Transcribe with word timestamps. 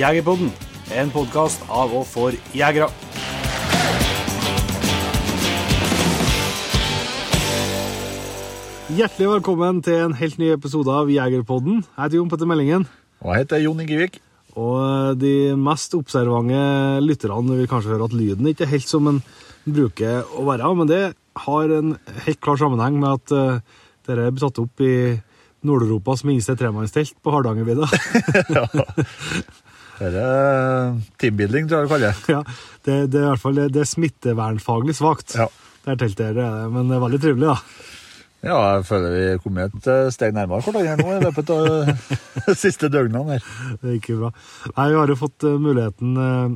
Jegerpodden, 0.00 0.48
en 0.96 1.10
podkast 1.12 1.60
av 1.68 1.90
og 1.92 2.06
for 2.08 2.32
jegere. 2.56 2.86
Hjertelig 8.96 9.28
velkommen 9.34 9.82
til 9.84 10.06
en 10.06 10.16
helt 10.16 10.40
ny 10.40 10.48
episode 10.54 10.94
av 11.02 11.12
Jegerpodden. 11.12 11.82
Jeg 11.84 12.00
heter 12.00 12.16
Jon 12.16 12.32
Petter 12.32 12.48
Meldingen. 12.48 12.88
Og 13.20 13.34
jeg 13.34 13.44
heter 13.44 13.62
Jon 13.66 13.84
Ingevik. 13.84 14.16
Og 14.56 15.20
de 15.20 15.52
mest 15.68 15.92
observante 15.98 16.64
lytterne 17.04 17.60
vil 17.60 17.68
kanskje 17.68 17.92
høre 17.92 18.08
at 18.08 18.16
lyden 18.16 18.48
ikke 18.48 18.64
er 18.70 18.72
helt 18.72 18.88
som 18.88 19.04
den 19.10 19.22
bruker 19.68 20.24
å 20.32 20.48
være, 20.48 20.74
men 20.80 20.88
det 20.88 21.02
har 21.44 21.76
en 21.76 21.98
helt 22.24 22.40
klar 22.40 22.56
sammenheng 22.62 22.96
med 23.02 23.18
at 23.18 23.36
uh, 23.36 23.82
dere 24.08 24.32
blir 24.32 24.48
tatt 24.48 24.64
opp 24.64 24.80
i 24.80 24.94
Nord-Europas 25.60 26.24
minste 26.24 26.56
tremannstelt 26.56 27.20
på 27.20 27.36
Hardangervidda. 27.36 27.84
Dette 30.00 30.20
er 30.24 30.92
teambuilding, 31.20 31.66
tror 31.68 31.82
jeg 31.82 31.88
du 31.88 31.92
kaller 31.92 32.10
det. 32.10 32.34
ja, 32.34 32.42
det, 32.86 32.98
det 33.12 33.20
er 33.20 33.26
i 33.26 33.30
hvert 33.34 33.42
fall 33.42 33.58
det, 33.60 33.66
det 33.74 33.82
er 33.84 33.90
smittevernfaglig 33.90 34.94
svakt. 34.96 35.34
Ja. 35.36 35.46
Det 35.84 35.94
er 35.94 35.98
teltet 36.02 36.36
det, 36.38 36.46
men 36.72 36.88
det 36.90 36.96
er 36.96 37.02
veldig 37.04 37.20
trivelig, 37.22 37.50
da. 37.52 37.88
Ja, 38.40 38.56
jeg 38.78 38.86
føler 38.88 39.12
vi 39.12 39.22
er 39.34 39.40
kommet 39.44 39.74
et 39.76 39.86
eh, 39.92 40.06
steg 40.16 40.32
nærmere 40.32 40.64
hverandre 40.64 40.94
nå 41.04 41.16
i 41.18 41.22
løpet 41.26 41.50
av 41.52 41.66
de 41.68 42.54
siste 42.62 42.88
døgnene. 42.92 43.36
her. 43.36 43.76
Det 43.82 43.98
gikk 43.98 44.08
jo 44.14 44.18
bra. 44.22 44.30
Nei, 44.78 44.86
vi 44.94 44.96
har 45.02 45.12
jo 45.12 45.16
fått 45.20 45.44
eh, 45.44 45.58
muligheten 45.60 46.14
eh, 46.24 46.54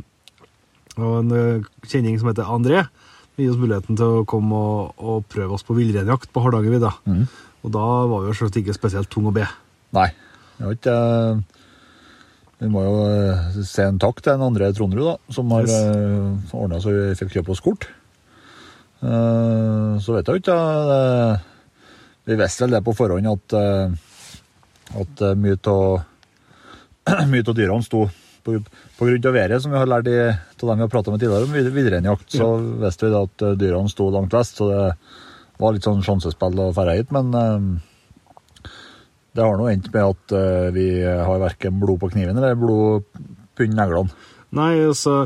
og 0.97 1.17
en 1.19 1.35
eh, 1.37 1.67
kjenning 1.91 2.17
som 2.21 2.31
heter 2.33 2.49
André. 2.57 2.87
Vi 3.37 3.45
gir 3.45 3.53
oss 3.53 3.61
muligheten 3.61 3.99
til 4.01 4.21
å 4.23 4.25
komme 4.31 4.57
og, 4.57 4.95
og 4.97 5.27
prøve 5.29 5.59
oss 5.59 5.67
på 5.69 5.77
villreinjakt 5.77 6.33
på 6.33 6.45
Hardangervidda. 6.47 6.95
Og 7.65 7.73
da 7.77 7.85
var 8.09 8.23
vi 8.25 8.31
jo 8.31 8.37
selvsagt 8.39 8.61
ikke 8.63 8.77
spesielt 8.77 9.11
tung 9.13 9.29
å 9.29 9.35
be. 9.37 9.45
Nei, 9.97 10.09
det 10.57 10.65
var 10.71 10.79
ikke 10.79 10.97
eh, 10.97 11.54
Vi 12.63 12.69
må 12.71 12.81
jo 12.87 12.95
eh, 13.11 13.39
se 13.67 13.83
en 13.89 13.99
takk 14.03 14.17
til 14.23 14.33
den 14.37 14.45
andre 14.47 14.71
Trondrud, 14.77 15.07
da, 15.11 15.17
som 15.35 15.51
har 15.53 15.63
Yes. 15.67 15.75
ordna 16.55 16.79
så 16.81 16.89
vi 16.95 17.17
fikk 17.19 17.33
kjøpe 17.39 17.53
oss 17.55 17.61
kort. 17.65 17.83
Eh, 19.03 19.93
Så 20.01 20.13
vet 20.15 20.27
jeg 20.27 20.35
jo 20.35 20.41
ikke 20.43 20.55
da. 20.55 20.61
Vi 22.25 22.35
visste 22.41 22.65
vel 22.65 22.73
det 22.79 22.85
på 22.87 22.95
forhånd 22.97 23.27
at, 23.29 23.53
eh, 23.53 23.89
at 25.03 25.15
mye 25.43 25.59
av 27.45 27.55
dyrene 27.59 27.85
sto 27.85 28.01
på, 28.45 28.51
på 28.99 29.05
grunn 29.09 29.27
av 29.29 29.35
været, 29.37 29.61
som 29.63 29.73
vi 29.73 29.79
har 29.81 29.87
lært 29.89 30.09
i, 30.09 30.17
av 30.31 30.69
dem 30.69 30.79
vi 30.81 30.85
har 30.87 30.93
pratet 30.93 31.13
med 31.13 31.21
tidligere 31.21 31.47
om 31.49 31.55
villreinjakt, 31.75 32.29
så 32.33 32.49
visste 32.81 33.07
vi 33.07 33.13
da 33.13 33.21
at 33.25 33.39
dyrene 33.61 33.89
sto 33.93 34.05
langt 34.13 34.33
vest, 34.37 34.55
så 34.61 34.65
det 34.71 34.83
var 35.61 35.73
litt 35.77 35.85
sånn 35.87 36.03
sjansespill 36.05 36.59
å 36.61 36.73
dra 36.77 36.93
hit, 36.97 37.11
men 37.15 37.27
det 39.35 39.43
har 39.43 39.59
nå 39.59 39.67
endt 39.71 39.91
med 39.91 40.15
at 40.15 40.37
uh, 40.37 40.69
vi 40.75 40.87
har 41.03 41.43
verken 41.43 41.81
blod 41.83 41.99
på 42.03 42.13
kniven 42.15 42.39
eller 42.39 42.55
blod 42.59 43.07
på 43.55 43.67
neglene. 43.71 44.11
Nei, 44.55 44.73
altså, 44.87 45.25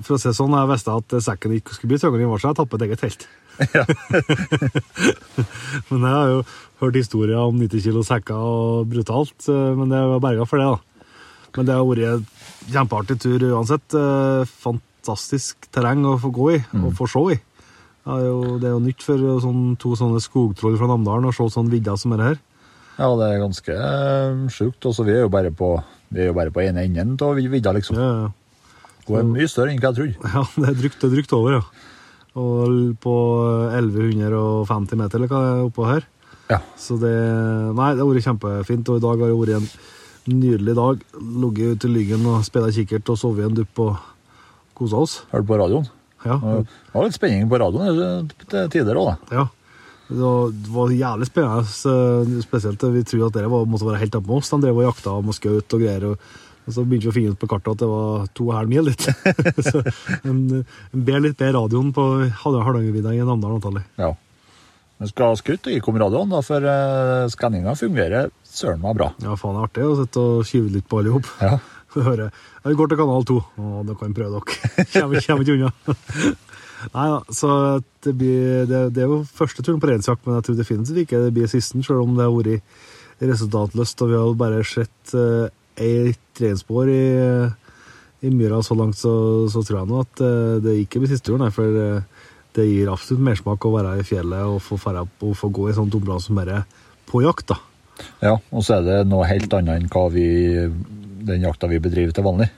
for 0.00 0.16
å 0.16 0.20
si 0.20 0.30
det 0.30 0.38
sånn, 0.38 0.56
jeg 0.56 0.70
visste 0.70 0.96
at 0.96 1.16
sekken 1.26 1.56
ikke 1.58 1.74
skulle 1.76 1.92
bli 1.92 1.98
tyngre 2.00 2.18
enn 2.18 2.24
den 2.24 2.34
jeg 2.34 2.42
så 2.42 2.52
jeg 2.52 2.58
tappet 2.60 2.84
eget 2.86 3.02
telt. 3.04 3.22
men 5.90 6.00
jeg 6.00 6.14
har 6.14 6.28
jo 6.32 6.40
hørt 6.80 6.96
historier 6.98 7.38
om 7.38 7.60
90 7.60 7.84
kilo 7.84 8.02
sekker 8.06 8.34
og 8.34 8.88
brutalt, 8.90 9.38
eh, 9.46 9.72
men 9.78 9.92
det 9.92 10.00
var 10.10 10.24
berga 10.24 10.44
for 10.48 10.56
det, 10.60 10.68
da. 10.72 10.78
Men 11.54 11.66
det 11.68 11.76
har 11.76 11.86
vært 11.86 12.06
en 12.08 12.24
kjempeartig 12.74 13.16
tur 13.22 13.40
uansett. 13.52 13.88
Eh, 13.94 14.42
Fantastisk 14.64 15.54
terreng 15.74 16.00
å 16.08 16.18
få 16.18 16.28
gå 16.34 16.46
i, 16.54 16.58
og 16.80 16.96
få 16.96 17.04
se 17.10 17.20
i. 17.34 17.36
Det 18.04 18.12
er 18.16 18.24
jo, 18.24 18.38
det 18.60 18.66
er 18.68 18.74
jo 18.74 18.84
nytt 18.84 19.02
for 19.04 19.16
sånn, 19.44 19.62
to 19.80 19.90
sånne 19.96 20.20
skogtroll 20.24 20.76
fra 20.80 20.88
Namdalen 20.90 21.28
å 21.28 21.36
se 21.36 21.44
sånn 21.52 21.72
vidda 21.72 21.94
som 22.00 22.10
er 22.16 22.20
her. 22.30 22.38
Ja, 22.94 23.08
det 23.18 23.26
er 23.26 23.42
ganske 23.42 23.74
uh, 23.74 24.44
sjukt. 24.54 24.86
Også 24.86 25.06
vi 25.06 25.16
er 25.16 25.24
jo 25.24 25.32
bare 25.32 25.50
på 25.54 25.74
vi 26.14 26.22
er 26.22 26.30
jo 26.30 26.36
bare 26.36 26.52
på 26.54 26.62
ene 26.62 26.84
enden 26.86 27.16
av 27.18 27.34
vidda, 27.34 27.72
liksom. 27.74 27.98
Ja, 27.98 28.10
ja. 28.22 28.28
Hun 29.08 29.18
er 29.18 29.26
mye 29.28 29.50
større 29.50 29.72
enn 29.72 29.80
hva 29.82 29.90
jeg 29.90 29.98
trodde. 29.98 30.30
Ja, 30.34 30.44
det 30.54 30.68
er 30.70 30.78
drygt, 30.78 31.00
det 31.00 31.08
er 31.08 31.14
drygt 31.16 31.34
over, 31.36 31.58
ja. 31.58 31.90
Og 32.40 32.94
på 33.02 33.16
1150 33.74 34.98
meter 34.98 35.20
eller 35.20 35.30
hva 35.30 35.42
er 35.48 35.64
oppå 35.66 35.88
her. 35.88 36.06
Ja. 36.50 36.60
Så 36.78 36.96
det 37.00 37.12
Nei, 37.14 37.90
det 37.94 38.02
har 38.02 38.08
vært 38.08 38.26
kjempefint, 38.26 38.90
og 38.90 39.00
i 39.00 39.04
dag 39.04 39.22
har 39.22 39.32
det 39.32 39.40
vært 39.40 39.58
en 39.58 40.38
nydelig 40.40 40.76
dag. 40.78 41.04
Ligget 41.44 41.74
ute 41.74 41.90
i 41.90 41.94
Lyggen 41.98 42.30
og 42.30 42.46
spilla 42.46 42.72
kikkert 42.74 43.12
og 43.12 43.20
sovet 43.20 43.48
en 43.48 43.58
dupp 43.58 43.82
og 43.84 43.98
kosa 44.78 45.02
oss. 45.02 45.18
Hørte 45.32 45.50
på 45.50 45.60
radioen. 45.60 45.90
Ja. 46.24 46.38
Det 46.40 46.94
var 46.94 47.06
litt 47.08 47.18
spenning 47.18 47.50
på 47.50 47.60
radioen 47.60 48.00
eh, 48.06 48.46
til 48.48 48.70
tider 48.72 48.98
òg, 49.02 49.12
da. 49.12 49.42
ja. 49.42 49.48
Det 50.08 50.20
var, 50.20 50.50
det 50.52 50.72
var 50.72 50.90
jævlig 50.92 51.26
spennende, 51.30 52.40
spesielt 52.44 52.82
vi 52.92 53.04
trodde 53.08 53.28
at 53.30 53.36
dere 53.38 53.52
var, 53.52 53.68
måtte 53.68 53.86
være 53.88 54.02
helt 54.02 54.18
oppe 54.18 54.28
med 54.28 54.42
oss. 54.42 54.50
De 54.52 54.58
drev 54.60 54.80
og 54.82 54.88
jakta 54.88 55.14
og 55.16 55.30
skjøt 55.36 55.76
og 55.76 55.84
greier. 55.84 56.04
Og, 56.10 56.26
og 56.64 56.76
så 56.76 56.84
begynte 56.84 57.08
vi 57.08 57.12
å 57.12 57.16
finne 57.16 57.32
ut 57.32 57.40
på 57.40 57.48
kartet 57.48 57.72
at 57.72 57.80
det 57.84 57.88
var 57.88 58.26
to 58.36 58.48
og 58.48 58.52
en 58.52 58.60
halv 58.60 58.74
mil 58.74 58.90
dit. 58.90 59.06
så 59.70 59.80
en, 60.20 60.42
en 60.60 61.06
ber 61.08 61.24
litt 61.24 61.40
bedre 61.40 61.56
radioen 61.56 61.90
på 61.96 62.06
Hardangervidda 62.42 63.16
i 63.16 63.24
Namdalen, 63.24 63.58
antallet. 63.60 63.88
Ja. 64.00 64.12
Men 65.00 65.10
skal 65.10 65.32
ha 65.32 65.38
skutt 65.40 65.66
og 65.68 65.74
gikk 65.74 65.88
om 65.90 65.98
radioen, 66.00 66.30
da, 66.30 66.40
for 66.44 66.64
uh, 66.68 67.26
skanninga 67.32 67.74
fungerer 67.78 68.30
søren 68.46 68.82
meg 68.84 68.98
bra. 69.00 69.10
Ja, 69.24 69.34
faen, 69.40 69.56
det 69.56 69.64
er 69.64 69.68
artig 69.68 69.86
å 69.88 69.96
sitte 69.98 70.22
og 70.22 70.48
skyve 70.48 70.76
litt 70.76 70.86
på 70.88 71.00
alle 71.00 71.10
i 71.10 71.16
hop. 71.16 71.30
Ja. 71.42 71.58
Høre. 71.94 72.28
Ja, 72.60 72.64
vi 72.68 72.76
går 72.78 72.90
til 72.90 72.98
kanal 72.98 73.26
2. 73.28 73.36
Å, 73.40 73.82
det 73.88 73.96
kan 73.98 74.12
vi 74.12 74.18
prøve 74.20 74.38
dere. 74.38 74.86
Kommer, 74.94 75.26
kommer 75.26 75.44
ikke 75.44 75.56
unna. 75.58 76.34
Nei 76.94 77.06
da, 77.10 77.20
så 77.32 77.50
det, 78.04 78.12
blir, 78.18 78.64
det, 78.68 78.80
det 78.96 79.04
er 79.04 79.10
jo 79.10 79.22
første 79.24 79.64
turen 79.64 79.80
på 79.82 79.88
reinsjakt, 79.90 80.24
men 80.26 80.38
jeg 80.38 80.48
tror 80.48 80.58
definitivt 80.58 81.04
ikke 81.04 81.22
det 81.22 81.32
blir 81.36 81.50
siste, 81.50 81.80
selv 81.86 82.04
om 82.04 82.16
det 82.18 82.26
har 82.26 82.34
vært 82.34 83.28
resultatløst. 83.32 84.02
Og 84.04 84.10
vi 84.10 84.18
har 84.18 84.26
jo 84.28 84.38
bare 84.38 84.62
sett 84.68 85.14
uh, 85.16 85.46
ett 85.80 86.42
reinspor 86.42 86.90
i, 86.92 87.04
i 88.24 88.32
myra 88.34 88.60
så 88.64 88.76
langt, 88.78 88.98
så, 89.00 89.14
så 89.52 89.62
tror 89.64 89.80
jeg 89.80 89.90
nå 89.90 90.02
at 90.04 90.24
uh, 90.24 90.56
det 90.64 90.78
ikke 90.82 91.02
blir 91.02 91.14
siste 91.14 91.30
turen. 91.30 91.46
For 91.54 91.78
uh, 91.78 92.26
det 92.54 92.66
gir 92.68 92.90
absolutt 92.92 93.24
mersmak 93.30 93.64
å 93.66 93.74
være 93.74 93.96
i 94.00 94.06
fjellet 94.06 94.50
og 94.50 94.60
få, 94.62 94.78
fære 94.80 95.06
og 95.06 95.38
få 95.38 95.50
gå 95.54 95.70
i 95.70 95.78
sånt 95.78 95.94
område 95.98 96.26
som 96.26 96.38
bare 96.38 96.64
på 97.08 97.24
jakt. 97.24 97.54
da. 97.54 97.58
ja. 98.22 98.36
Og 98.52 98.66
så 98.66 98.78
er 98.78 98.84
det 98.86 99.00
noe 99.10 99.26
helt 99.30 99.56
annet 99.56 99.80
enn 99.80 99.88
hva 99.90 100.04
vi, 100.12 100.28
den 101.30 101.48
jakta 101.48 101.70
vi 101.70 101.82
bedriver 101.82 102.14
til 102.14 102.28
vanlig. 102.28 102.50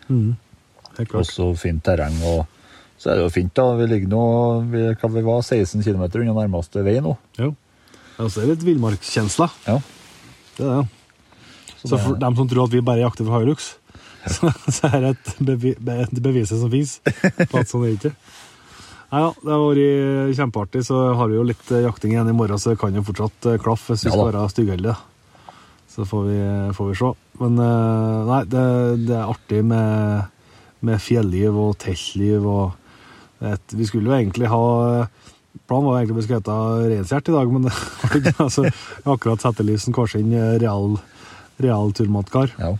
Helt 0.96 1.08
klart. 1.08 1.22
Også 1.22 1.52
fint 1.60 1.84
terreng. 1.84 2.18
og 2.26 2.55
så 2.98 3.10
er 3.12 3.18
det 3.18 3.24
jo 3.26 3.32
fint, 3.34 3.52
da. 3.58 3.66
Vi 3.76 3.86
ligger 3.90 4.08
nå 4.12 4.22
vi, 4.72 4.82
hva 4.96 5.10
vi 5.12 5.22
var, 5.26 5.42
16 5.44 5.82
km 5.84 6.04
unna 6.22 6.34
nærmeste 6.42 6.82
vei 6.86 6.96
nå. 7.04 7.16
Jo. 7.38 7.50
og 8.18 8.30
så 8.32 8.40
er 8.40 8.46
det 8.48 8.54
litt 8.56 8.66
villmarkskjensler. 8.70 9.52
Ja. 9.68 9.78
Det 10.56 10.64
er 10.64 10.78
det. 10.80 10.86
Så, 11.82 11.90
det- 11.92 12.00
for 12.06 12.16
dem 12.22 12.36
som 12.38 12.48
tror 12.48 12.64
at 12.66 12.72
vi 12.72 12.80
bare 12.80 13.02
jakter 13.04 13.28
for 13.28 13.42
Hilux, 13.44 13.74
så, 14.26 14.48
så 14.72 14.88
er 14.90 15.00
det 15.04 15.10
et, 15.14 15.34
bevi, 15.46 15.74
et 15.76 16.16
beviset 16.24 16.58
som 16.58 16.70
fins 16.72 16.96
på 17.04 17.58
at 17.60 17.68
sånn 17.70 17.84
er 17.86 17.92
det 17.92 17.98
ikke. 18.00 18.14
Nei, 19.06 19.20
ja, 19.22 19.28
det 19.38 19.52
har 19.52 19.60
vært 19.62 20.32
kjempeartig. 20.40 20.80
Så 20.88 20.96
har 21.14 21.28
vi 21.30 21.36
jo 21.38 21.44
litt 21.46 21.68
jakting 21.70 22.16
igjen 22.16 22.32
i 22.32 22.34
morgen, 22.34 22.58
så 22.58 22.72
det 22.72 22.80
kan 22.80 22.96
jo 22.96 23.04
fortsatt 23.06 23.46
eh, 23.52 23.60
klaffe 23.62 23.92
hvis 23.94 24.02
vi 24.02 24.10
Ja 24.10 24.16
skal 24.16 24.32
være 24.32 24.48
styggheldige. 24.50 24.96
Så 25.94 26.04
får 26.10 26.24
vi, 26.26 26.38
får 26.74 26.88
vi 26.90 26.96
se. 26.98 27.12
Men 27.44 27.60
eh, 27.62 28.24
nei, 28.32 28.40
det, 28.50 28.64
det 29.06 29.14
er 29.20 29.30
artig 29.30 29.60
med, 29.68 30.26
med 30.90 30.98
fjelliv 31.04 31.60
og 31.68 31.76
teltliv 31.84 32.48
og 32.50 32.74
et, 33.52 33.74
Vi 33.78 33.86
skulle 33.88 34.10
jo 34.10 34.16
egentlig 34.18 34.48
ha 34.52 34.62
Planen 35.66 35.86
var 35.88 35.98
egentlig 36.00 36.16
at 36.16 36.18
vi 36.20 36.24
skulle 36.26 36.40
hete 36.42 36.56
Reinshjert 36.90 37.28
i 37.30 37.34
dag, 37.34 37.52
men 37.54 37.64
altså, 38.44 38.66
akkurat 38.66 39.14
akkurat 39.14 39.44
Settelivsen 39.46 39.94
Kårsinn, 39.96 40.34
real, 40.60 40.98
real 41.64 41.94
turmatkar. 41.96 42.52
Ja. 42.60 42.74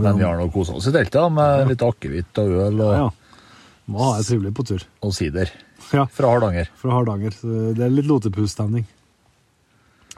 Men 0.00 0.16
vi 0.18 0.24
har 0.24 0.40
nå 0.40 0.48
kosa 0.50 0.74
oss 0.78 0.88
i 0.90 0.94
teltet 0.94 1.34
med 1.36 1.68
litt 1.70 1.84
akevitt 1.84 2.40
og 2.42 2.56
øl 2.64 2.80
og, 2.80 2.88
Ja, 2.88 3.04
ja. 3.04 3.10
Må 3.92 4.00
ha 4.00 4.14
det 4.16 4.24
trivelig 4.30 4.54
på 4.56 4.64
tur. 4.64 4.82
og 5.04 5.12
sider 5.14 5.50
Ja, 5.92 6.06
fra 6.08 6.30
Hardanger. 6.32 6.70
fra 6.80 6.96
Hardanger. 6.96 7.36
Det 7.76 7.84
er 7.84 7.92
litt 7.92 8.08
lotepusstemning. 8.08 8.86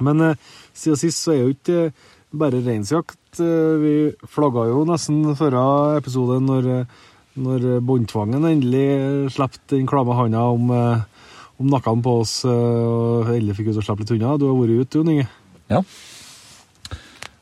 Men 0.00 0.20
eh, 0.23 0.37
siden 0.76 1.00
sist 1.00 1.25
så 1.25 1.35
er 1.35 1.43
jo 1.43 1.55
ikke 1.56 1.81
eh, 1.88 2.06
bare 2.37 2.62
reinsjakt. 2.62 3.41
Eh, 3.43 3.75
vi 3.82 3.94
flagga 4.31 4.69
jo 4.70 4.85
nesten 4.88 5.35
forrige 5.37 5.99
episode 5.99 6.38
når, 6.44 6.70
eh, 6.79 7.05
når 7.36 7.80
båndtvangen 7.84 8.44
endelig 8.48 9.32
slapp 9.34 9.58
den 9.72 9.86
klamme 9.88 10.16
handa 10.16 10.46
om, 10.54 10.70
eh, 10.72 11.32
om 11.60 11.70
nakken 11.72 12.02
på 12.04 12.20
oss 12.22 12.38
eh, 12.48 12.50
og 12.50 13.32
endelig 13.32 13.58
fikk 13.58 13.72
ut 13.72 13.80
og 13.80 13.86
slippe 13.86 14.04
litt 14.04 14.14
unna. 14.16 14.36
Du 14.40 14.46
har 14.48 14.56
vært 14.56 14.86
ute, 14.86 15.00
Jon 15.00 15.12
Inge. 15.12 15.26
Ja. 15.72 15.82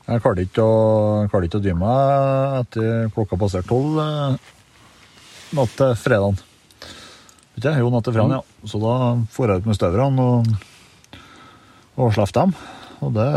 Jeg 0.05 0.21
klarte 0.21 0.45
ikke 0.45 0.65
å, 0.65 0.75
klarte 1.33 1.49
ikke 1.49 1.61
å 1.63 1.65
dy 1.65 1.75
meg 1.79 2.59
etter 2.61 3.09
klokka 3.15 3.39
passerte 3.41 3.71
tolv 3.71 4.01
eh, 4.03 4.53
natt 5.57 5.77
til 5.79 5.95
fredagen. 6.01 6.41
Vet 7.55 7.63
ikke, 7.63 7.79
jo, 7.79 7.91
natt 7.95 8.09
til 8.09 8.17
fredagen, 8.17 8.41
ja. 8.41 8.69
Så 8.69 8.81
da 8.83 8.97
får 9.33 9.53
jeg 9.53 9.63
ut 9.63 9.69
med 9.71 9.79
støverne 9.79 10.27
og, 10.31 10.51
og 12.03 12.17
slapp 12.17 12.35
dem. 12.35 12.57
Og 13.05 13.15
det 13.15 13.31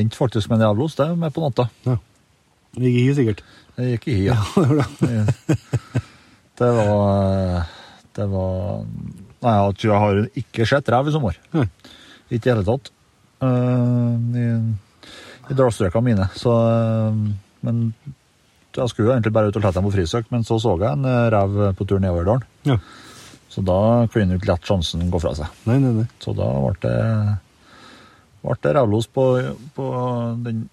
endte 0.00 0.18
faktisk 0.18 0.50
med 0.50 0.58
en 0.58 0.70
jævlos, 0.70 0.98
det, 0.98 1.08
med 1.20 1.34
på 1.34 1.44
natta. 1.44 1.68
Det 1.86 2.90
gikk 2.90 2.98
i 3.00 3.16
sikkert. 3.16 3.46
Det 3.76 3.90
gikk 3.90 4.06
i 4.08 4.16
hi, 4.16 4.26
ja. 4.30 4.36
det 6.58 6.68
var 6.78 6.92
det. 7.04 7.64
Det 8.16 8.28
var 8.32 8.84
Nei, 9.44 9.56
tror 9.76 9.90
jeg 9.90 10.00
har 10.00 10.20
ikke 10.40 10.66
sett 10.66 10.88
rev 10.90 11.10
i 11.10 11.12
sommer. 11.14 11.36
Mm. 11.52 11.66
Ikke 12.32 12.48
i 12.48 12.52
hele 12.54 12.64
tatt. 12.66 12.88
Uh, 13.44 14.16
I, 14.32 14.46
i 15.52 15.56
dalstrøkene 15.58 16.06
mine. 16.08 16.28
Så 16.34 16.50
uh, 16.50 17.18
Men 17.66 17.82
jeg 18.76 18.92
skulle 18.92 19.10
jo 19.10 19.14
egentlig 19.14 19.34
bare 19.36 19.50
ut 19.50 19.58
og 19.58 19.64
lette 19.64 19.78
dem 19.78 19.88
på 19.88 19.94
frisøk, 19.94 20.30
men 20.32 20.44
så 20.44 20.58
så 20.60 20.74
jeg 20.80 20.90
en 20.90 21.06
eh, 21.08 21.26
rev 21.32 21.54
på 21.78 21.86
tur 21.88 22.00
nedover 22.02 22.26
dalen. 22.28 22.42
Ja. 22.68 22.76
Så 23.48 23.62
da 23.64 23.78
kunne 24.12 24.36
ikke 24.36 24.50
lett 24.50 24.68
sjansen 24.68 25.06
gå 25.12 25.20
fra 25.22 25.32
seg. 25.38 25.48
Nei, 25.68 25.78
nei, 25.80 25.92
nei. 25.96 26.06
Så 26.20 26.34
da 26.36 26.48
ble 26.60 26.74
det, 26.82 26.96
ble 28.42 28.56
det 28.66 28.74
revlos 28.76 29.08
på, 29.08 29.24
på 29.76 29.86
den 30.44 30.66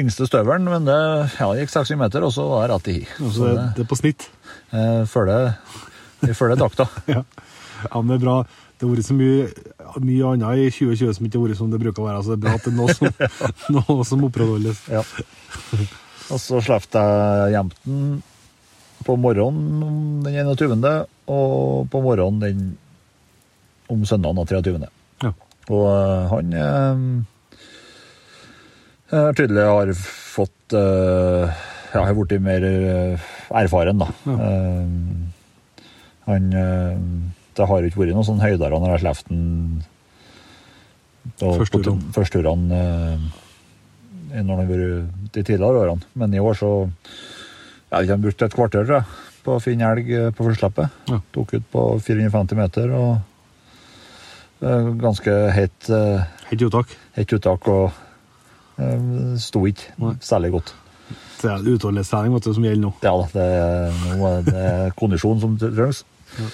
yngste 0.00 0.26
støvelen, 0.28 0.68
men 0.68 0.86
det 0.88 0.98
ja, 1.38 1.48
gikk 1.58 1.72
60 1.72 1.98
meter, 2.00 2.26
og 2.26 2.32
så 2.34 2.44
var 2.50 2.66
det 2.66 2.74
rett 2.74 2.90
i 2.92 2.96
hi. 2.98 3.02
Så 3.32 3.46
det, 3.46 3.54
det, 3.76 3.84
er 3.84 3.90
på 3.90 3.98
snitt. 3.98 4.28
jeg 4.72 5.08
følger, 5.08 6.56
takta. 6.60 6.88
Ja. 7.14 7.22
ja, 7.84 8.00
men 8.00 8.14
det 8.14 8.20
er 8.20 8.24
bra. 8.24 8.36
Det 8.76 8.84
har 8.84 8.92
vært 8.92 9.08
så 9.08 9.16
mye, 9.16 9.48
mye 10.04 10.30
annet 10.32 10.62
i 10.66 10.70
2020 10.72 11.16
som 11.16 11.26
ikke 11.26 11.38
har 11.38 11.46
vært 11.46 11.60
som 11.60 11.70
det 11.72 11.80
bruker 11.80 12.04
å 12.04 12.08
være. 12.10 12.22
Så 12.24 12.32
det 12.32 12.36
er 12.36 12.42
bra 12.44 12.54
at 12.56 12.64
det 12.66 12.72
er 12.72 12.78
noe 12.80 12.96
som, 12.96 13.20
noe 13.76 14.08
som 14.08 14.24
opprettholdes. 14.28 14.82
Ja. 14.92 15.04
Og 16.26 16.42
så 16.42 16.60
slapp 16.64 16.88
jeg 16.92 17.54
hjem 17.54 17.70
den 17.84 18.00
på 19.06 19.14
morgenen 19.20 20.24
den 20.24 20.50
21., 20.56 20.82
og 21.30 21.86
på 21.92 22.02
morgenen 22.02 22.42
den 22.42 22.66
om 23.92 24.02
søndagen 24.08 24.40
den 24.40 24.50
23. 24.50 24.90
Ja. 25.24 25.32
Og 25.72 25.86
eh, 25.92 26.26
han 26.32 26.52
eh, 26.56 27.02
eh, 29.12 29.30
tydelig 29.38 29.64
har 29.68 29.92
fått 29.96 30.72
eh, 30.76 31.50
Ja, 31.94 32.02
har 32.04 32.14
blitt 32.18 32.40
mer 32.42 32.64
eh, 32.66 33.26
erfaren, 33.62 33.98
da. 34.02 34.08
Ja. 34.26 34.36
Eh, 34.36 34.86
han 36.26 36.48
Det 37.56 37.64
har 37.70 37.82
ikke 37.86 38.00
vært 38.02 38.12
noen 38.16 38.26
sånn 38.26 38.42
høydere 38.42 38.80
når 38.82 38.96
jeg 38.96 39.00
slapp 39.04 39.20
den 39.28 39.84
og 41.42 41.56
Første 41.58 41.72
på 41.78 41.82
tu- 41.82 41.86
turene. 41.90 42.12
Første 42.14 42.38
eh, 42.76 44.42
når 44.42 44.50
det 44.50 44.56
har 44.56 44.68
vært 44.70 45.32
de 45.34 45.42
tidligere 45.42 45.80
årene. 45.84 46.02
Men 46.14 46.34
i 46.34 46.38
år 46.42 46.54
så 46.58 46.70
ja, 47.92 48.00
Vi 48.02 48.08
har 48.10 48.18
brukt 48.18 48.42
et 48.42 48.54
kvarter 48.54 48.84
tror 48.84 48.98
jeg, 49.00 49.06
på 49.46 49.54
å 49.56 49.62
finne 49.62 49.86
elg 49.92 50.10
på 50.36 50.44
førsteslippet. 50.46 50.90
Ja. 51.08 51.20
Tok 51.32 51.54
ut 51.54 51.66
på 51.72 51.84
450 52.02 52.56
meter 52.58 52.90
og 52.98 53.16
ganske 55.00 55.32
hett 55.52 55.88
Hett 56.50 56.62
uttak. 56.64 56.88
hett 57.16 57.32
uttak 57.36 57.66
og 57.68 57.90
sto 59.40 59.62
ikke 59.68 59.94
Nei. 60.02 60.14
særlig 60.20 60.50
godt. 60.56 60.74
Det 61.40 61.50
er 61.52 61.66
utholdenhetstrening 61.74 62.38
som 62.42 62.64
gjelder 62.64 62.82
nå. 62.82 62.92
Ja 63.04 63.12
da, 63.20 63.26
det, 63.32 63.44
er- 63.60 64.16
nå 64.16 64.30
er 64.30 64.46
det 64.46 64.94
kondisjon 64.98 65.40
som 65.40 65.58
trengs. 65.60 66.02
Ja. 66.38 66.48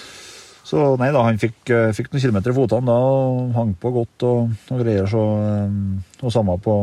Så 0.63 0.83
nei 0.97 1.09
da, 1.11 1.21
han 1.27 1.37
fikk, 1.41 1.57
eh, 1.75 1.89
fikk 1.95 2.07
noen 2.13 2.21
kilometer 2.23 2.53
i 2.53 2.55
fotene 2.55 2.87
da, 2.87 2.93
og 2.95 3.49
hang 3.57 3.73
på 3.79 3.91
godt 3.93 4.23
og, 4.27 4.53
og 4.71 4.79
greier. 4.83 5.07
Så, 5.11 5.23
eh, 5.43 6.23
og 6.23 6.31
samme 6.33 6.55
på, 6.63 6.75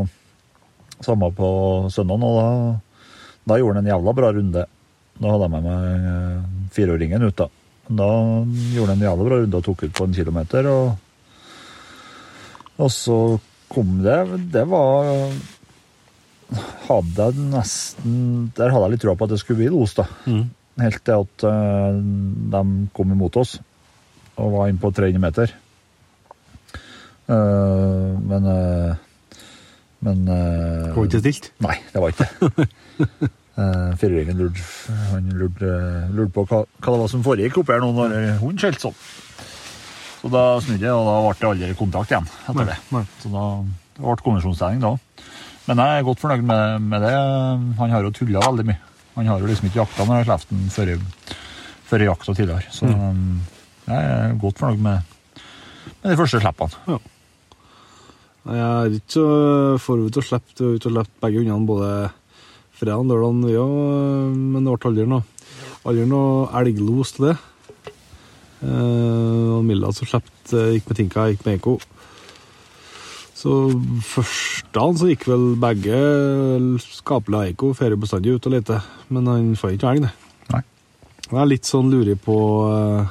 samme 1.01 1.31
på 1.35 1.49
søndagen, 1.93 2.23
og 2.27 2.37
da, 2.37 3.07
da 3.49 3.57
gjorde 3.57 3.79
han 3.81 3.85
en 3.87 3.91
jævla 3.93 4.13
bra 4.19 4.29
runde. 4.37 4.65
Da 5.21 5.31
hadde 5.33 5.47
jeg 5.47 5.53
med 5.55 5.65
meg 5.65 6.05
eh, 6.11 6.67
fireåringen 6.77 7.25
ut, 7.25 7.35
da. 7.41 7.49
Da 7.91 8.09
gjorde 8.75 8.93
han 8.93 8.99
en 9.01 9.07
jævla 9.09 9.27
bra 9.29 9.39
runde 9.41 9.59
og 9.61 9.65
tok 9.65 9.83
ut 9.87 9.95
på 9.97 10.07
en 10.07 10.13
kilometer. 10.19 10.69
Og, 10.71 10.85
og 12.85 12.91
så 12.93 13.17
kom 13.71 13.99
det 14.03 14.19
Det 14.53 14.63
var 14.67 15.09
hadde 16.87 17.27
jeg 17.27 17.49
nesten 17.51 18.15
Der 18.57 18.73
hadde 18.73 18.87
jeg 18.87 18.95
litt 18.95 19.03
tro 19.05 19.15
på 19.15 19.27
at 19.27 19.33
det 19.33 19.39
skulle 19.41 19.61
bli 19.63 19.71
los, 19.71 19.95
da. 19.97 20.07
Mm. 20.27 20.49
Helt 20.81 21.03
til 21.07 21.23
at 21.23 21.45
eh, 21.47 21.99
de 22.53 22.63
kom 22.95 23.13
imot 23.13 23.37
oss 23.39 23.59
og 24.41 24.53
var 24.55 24.69
inne 24.71 24.81
på 24.81 24.89
300 24.95 25.21
meter. 25.21 25.51
Eh, 27.29 28.11
men 28.31 28.47
uh, 28.47 28.95
Men 30.01 30.23
eh, 30.25 30.87
Det 30.87 30.95
var 30.95 31.05
ikke 31.05 31.21
stilt. 31.21 31.51
Nei, 31.61 31.75
det 31.93 32.01
var 32.01 32.15
ikke 32.15 32.25
det. 32.31 32.71
Uh, 33.61 33.91
lurte, 34.07 34.33
lurte, 35.35 35.71
lurte 36.15 36.31
på 36.33 36.43
hva, 36.47 36.61
hva 36.63 36.93
det 36.93 36.99
var 37.01 37.09
som 37.11 37.23
foregikk 37.25 37.57
oppi 37.59 37.75
her 37.75 37.81
nå 37.83 37.89
når 37.93 38.13
hunden 38.39 38.61
skjelte 38.63 38.85
sånn. 38.85 38.95
Så 40.21 40.29
da 40.29 40.43
snudde 40.61 40.85
jeg, 40.85 40.93
og 40.93 41.07
da 41.07 41.15
ble 41.25 41.37
det 41.39 41.47
aldri 41.49 41.77
kontakt 41.79 42.11
igjen 42.13 42.27
etter 42.45 42.67
det. 42.69 42.77
Så 43.23 43.31
da 43.33 43.45
det 43.97 44.03
ble 44.03 44.25
konvensjonstrening 44.25 44.83
da. 44.83 44.95
Men 45.67 45.81
jeg 45.81 46.01
er 46.01 46.05
godt 46.05 46.21
fornøyd 46.21 46.45
med, 46.45 46.89
med 46.91 47.03
det. 47.05 47.13
Han 47.79 47.93
har 47.93 48.05
jo 48.05 48.13
tulla 48.15 48.43
veldig 48.45 48.67
mye. 48.69 48.79
Han 49.17 49.27
har 49.27 49.41
jo 49.41 49.49
liksom 49.49 49.67
ikke 49.69 49.81
jakta 49.81 50.05
når 50.07 50.21
jeg 50.21 50.29
slapp 50.29 50.45
den 50.49 50.69
før, 50.73 50.93
før 51.89 52.05
jakta 52.05 52.35
tidligere. 52.37 52.73
Så 52.73 52.89
mm. 52.89 53.25
jeg 53.89 54.11
er 54.13 54.37
godt 54.41 54.61
fornøyd 54.61 54.85
med, 54.85 55.17
med 56.01 56.07
de 56.13 56.19
første 56.21 56.41
slippene. 56.41 56.85
Ja. 56.87 57.01
Jeg 58.41 58.63
er 58.65 58.95
ikke 58.97 59.13
så 59.13 59.27
forut 59.83 60.17
og 60.17 60.25
slippe, 60.25 60.57
ut 60.57 60.87
og 60.89 60.95
slippe 60.95 61.21
begge 61.21 61.43
hundene 61.43 61.69
både 61.69 61.91
fredag 62.79 63.03
og 63.03 63.11
lørdag, 63.11 63.59
òg, 63.61 64.33
men 64.33 64.65
det 64.65 64.73
ble 64.73 64.89
aldri 64.89 65.09
noe, 65.11 65.25
aldri 65.85 66.07
noe 66.09 66.47
elglos 66.61 67.13
til 67.17 67.29
det. 67.29 67.35
Eh, 68.61 69.47
og 69.57 69.63
Milla 69.65 69.89
som 69.95 70.09
slapp 70.09 70.27
gikk 70.51 70.89
med 70.89 70.97
Tinka, 70.99 71.29
gikk 71.31 71.45
med 71.47 71.57
Eko. 71.59 71.77
Så 73.41 73.55
første 74.05 74.77
han 74.83 74.97
så 74.99 75.07
gikk 75.09 75.23
vel 75.31 75.45
begge 75.61 75.97
Skapela 76.83 77.39
av 77.41 77.47
Eiko 77.49 77.71
drar 77.73 77.95
bestandig 77.97 78.35
ut 78.35 78.45
og 78.45 78.53
leter, 78.53 78.83
men 79.09 79.29
han 79.29 79.47
fant 79.57 79.73
ikke 79.79 79.89
elg, 79.95 80.05
det. 80.05 80.11
Nei. 80.53 80.61
Jeg 81.31 81.39
er 81.41 81.49
litt 81.49 81.65
sånn 81.69 81.89
lurig 81.89 82.19
på, 82.21 82.37
eh, 82.69 83.09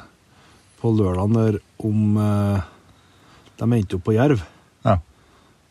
på 0.79 0.93
lørdagen 0.95 1.35
der 1.35 1.59
om 1.83 2.15
eh, 2.21 2.61
de 3.59 3.67
endte 3.67 3.97
opp 3.99 4.05
på 4.07 4.15
jerv. 4.15 4.43
Ja. 4.87 4.99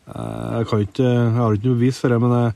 Eh, 0.05 0.59
Jeg, 0.59 0.67
kan 0.69 0.85
ikke, 0.85 1.07
jeg 1.09 1.33
har 1.39 1.57
ikke 1.57 1.71
noe 1.71 1.79
bevis 1.81 2.01
for 2.03 2.13
det, 2.13 2.21
men 2.21 2.37
jeg, 2.37 2.53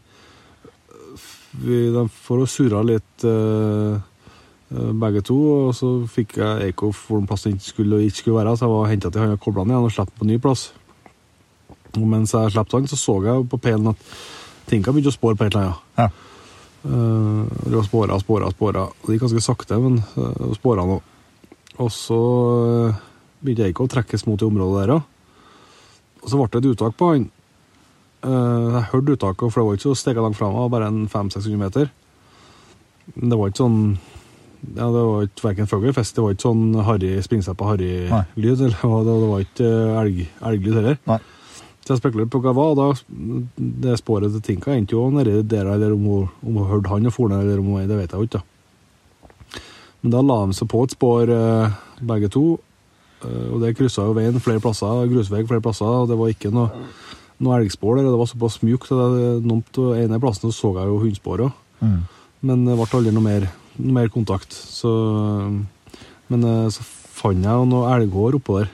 vi, 1.66 1.80
de 1.96 2.06
får 2.28 2.46
surra 2.52 2.84
litt 2.86 3.26
eh, 3.26 3.96
eh, 3.96 4.02
begge 4.70 5.22
to. 5.26 5.38
Og 5.68 5.76
så 5.78 5.92
fikk 6.10 6.40
jeg 6.42 6.70
Eikhoff 6.70 7.06
hvor 7.08 7.22
den 7.22 7.30
plassen 7.30 7.56
ikke 7.56 7.68
skulle 7.70 8.02
ikke 8.06 8.22
skulle 8.22 8.40
være, 8.40 8.56
så 8.58 8.66
jeg 8.66 8.74
var 8.74 8.90
henta 8.92 9.12
til 9.12 9.24
han 9.24 9.36
og 9.36 9.44
kobla 9.44 9.66
han 9.66 9.74
igjen 9.74 9.88
og 9.90 9.94
slapp 9.94 10.14
den 10.14 10.22
på 10.22 10.30
ny 10.32 10.40
plass. 10.42 10.70
Og 11.96 12.08
mens 12.10 12.34
jeg 12.36 12.54
slapp 12.56 12.72
han, 12.76 12.88
så 12.90 13.00
så 13.00 13.18
jeg 13.24 13.50
på 13.52 13.62
pælen 13.62 13.94
at 13.94 14.16
Tinka 14.66 14.92
begynte 14.92 15.14
å 15.14 15.16
spore 15.16 15.38
på 15.38 15.46
et 15.46 15.54
eller 15.54 15.70
annet. 15.70 15.84
Ja. 16.00 16.08
Uh, 16.86 17.46
det 17.66 17.76
var 17.76 17.86
spora, 17.86 18.18
spora, 18.22 18.50
spora. 18.54 18.86
Det 19.06 19.16
gikk 19.16 19.26
ganske 19.26 19.44
sakte, 19.46 19.78
men 19.82 20.00
uh, 20.18 20.54
spora 20.58 20.86
nå. 20.86 21.00
Og 21.82 21.92
så 21.94 22.18
uh, 22.18 23.04
begynte 23.42 23.70
Eikhoff 23.70 23.90
å 23.90 23.94
trekkes 23.96 24.26
mot 24.30 24.40
det 24.42 24.48
området 24.50 24.84
der 24.84 24.96
òg. 24.98 25.12
Og 26.24 26.32
så 26.32 26.40
ble 26.40 26.50
det 26.50 26.62
et 26.64 26.72
uttak 26.74 26.98
på 26.98 27.12
han. 27.14 27.30
Uh, 28.26 28.80
jeg 28.80 28.90
hørte 28.92 29.18
uttaket, 29.18 29.46
for 29.54 29.62
det 29.62 29.68
var 29.68 29.78
ikke 29.78 29.86
så 29.92 30.00
stega 30.02 30.26
langt 30.26 30.40
fra 30.40 30.50
meg, 30.50 30.70
bare 30.74 30.90
en 30.90 31.04
500-600 31.06 31.62
meter. 31.62 31.92
Det 33.14 33.38
var 33.38 33.52
ikke 33.52 33.62
sånn 33.62 33.82
ja, 34.76 34.90
Det 34.92 35.06
var 35.06 35.28
ikke 35.28 35.48
verken 35.50 35.70
fugl 35.70 35.84
eller 35.86 35.96
fisk, 35.98 36.16
det 36.18 36.24
var 36.26 36.36
ikke 36.36 36.48
sånn 36.48 36.66
harry 36.88 37.14
springseppa 37.22 37.66
Nei. 37.66 37.72
harry-lyd. 37.72 38.58
Det, 38.66 38.72
det 38.82 39.30
var 39.30 39.46
ikke 39.46 39.70
eh, 39.70 40.02
elg, 40.02 40.22
elglyd 40.52 40.80
heller. 40.82 41.00
Nei. 41.10 41.20
Så 41.86 41.94
jeg 41.94 42.02
spekulerte 42.02 42.34
på 42.34 42.42
hva 42.42 42.50
det 42.50 42.58
var, 42.58 42.72
og 42.74 42.80
da 42.80 43.66
det 43.86 44.00
sporet 44.02 44.34
til 44.34 44.42
Tinka 44.42 44.74
endte 44.74 44.96
jo 44.96 45.04
nedi 45.14 45.36
der, 45.46 45.68
eller 45.70 45.94
om 45.94 46.06
hun, 46.10 46.30
om 46.42 46.56
hun 46.58 46.70
hørte 46.72 46.90
han 46.90 47.06
og 47.06 47.14
for 47.14 47.30
ned, 47.30 47.44
eller 47.46 47.62
om 47.62 47.68
hun, 47.76 47.84
det 47.86 48.00
vet 48.00 48.16
jeg 48.16 48.18
jo 48.18 48.26
ikke. 48.26 48.40
da. 48.40 49.60
Men 50.02 50.14
da 50.16 50.24
la 50.26 50.40
de 50.46 50.56
seg 50.58 50.70
på 50.70 50.82
et 50.86 50.96
spor, 50.96 51.30
eh, 51.30 51.76
begge 52.02 52.32
to, 52.34 52.46
eh, 53.22 53.46
og 53.54 53.62
det 53.62 53.76
kryssa 53.78 54.08
jo 54.08 54.16
veien 54.18 54.42
flere 54.42 54.64
plasser, 54.64 55.06
grusvei 55.12 55.44
flere 55.46 55.62
plasser, 55.62 55.86
og 55.86 56.10
det 56.10 56.18
var 56.18 56.34
ikke 56.34 56.52
noe, 56.54 56.88
noe 57.38 57.60
elgspor 57.62 58.00
der, 58.00 58.10
det 58.10 58.18
var 58.18 58.30
såpass 58.34 58.60
mjukt, 58.66 58.90
Og 58.90 59.16
det 59.20 59.46
nomt 59.46 59.78
ene 60.00 60.20
plassen 60.22 60.54
så 60.54 60.74
jeg 60.80 60.90
jo 60.90 61.00
hundespor 61.04 61.46
også. 61.48 61.54
Mm. 61.86 62.02
Men 62.46 62.66
det 62.66 62.76
ble 62.78 62.90
aldri 62.98 63.14
noe 63.14 63.26
mer, 63.26 63.48
noe 63.80 63.96
mer 64.00 64.10
kontakt. 64.14 64.54
Så, 64.54 64.90
men 66.32 66.44
eh, 66.50 66.68
så 66.74 66.84
fant 67.16 67.44
jeg 67.46 67.70
noe 67.72 67.92
elghår 67.96 68.38
oppå 68.40 68.60
der. 68.62 68.72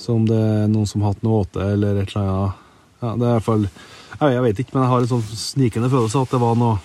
Så 0.00 0.14
om 0.16 0.24
det 0.26 0.36
er 0.38 0.70
noen 0.72 0.88
som 0.88 1.02
har 1.04 1.12
hatt 1.14 1.22
noe 1.24 1.42
åte 1.44 1.62
eller 1.62 2.00
et 2.00 2.10
eller 2.14 2.24
annet 2.32 2.60
ja, 3.02 3.10
Det 3.12 3.26
er 3.26 3.28
i 3.28 3.34
hvert 3.36 3.44
fall 3.44 3.66
Jeg, 3.68 4.30
jeg 4.32 4.42
vet 4.46 4.62
ikke, 4.62 4.72
men 4.74 4.82
jeg 4.82 4.90
har 4.92 5.04
en 5.04 5.10
sånn 5.10 5.22
snikende 5.36 5.90
følelse 5.92 6.22
at 6.24 6.32
det 6.32 6.40
var 6.42 6.56
noe, 6.58 6.78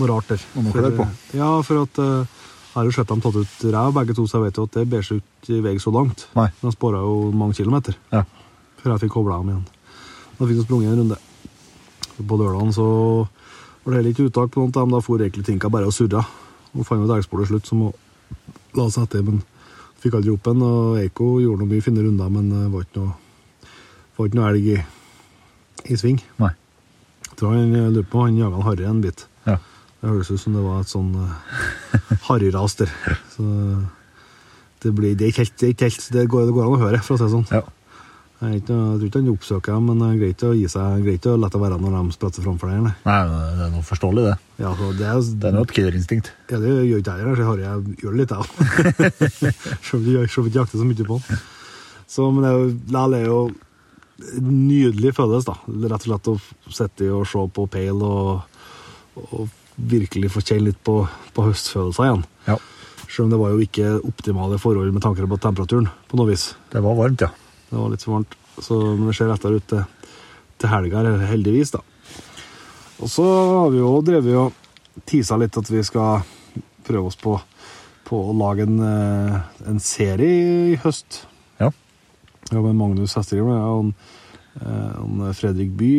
noe 0.00 0.08
rart 0.10 0.32
der. 0.32 0.42
Noe 0.56 0.72
For, 0.72 0.88
på. 0.98 1.06
Ja, 1.36 1.50
for 1.68 1.82
at 1.84 2.00
eh, 2.02 2.40
Jeg 2.64 2.74
har 2.78 2.88
jo 2.88 2.94
sett 2.96 3.12
dem 3.12 3.22
tatt 3.22 3.38
ut 3.38 3.66
ræv, 3.76 3.92
begge 4.00 4.16
to, 4.18 4.24
så 4.26 4.40
jeg 4.40 4.46
vet 4.48 4.58
jo 4.58 4.66
at 4.66 4.78
det 4.80 4.86
ber 4.90 5.04
seg 5.06 5.20
ikke 5.20 5.58
i 5.58 5.62
vei 5.68 5.74
så 5.82 5.92
langt. 5.94 6.24
Nei. 6.34 6.48
De 6.62 6.72
spora 6.74 7.04
jo 7.04 7.30
mange 7.36 7.54
kilometer 7.60 7.94
Ja. 8.10 8.24
før 8.80 8.94
jeg 8.96 9.04
fikk 9.04 9.14
kobla 9.14 9.38
dem 9.42 9.52
igjen. 9.52 9.66
Da 10.40 10.48
fikk 10.48 10.56
vi 10.58 10.64
sprunget 10.66 10.90
en 10.94 11.02
runde. 11.04 11.20
På 12.24 12.38
lørdagen 12.40 12.72
så 12.74 12.86
var 13.84 13.92
det 13.92 14.00
heller 14.00 14.10
ikke 14.16 14.26
uttak 14.30 14.50
på 14.54 14.64
noen 14.64 14.72
av 14.74 14.80
dem. 14.88 14.96
Da 14.96 15.02
for 15.04 15.22
egentlig 15.22 15.46
Tinka 15.46 15.70
bare 15.70 15.86
og 15.92 15.94
surra. 15.94 16.24
Og 16.74 16.86
fant 16.86 17.00
jo 17.00 17.14
et 17.14 17.48
slutt 17.48 17.68
som 17.68 17.84
la 18.74 18.86
seg 18.90 19.06
etter, 19.06 19.22
men 19.26 19.42
fikk 20.02 20.18
aldri 20.18 20.34
opp 20.34 20.50
en. 20.50 20.64
Og 20.66 20.98
Eiko 21.02 21.36
gjorde 21.42 21.62
noe 21.62 21.70
mye 21.70 21.84
fine 21.84 22.02
runder, 22.04 22.32
men 22.34 22.50
det 22.50 22.64
var 22.72 22.86
ikke 22.86 23.02
noe, 23.02 23.70
var 24.16 24.30
ikke 24.30 24.40
noe 24.40 24.50
elg 24.50 24.70
i, 24.74 24.78
i 25.94 25.98
sving. 26.00 26.20
Nei. 26.42 26.52
Jeg 27.28 27.38
tror 27.40 27.54
han 27.56 27.72
lurer 27.74 28.10
på 28.10 28.26
han 28.26 28.38
jaga 28.38 28.60
en 28.60 28.66
harry 28.66 28.88
en 28.88 29.02
bit. 29.04 29.26
Ja. 29.46 29.58
Det 30.00 30.10
høres 30.10 30.30
ut 30.30 30.42
som 30.42 30.56
det 30.56 30.64
var 30.64 30.82
et 30.82 30.90
sånn 30.90 31.14
uh, 31.22 32.18
harryras 32.28 32.76
der. 32.82 32.92
Så 33.34 33.46
det 34.84 34.92
blir 34.94 35.14
det 35.16 35.28
er 35.28 35.32
ikke 35.32 35.46
helt, 35.46 35.56
det, 35.60 35.66
er 35.66 35.76
ikke 35.76 35.88
helt, 35.88 36.10
det, 36.12 36.26
går, 36.30 36.46
det 36.48 36.56
går 36.58 36.66
an 36.66 36.76
å 36.76 36.82
høre, 36.82 37.00
for 37.06 37.16
å 37.16 37.20
si 37.20 37.26
det 37.26 37.32
sånn. 37.32 37.48
Ja. 37.54 37.62
Jeg, 38.44 38.60
ikke, 38.60 38.76
jeg 38.76 38.98
tror 39.00 39.08
ikke 39.08 39.20
han 39.20 39.30
oppsøker 39.32 39.74
dem, 39.76 39.88
men 39.88 40.00
det 40.02 40.08
er 40.08 40.20
greit 40.20 40.44
å 40.44 40.52
gi 40.54 40.68
seg, 40.70 41.04
greit 41.06 41.26
å 41.30 41.34
la 41.40 41.48
det 41.52 41.60
være 41.62 41.78
når 41.80 41.96
de 41.96 42.16
spretter 42.16 42.44
framfor 42.44 42.70
deg. 42.72 42.88
Nei, 43.06 43.18
det 43.30 43.66
er 43.66 43.72
noe 43.72 43.84
forståelig, 43.88 44.24
det. 44.28 44.34
Ja, 44.60 44.72
så 44.78 44.90
det, 44.98 45.08
er, 45.10 45.20
Det 45.42 45.50
er 45.50 45.56
noe 45.56 45.70
killerinstinkt. 45.70 46.32
ja, 46.52 46.60
det 46.62 46.72
gjør 46.72 47.02
ikke 47.02 47.14
jeg 47.14 47.24
heller. 47.24 47.36
så 47.40 47.56
jeg 47.62 47.98
gjør 48.04 48.16
det 48.16 48.20
litt, 48.20 48.34
jeg 48.34 48.40
òg. 48.44 48.48
Selv 49.88 50.00
om 50.00 50.08
jeg 50.12 50.30
ikke 50.30 50.56
jakter 50.58 50.80
så 50.82 50.88
mye 50.88 51.08
på 51.10 51.20
den. 51.28 51.44
Så, 52.14 52.30
men 52.30 52.44
det 52.44 52.50
er 52.52 52.58
jo, 52.60 52.72
det 52.92 53.20
er 53.20 53.28
jo 53.30 53.40
nydelig 54.44 55.14
følelse, 55.16 55.50
da. 55.50 55.88
Rett 55.90 56.04
og 56.04 56.10
slett 56.10 56.30
å 56.30 56.36
sitte 56.80 57.10
og 57.14 57.24
se 57.28 57.46
på 57.56 57.66
peil 57.72 58.02
og, 58.06 58.60
og 59.24 59.48
virkelig 59.74 60.30
få 60.34 60.42
kjenne 60.44 60.68
litt 60.68 60.82
på, 60.86 61.00
på 61.34 61.46
høstfølelser 61.48 62.06
igjen. 62.06 62.26
Ja. 62.46 62.58
Selv 63.08 63.26
om 63.26 63.32
det 63.34 63.40
var 63.40 63.54
jo 63.54 63.64
ikke 63.64 63.96
optimale 64.06 64.58
forhold 64.62 64.92
med 64.94 65.02
tanke 65.04 65.26
på 65.30 65.40
temperaturen, 65.42 65.88
på 66.10 66.18
noe 66.18 66.30
vis. 66.30 66.52
Det 66.72 66.82
var 66.84 66.98
varmt, 66.98 67.26
ja. 67.26 67.32
Det 67.74 67.80
var 67.80 67.90
litt 67.90 68.04
for 68.06 68.14
varmt. 68.14 68.34
Så, 68.62 68.76
det 68.94 69.12
ser 69.18 69.26
lettere 69.32 69.58
ut 69.58 69.64
til, 69.66 70.10
til 70.62 70.70
helga, 70.70 71.00
heldigvis, 71.26 71.72
da. 71.74 71.80
Og 73.02 73.10
så 73.10 73.24
har 73.26 73.72
vi 73.72 73.80
jo 73.80 73.96
drevet 74.06 74.36
og 74.38 75.00
tisa 75.10 75.34
litt 75.40 75.58
at 75.58 75.70
vi 75.72 75.82
skal 75.82 76.22
prøve 76.86 77.10
oss 77.10 77.18
på, 77.18 77.34
på 78.06 78.20
å 78.30 78.36
lage 78.38 78.68
en, 78.68 78.76
eh, 78.78 79.40
en 79.72 79.82
serie 79.82 80.36
i 80.70 80.76
høst. 80.84 81.24
Ja. 81.58 81.72
ja 82.52 82.62
med 82.62 82.78
Magnus 82.78 83.16
Hestegrim 83.18 83.50
og 83.50 83.80
en, 83.80 83.90
eh, 84.60 84.94
en 85.02 85.26
Fredrik 85.34 85.74
By, 85.74 85.92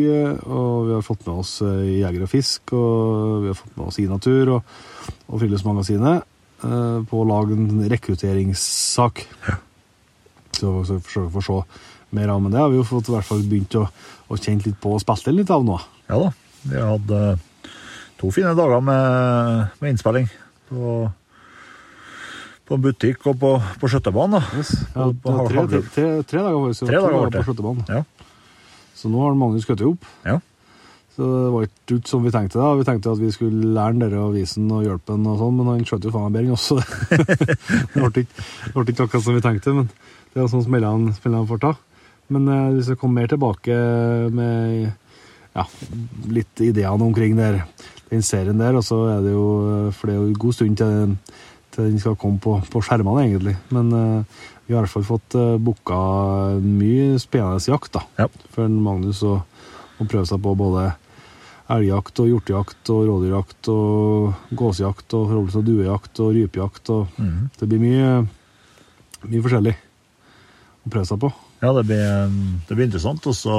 og 0.48 0.88
vi 0.88 0.96
har 0.96 1.04
fått 1.04 1.28
med 1.28 1.44
oss 1.44 1.58
eh, 1.60 2.00
Jeger 2.00 2.24
og 2.24 2.32
Fisk, 2.32 2.72
og 2.72 3.44
vi 3.44 3.52
har 3.52 3.60
fått 3.60 3.76
med 3.76 3.90
oss 3.90 4.00
I 4.00 4.08
Natur 4.08 4.56
og, 4.56 4.74
og 5.28 5.44
Friluftsmagasinet 5.44 6.32
på 6.56 7.18
å 7.20 7.26
lage 7.28 7.52
en 7.52 7.82
rekrutteringssak. 7.92 9.26
Så 9.28 9.65
så 10.56 10.72
forsøke 10.88 11.40
å 11.40 11.44
se 11.44 11.58
mer 12.16 12.32
av, 12.32 12.40
men 12.42 12.54
det 12.54 12.60
har 12.62 12.72
vi 12.72 12.78
jo 12.78 12.86
fått 12.86 13.10
i 13.10 13.14
hvert 13.16 13.28
fall 13.28 13.44
begynt 13.46 13.76
å, 13.78 13.84
å 14.30 14.38
kjenne 14.38 14.64
litt 14.66 14.78
på 14.82 14.94
og 14.96 15.02
spilt 15.02 15.28
litt 15.34 15.52
av 15.52 15.64
nå. 15.66 15.76
Ja 16.08 16.20
da. 16.22 16.32
Vi 16.66 16.74
har 16.78 16.92
hatt 16.96 17.12
eh, 17.14 17.70
to 18.20 18.32
fine 18.34 18.54
dager 18.58 18.82
med, 18.84 19.72
med 19.82 19.94
innspilling. 19.94 20.28
På, 20.70 20.96
på 22.66 22.78
butikk 22.82 23.26
og 23.30 23.38
på, 23.42 23.52
på 23.82 23.90
skjøttebanen. 23.92 24.40
da. 24.40 24.64
Ja, 24.96 25.08
på 25.12 25.36
tre, 25.50 25.66
tre, 25.94 26.06
tre, 26.26 26.40
dager 26.42 26.58
var 26.58 26.72
det, 26.72 26.78
så 26.78 26.88
Tre 26.88 26.98
dager 26.98 27.18
var 27.20 27.30
det. 27.30 27.42
på 27.42 27.50
skjøtebanen. 27.50 27.86
Ja. 27.90 28.02
Så 28.96 29.12
nå 29.12 29.22
har 29.22 29.36
Magnus 29.38 29.66
skutt 29.66 29.84
opp. 29.86 30.06
Ja. 30.26 30.40
Så 31.16 31.24
det 31.24 31.52
var 31.54 31.64
ikke 31.64 31.96
ut 31.96 32.10
som 32.10 32.24
vi 32.26 32.30
tenkte 32.34 32.60
da. 32.60 32.74
Vi 32.76 32.84
tenkte 32.84 33.14
at 33.14 33.20
vi 33.22 33.30
skulle 33.32 33.70
lære 33.72 33.96
dere 34.02 34.20
å 34.20 34.32
vise 34.34 34.60
den 34.60 34.72
og 34.76 34.84
hjelpe 34.84 35.14
den 35.14 35.30
og 35.30 35.38
sånn, 35.40 35.54
men 35.56 35.70
han 35.70 35.86
skjøt 35.88 36.04
jo 36.04 36.12
faen 36.12 36.26
meg 36.26 36.34
bedre 36.36 36.50
enn 36.50 36.56
oss. 36.58 36.66
det 37.96 38.02
ble 38.74 38.84
ikke, 38.92 39.06
akkurat 39.06 39.24
som 39.24 39.38
vi 39.38 39.44
tenkte, 39.44 39.72
men 39.78 39.88
det 40.34 40.42
er 40.42 40.50
sånn 40.52 40.66
smellene 40.66 41.14
smellene 41.16 41.48
får 41.48 41.62
ta. 41.62 41.70
Men 42.36 42.50
eh, 42.52 42.66
hvis 42.74 42.90
jeg 42.92 43.00
kommer 43.00 43.22
mer 43.22 43.32
tilbake 43.32 43.78
med 44.36 44.90
ja, 45.56 45.64
litt 46.36 46.60
ideene 46.66 47.08
omkring 47.08 47.38
der, 47.38 47.62
den 48.10 48.26
serien 48.26 48.60
der, 48.60 48.76
og 48.76 48.84
så 48.84 49.00
er 49.14 49.24
det 49.24 49.32
jo 49.32 49.46
For 49.96 50.10
det 50.10 50.18
er 50.18 50.20
jo 50.20 50.28
en 50.28 50.42
god 50.44 50.58
stund 50.58 50.76
til, 50.82 51.16
til 51.72 51.88
den 51.88 52.02
skal 52.02 52.18
komme 52.20 52.42
på, 52.44 52.58
på 52.60 52.84
skjermene, 52.84 53.24
egentlig. 53.24 53.56
Men 53.72 53.88
eh, 53.96 54.44
vi 54.66 54.76
har 54.76 54.84
i 54.84 54.84
hvert 54.84 54.98
fall 54.98 55.08
fått 55.14 55.38
eh, 55.40 55.56
booka 55.56 55.96
mye 56.60 57.16
spennende 57.24 57.72
jakt, 57.72 57.96
da. 57.96 58.04
Ja. 58.20 58.28
For 58.52 58.68
Magnus 58.68 59.24
å 59.24 59.38
prøve 60.04 60.28
seg 60.28 60.44
på 60.44 60.52
både 60.60 60.90
elgjakt 61.72 62.20
og 62.22 62.28
hjortejakt 62.30 62.90
og 62.94 63.00
rådyrjakt 63.08 63.70
og 63.72 64.52
gåsejakt 64.58 65.16
og 65.18 65.24
forholds- 65.30 65.56
og 65.58 65.64
duejakt 65.66 66.20
og 66.22 66.34
rypejakt. 66.36 66.90
og 66.94 67.18
mm. 67.18 67.38
Det 67.58 67.68
blir 67.68 67.82
mye, 67.82 68.10
mye 69.26 69.44
forskjellig 69.46 69.74
å 70.86 70.92
prøve 70.92 71.08
seg 71.10 71.20
på. 71.24 71.32
Ja, 71.64 71.72
det 71.72 71.86
blir, 71.88 72.04
det 72.68 72.76
blir 72.76 72.86
interessant. 72.86 73.26
Og 73.26 73.34
så 73.34 73.56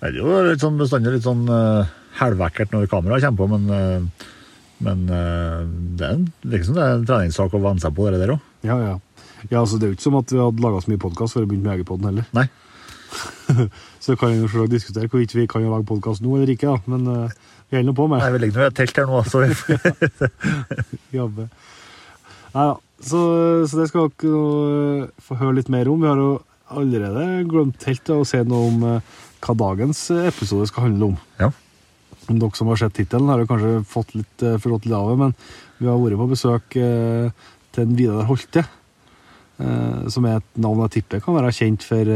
er 0.00 0.14
det 0.14 0.22
jo 0.22 0.42
litt 0.46 0.62
sånn 0.62 0.78
bestandig 0.80 1.16
litt 1.16 1.26
sånn 1.26 1.44
uh, 1.50 1.84
når 2.18 2.88
kameraet 2.90 3.26
kommer 3.26 3.38
på, 3.38 3.46
men, 3.52 3.68
uh, 3.68 4.30
men 4.86 5.04
uh, 5.10 5.66
det 5.98 6.06
er 6.06 6.22
liksom 6.54 6.78
det 6.78 6.84
er 6.84 6.96
en 6.96 7.06
treningssak 7.06 7.54
å 7.54 7.60
venne 7.62 7.82
seg 7.82 7.94
på 7.94 8.08
det 8.08 8.22
der 8.22 8.34
òg. 8.34 8.46
Ja, 8.66 8.78
ja. 8.80 8.94
ja 9.50 9.60
altså, 9.60 9.76
det 9.76 9.86
er 9.86 9.92
jo 9.92 9.98
ikke 9.98 10.08
som 10.08 10.18
at 10.22 10.32
vi 10.32 10.40
hadde 10.40 10.64
laga 10.64 10.80
så 10.82 10.92
mye 10.94 11.02
podkast 11.02 11.36
før 11.36 11.44
vi 11.44 11.52
begynte 11.52 11.68
med 11.68 11.76
Jegerpodden 11.76 12.10
heller. 12.10 12.32
Nei. 12.38 12.48
Så 14.04 14.16
kan 14.16 14.32
vi 14.32 14.40
jo 14.40 14.66
diskutere 14.70 15.08
hvorvidt 15.10 15.36
vi 15.36 15.46
kan 15.50 15.64
lage 15.66 15.86
podkast 15.88 16.24
nå 16.24 16.36
eller 16.36 16.52
ikke, 16.54 16.74
da. 16.74 16.92
men 16.92 17.06
uh, 17.06 17.38
vi 17.68 17.76
holder 17.76 17.90
nå 17.90 17.96
på 17.96 18.06
med 18.08 18.22
Nei, 18.22 18.32
vi 18.34 18.42
legger 18.42 18.60
nå 18.60 18.66
i 18.66 18.70
et 18.70 18.76
telt 18.78 19.00
her 19.00 19.08
nå, 19.08 19.22
så 19.28 19.42
vi 19.44 21.18
jobbe. 21.20 21.48
Nei 22.54 22.68
da. 22.72 22.76
Så, 22.98 23.18
så 23.70 23.78
det 23.78 23.88
skal 23.92 24.08
dere 24.18 24.38
uh, 24.38 25.10
få 25.22 25.38
høre 25.38 25.60
litt 25.60 25.70
mer 25.70 25.88
om. 25.90 26.00
Vi 26.02 26.10
har 26.10 26.18
jo 26.18 26.30
allerede 26.68 27.44
glemt 27.48 27.84
helt 27.86 28.10
å 28.10 28.24
si 28.26 28.40
noe 28.42 28.70
om 28.72 28.86
uh, 28.86 29.18
hva 29.44 29.54
dagens 29.60 30.00
episode 30.24 30.66
skal 30.70 30.88
handle 30.88 31.12
om. 31.12 31.20
Ja. 31.38 31.52
Dere 32.28 32.50
som 32.58 32.72
har 32.72 32.80
sett 32.80 32.96
tittelen, 32.98 33.30
har 33.30 33.44
jo 33.44 33.50
kanskje 33.50 33.76
fått 33.88 34.16
litt 34.18 34.42
uh, 34.46 34.56
forstått 34.58 34.88
litt 34.88 34.98
av 34.98 35.12
det, 35.12 35.20
men 35.20 35.36
vi 35.78 35.86
har 35.86 36.00
vært 36.02 36.18
på 36.18 36.32
besøk 36.32 36.74
til 36.74 37.84
en 37.84 37.94
Vidar 37.94 38.26
Holte, 38.26 38.64
som 40.10 40.26
er 40.26 40.40
et 40.40 40.58
navn 40.58 40.80
jeg 40.84 40.96
tipper 40.96 41.20
kan 41.22 41.36
være 41.36 41.52
kjent 41.54 41.84
for 41.86 42.10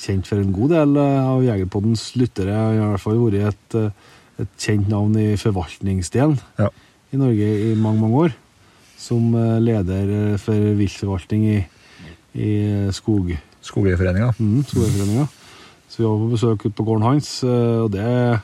kjent 0.00 0.28
for 0.28 0.40
en 0.40 0.52
god 0.56 0.72
del 0.74 0.96
eh, 1.00 1.28
av 1.34 1.42
Jegerpoddens 1.44 2.04
lyttere. 2.18 2.54
Han 2.56 2.78
har 2.80 2.86
i 2.88 2.92
hvert 2.94 3.02
fall 3.04 3.20
vært 3.20 3.50
et, 3.50 3.76
eh, 3.80 4.44
et 4.44 4.54
kjent 4.64 4.88
navn 4.88 5.16
i 5.20 5.26
forvaltningsdelen 5.40 6.38
Ja. 6.58 6.70
i 7.12 7.20
Norge 7.20 7.50
i 7.70 7.74
mange, 7.76 8.00
mange 8.00 8.22
år. 8.26 8.36
Som 9.00 9.34
eh, 9.34 9.58
leder 9.64 10.38
for 10.40 10.54
viltforvaltning 10.80 11.44
i, 11.50 11.58
i 12.36 12.50
skog, 12.96 13.34
Skogeierforeninga. 13.62 14.32
mm, 14.40 14.64
skogeierforeninga. 14.68 15.28
Så 15.90 16.00
vi 16.00 16.06
var 16.08 16.18
på 16.22 16.30
besøk 16.32 16.64
ute 16.66 16.76
på 16.78 16.84
gården 16.86 17.02
hans, 17.02 17.30
og 17.44 17.90
det 17.90 18.40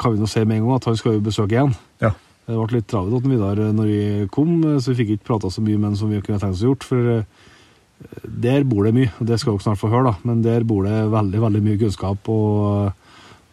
kan 0.00 0.12
vi 0.14 0.20
nå 0.20 0.26
se 0.28 0.44
med 0.44 0.56
en 0.58 0.66
gang 0.66 0.76
at 0.78 0.86
han 0.88 0.96
skal 0.96 1.16
jo 1.16 1.24
besøke 1.24 1.54
igjen. 1.56 1.74
Ja. 2.02 2.10
Det 2.48 2.56
ble 2.58 2.78
litt 2.80 2.88
travelt 2.90 3.26
Vidar 3.30 3.60
når 3.72 3.86
vi 3.88 4.00
kom, 4.34 4.56
så 4.82 4.90
vi 4.92 4.98
fikk 5.02 5.12
ikke 5.16 5.28
prata 5.30 5.50
så 5.52 5.62
mye 5.62 5.78
med 5.78 5.92
han 5.92 5.98
som 6.00 6.10
vi 6.10 6.20
kunne 6.24 6.40
tenkt 6.42 6.56
oss 6.58 6.64
å 6.64 6.72
gjort. 6.72 6.86
For 6.88 7.10
der 8.22 8.64
bor 8.68 8.86
det 8.86 8.94
mye, 8.96 9.10
og 9.20 9.28
det 9.28 9.38
skal 9.40 9.54
dere 9.54 9.64
snart 9.66 9.80
få 9.80 9.90
høre, 9.92 10.12
da. 10.12 10.28
Men 10.28 10.42
der 10.44 10.66
bor 10.68 10.86
det 10.86 10.98
veldig 11.12 11.40
veldig 11.42 11.62
mye 11.64 11.80
kunnskap 11.80 12.28
og, 12.32 12.92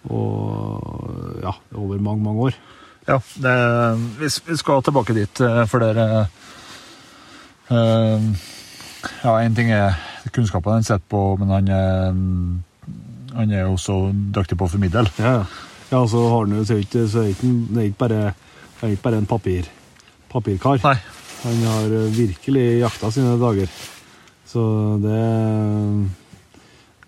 og 0.09 1.39
ja, 1.43 1.55
over 1.75 2.03
mange, 2.03 2.23
mange 2.23 2.49
år. 2.49 2.59
Ja, 3.09 3.17
det, 3.41 3.55
vi, 4.19 4.29
skal 4.29 4.83
tilbake 4.85 5.15
dit, 5.17 5.41
eh, 5.41 5.63
for 5.69 5.81
dere 5.81 6.27
eh, 7.73 8.27
Ja, 9.23 9.33
én 9.39 9.55
ting 9.57 9.71
er 9.73 9.97
kunnskapen 10.35 10.77
han 10.77 10.85
sitter 10.85 11.07
på, 11.09 11.23
men 11.39 11.53
han 11.55 11.71
er, 11.73 12.19
han 13.33 13.53
er 13.55 13.63
jo 13.63 13.77
også 13.77 13.97
dyktig 14.35 14.59
på 14.59 14.67
å 14.67 14.73
formidle. 14.75 15.07
Ja, 15.17 15.39
ja. 15.39 15.45
ja 15.93 16.03
så 16.11 16.25
har 16.27 16.43
han 16.43 16.57
jo 16.59 16.65
så 16.67 16.77
ikke, 16.83 17.07
så 17.09 17.23
er 17.23 17.31
ikke, 17.33 17.53
det 17.69 17.81
er 17.81 17.87
ikke 17.89 18.03
bare, 18.03 18.25
er 18.81 18.93
ikke 18.93 19.07
bare 19.07 19.23
en 19.23 19.29
papir, 19.29 19.71
papirkar. 20.29 20.83
Nei. 20.85 20.99
Han 21.39 21.63
har 21.63 21.93
virkelig 22.11 22.67
jakta 22.81 23.09
sine 23.15 23.37
dager. 23.39 23.71
Så 24.49 24.61
det 25.03 25.21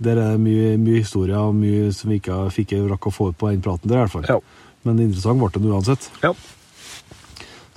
Der 0.02 0.18
er 0.18 0.32
det 0.34 0.42
mye, 0.42 0.78
mye 0.82 1.02
historie 1.04 1.38
og 1.38 1.54
mye 1.58 1.92
som 1.94 2.10
vi 2.10 2.18
ikke 2.18 2.38
fikk 2.54 2.74
rakk 2.90 3.06
å 3.06 3.14
få 3.14 3.30
ut 3.30 3.38
på 3.38 3.52
den 3.52 3.62
praten 3.62 3.90
der, 3.90 4.00
i 4.00 4.06
hvert 4.06 4.16
fall. 4.16 4.26
Ja. 4.30 4.40
Men 4.82 4.98
interessant 5.04 5.38
ble 5.38 5.52
det 5.54 5.70
uansett. 5.70 6.08
Ja. 6.24 6.34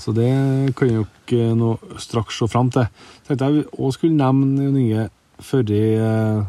Så 0.01 0.13
det 0.17 0.31
kan 0.77 0.89
jeg 0.89 1.03
jo 1.03 1.05
ikke 1.05 1.51
nå 1.57 1.75
straks 2.01 2.41
se 2.41 2.49
fram 2.49 2.71
til. 2.73 2.89
Tenkte 3.27 3.51
jeg 3.51 3.67
òg 3.77 3.93
skulle 3.93 4.17
nevne 4.17 4.67
Jon 4.67 4.81
Inge 4.81 5.07
før, 5.45 5.69
eh, 5.77 6.41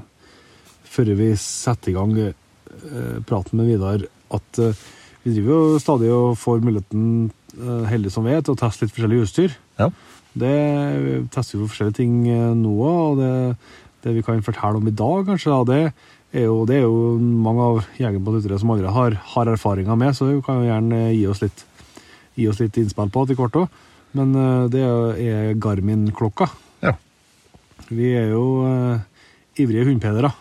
før 0.95 1.11
vi 1.19 1.29
setter 1.39 1.91
i 1.91 1.95
gang 1.95 2.15
eh, 2.23 3.19
praten 3.27 3.59
med 3.59 3.69
Vidar, 3.69 4.07
at 4.35 4.63
eh, 4.63 4.83
vi 5.25 5.35
driver 5.35 5.51
jo 5.51 5.79
stadig 5.83 6.11
og 6.13 6.39
får 6.39 6.63
muligheten, 6.63 7.31
eh, 7.57 7.85
heldig 7.91 8.11
som 8.13 8.27
vet, 8.27 8.47
å 8.47 8.57
teste 8.59 8.85
litt 8.85 8.95
forskjellig 8.95 9.23
utstyr. 9.25 9.55
Ja. 9.79 9.91
Det 10.35 10.55
vi 10.99 11.15
tester 11.31 11.61
jo 11.61 11.69
forskjellige 11.69 11.99
ting 12.01 12.15
eh, 12.27 12.51
nå 12.59 12.75
og 12.83 13.21
det, 13.21 13.31
det 14.03 14.17
vi 14.17 14.23
kan 14.25 14.43
fortelle 14.43 14.81
om 14.81 14.89
i 14.89 14.95
dag, 14.95 15.23
kanskje, 15.29 15.53
da, 15.53 15.63
det 15.69 16.41
er 16.41 16.49
jo, 16.49 16.57
det 16.67 16.79
er 16.81 16.83
jo 16.83 17.15
mange 17.19 17.63
av 17.63 17.79
jegerpålyttere 18.01 18.59
som 18.59 18.73
allerede 18.73 18.95
har, 18.95 19.15
har 19.35 19.51
erfaringer 19.53 19.99
med, 19.99 20.11
så 20.17 20.27
vi 20.27 20.41
kan 20.43 20.59
jo 20.59 20.67
gjerne 20.67 21.01
gi 21.13 21.23
oss 21.31 21.43
litt, 21.45 21.63
gi 22.35 22.49
oss 22.51 22.59
litt 22.59 22.81
innspill 22.81 23.13
på 23.13 23.23
etter 23.23 23.39
hvert 23.39 23.61
òg. 23.63 23.79
Men 24.15 24.35
eh, 24.39 24.65
det 24.71 24.83
er 24.83 25.55
Garmin-klokka. 25.59 26.49
Ja. 26.83 26.95
Vi 27.87 28.11
er 28.17 28.31
jo 28.33 28.43
uh, 28.65 28.99
ivrige 29.59 29.87
hundpedere. 29.87 30.31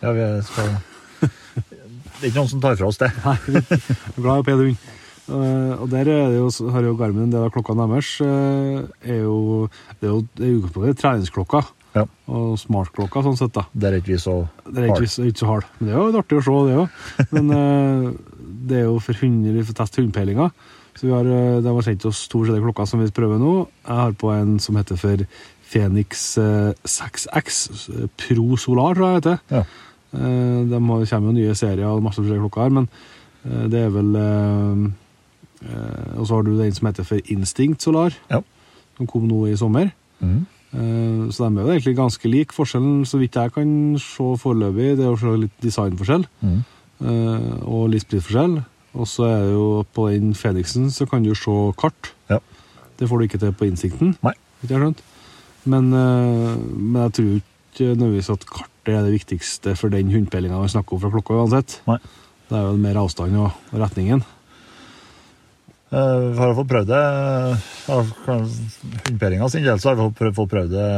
ja, 0.00 0.12
vi 0.16 0.26
skal 0.48 0.74
Det 2.22 2.28
er 2.28 2.30
ikke 2.30 2.38
noen 2.38 2.50
som 2.52 2.60
tar 2.62 2.76
fra 2.78 2.88
oss 2.88 3.00
det. 3.00 3.12
Nei, 3.24 3.36
vi 3.46 3.60
er 3.60 4.20
glad 4.20 4.40
i 4.40 4.44
å 4.44 4.46
pede 4.46 4.66
hund. 4.68 4.90
Eh, 5.30 5.74
og 5.78 5.86
der 5.92 6.08
er 6.10 6.30
det 6.32 6.38
jo, 6.40 6.48
har 6.74 6.82
jo 6.82 6.96
Garmin 6.98 7.30
det 7.30 7.38
der 7.38 7.52
klokka 7.54 7.76
deres. 7.78 8.08
eh, 8.20 8.82
er 9.06 9.22
jo, 9.22 9.68
det 10.00 10.08
er 10.08 10.12
jo 10.12 10.20
det 10.34 10.48
er 10.48 10.52
jo 10.56 10.94
treningsklokka 10.98 11.62
Ja. 11.94 12.06
og 12.26 12.56
smartklokka, 12.58 13.22
sånn 13.22 13.36
sett. 13.38 13.52
da. 13.52 13.66
Der 13.74 13.92
er 13.92 14.00
ikke 14.00 14.14
vi 14.16 14.18
så 14.18 14.48
Det 14.66 14.78
er 14.82 14.88
ikke, 14.94 15.06
så- 15.08 15.24
ikke 15.28 15.38
så 15.38 15.46
hard. 15.46 15.64
Men 15.78 15.88
det 15.88 15.94
er 15.94 15.98
jo 16.00 16.18
artig 16.18 16.38
å 16.38 16.42
se, 16.42 16.56
det 16.68 16.76
òg. 16.80 16.88
Men 17.32 17.50
eh, 17.52 18.12
det 18.66 18.76
er 18.78 18.84
jo 18.88 18.98
for, 18.98 19.12
hunder 19.14 19.52
vi 19.52 19.62
får 19.62 19.74
teste 19.74 20.00
hundepeilinga. 20.02 20.50
Så 20.94 21.06
vi 21.06 21.12
har, 21.12 21.24
de 21.24 21.68
har 21.68 21.82
sendt 21.82 22.04
oss 22.04 22.26
to 22.28 22.38
forskjellige 22.42 22.64
klokker 22.66 22.86
som 22.88 23.00
vi 23.00 23.06
prøver 23.10 23.38
nå. 23.38 23.68
Jeg 23.86 23.96
har 23.96 24.12
på 24.12 24.30
en 24.34 24.58
som 24.58 24.76
heter 24.76 24.96
for 24.98 25.16
Phoenix 25.70 26.36
eh, 26.38 26.72
6X 26.84 27.62
eh, 28.02 28.08
Pro 28.16 28.56
Solar, 28.56 28.94
tror 28.94 29.12
jeg 29.14 29.22
det 29.22 29.32
heter. 29.38 29.38
Ja. 29.50 29.64
De 30.12 30.78
kommer 31.08 31.32
jo 31.32 31.32
nye 31.32 31.54
serier 31.56 31.86
og 31.88 32.02
masse 32.02 32.20
forskjellige 32.20 32.42
klokker 32.44 32.62
her, 32.66 32.70
men 32.70 32.88
det 33.72 33.80
er 33.86 33.88
vel 33.90 34.10
eh, 35.68 36.18
Og 36.18 36.26
så 36.26 36.34
har 36.36 36.42
du 36.42 36.56
den 36.58 36.72
som 36.72 36.86
heter 36.88 37.04
for 37.04 37.20
Instinct 37.32 37.82
Solar, 37.82 38.12
Ja. 38.30 38.40
som 38.96 39.06
kom 39.06 39.28
nå 39.28 39.46
i 39.48 39.56
sommer. 39.56 39.92
Mm. 40.20 40.46
Eh, 40.74 41.30
Så 41.30 41.48
de 41.48 41.58
er 41.58 41.62
jo 41.64 41.70
egentlig 41.72 41.96
ganske 41.96 42.28
like. 42.30 42.52
Forskjellen, 42.52 43.04
så 43.06 43.18
vidt 43.18 43.34
jeg 43.34 43.52
kan 43.52 43.98
se 43.98 44.28
foreløpig, 44.40 44.96
det 44.96 45.04
er 45.06 45.16
jo 45.16 45.36
litt 45.36 45.56
designforskjell 45.60 46.26
mm. 46.42 46.60
eh, 47.00 47.64
og 47.66 47.90
litt 47.90 48.08
prisforskjell. 48.08 48.62
Og 48.94 49.06
så 49.08 49.24
er 49.24 49.38
det 49.46 49.52
jo 49.54 49.84
på 49.94 50.10
den 50.12 50.34
Fenixen 50.34 50.90
så 50.92 51.06
kan 51.08 51.22
du 51.24 51.34
se 51.34 51.50
kart. 51.80 52.12
Ja. 52.28 52.38
Det 52.98 53.08
får 53.08 53.18
du 53.18 53.24
ikke 53.24 53.38
til 53.40 53.52
på 53.56 53.64
Instinkten. 53.70 54.16
Nei. 54.22 54.34
Ikke 54.62 54.74
jeg 54.76 54.82
skjønt. 54.82 55.00
Men, 55.64 55.92
eh, 55.94 56.56
men 56.76 57.02
jeg 57.06 57.12
tror 57.16 57.32
ikke 57.40 57.88
nødvendigvis 57.96 58.30
at 58.34 58.44
kartet 58.46 58.92
er 58.92 59.02
det 59.06 59.12
viktigste 59.14 59.76
for 59.78 59.88
den 59.88 60.10
hundepeilinga 60.12 60.60
vi 60.60 60.68
snakker 60.74 60.92
om 60.96 61.00
fra 61.00 61.10
klokka 61.10 61.38
uansett. 61.40 61.80
Nei. 61.88 61.96
Det 62.50 62.58
er 62.58 62.66
jo 62.68 62.76
mer 62.76 62.98
avstand 63.00 63.36
og 63.40 63.52
retningen. 63.72 64.24
Eh, 65.92 66.18
Vi 66.32 66.38
har 66.40 66.54
fått 66.56 66.70
prøvd 66.70 66.88
det 66.88 67.04
hundepeilinga 69.04 69.48
sin 69.52 69.66
del, 69.66 69.80
så 69.80 69.92
har 69.92 69.98
vi 70.00 70.32
fått 70.32 70.50
prøvd, 70.54 70.72
det 70.72 70.88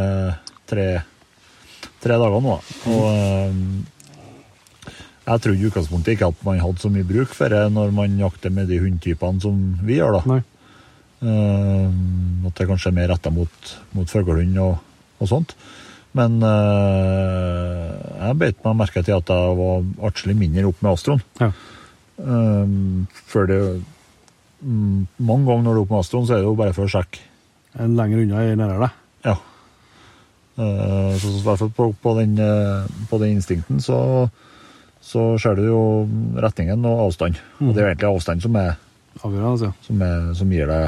tre, 0.70 0.86
tre 2.04 2.18
dager 2.20 2.44
nå. 2.44 2.54
Og 2.92 3.06
eh, 3.10 3.52
jeg 5.24 5.40
trodde 5.42 5.58
i 5.58 5.66
utgangspunktet 5.70 6.14
ikke 6.14 6.28
at 6.30 6.42
man 6.46 6.60
hadde 6.62 6.82
så 6.82 6.90
mye 6.92 7.06
bruk 7.08 7.32
for 7.34 7.50
det 7.50 7.64
når 7.72 7.94
man 7.96 8.18
jakter 8.20 8.52
med 8.54 8.68
de 8.70 8.78
hundtypene 8.84 9.42
som 9.42 9.62
vi 9.82 9.98
gjør. 9.98 10.20
da. 10.20 10.38
Eh, 11.24 11.88
at 12.46 12.60
det 12.60 12.68
kanskje 12.70 12.92
er 12.92 12.98
mer 13.00 13.10
retta 13.10 13.32
mot, 13.34 13.72
mot 13.96 14.10
fuglehund 14.10 14.60
og, 14.62 14.78
og 15.18 15.30
sånt. 15.30 15.56
Men 16.14 16.36
jeg 16.38 18.36
beit 18.38 18.60
meg 18.62 18.76
merke 18.78 19.02
til 19.02 19.16
at 19.16 19.30
jeg 19.34 19.56
var 19.58 19.80
atskillig 20.06 20.36
mindre 20.38 20.68
opp 20.68 20.84
med 20.84 20.92
Astron. 20.92 21.24
Ja. 21.40 21.48
Eh, 22.22 22.66
det 23.50 23.58
Mange 24.64 25.44
ganger 25.48 25.62
når 25.66 25.74
du 25.74 25.78
er 25.78 25.82
oppe 25.84 25.94
med 25.94 26.04
astroen, 26.04 26.26
så 26.28 26.36
er 26.36 26.42
det 26.42 26.48
jo 26.48 26.56
bare 26.58 26.74
for 26.76 26.86
å 26.88 26.92
sjekke. 26.92 27.20
En 27.84 27.96
lenger 27.98 28.22
unna 28.22 28.44
i 28.46 28.54
nærmere 28.56 28.86
deg. 28.86 29.02
Ja. 29.26 29.34
Eh, 30.54 31.12
så, 31.18 31.26
så 31.26 31.40
i 31.40 31.44
hvert 31.48 31.62
fall 31.64 31.72
på, 31.74 31.88
på, 32.02 32.14
den, 32.20 32.36
eh, 32.38 32.84
på 33.10 33.18
den 33.18 33.34
instinkten 33.34 33.80
så, 33.82 33.98
så 35.02 35.24
ser 35.42 35.58
du 35.58 35.64
jo 35.66 35.80
retningen 36.40 36.86
og 36.86 37.08
avstand. 37.08 37.40
Og 37.58 37.72
det 37.72 37.82
er 37.82 37.88
jo 37.88 37.92
egentlig 37.92 38.10
avstand 38.12 38.44
som, 38.46 38.58
er, 38.60 38.76
Avgjørende, 39.20 39.70
ja. 39.70 39.72
som, 39.86 40.02
er, 40.02 40.28
som 40.38 40.54
gir 40.54 40.70
deg 40.70 40.86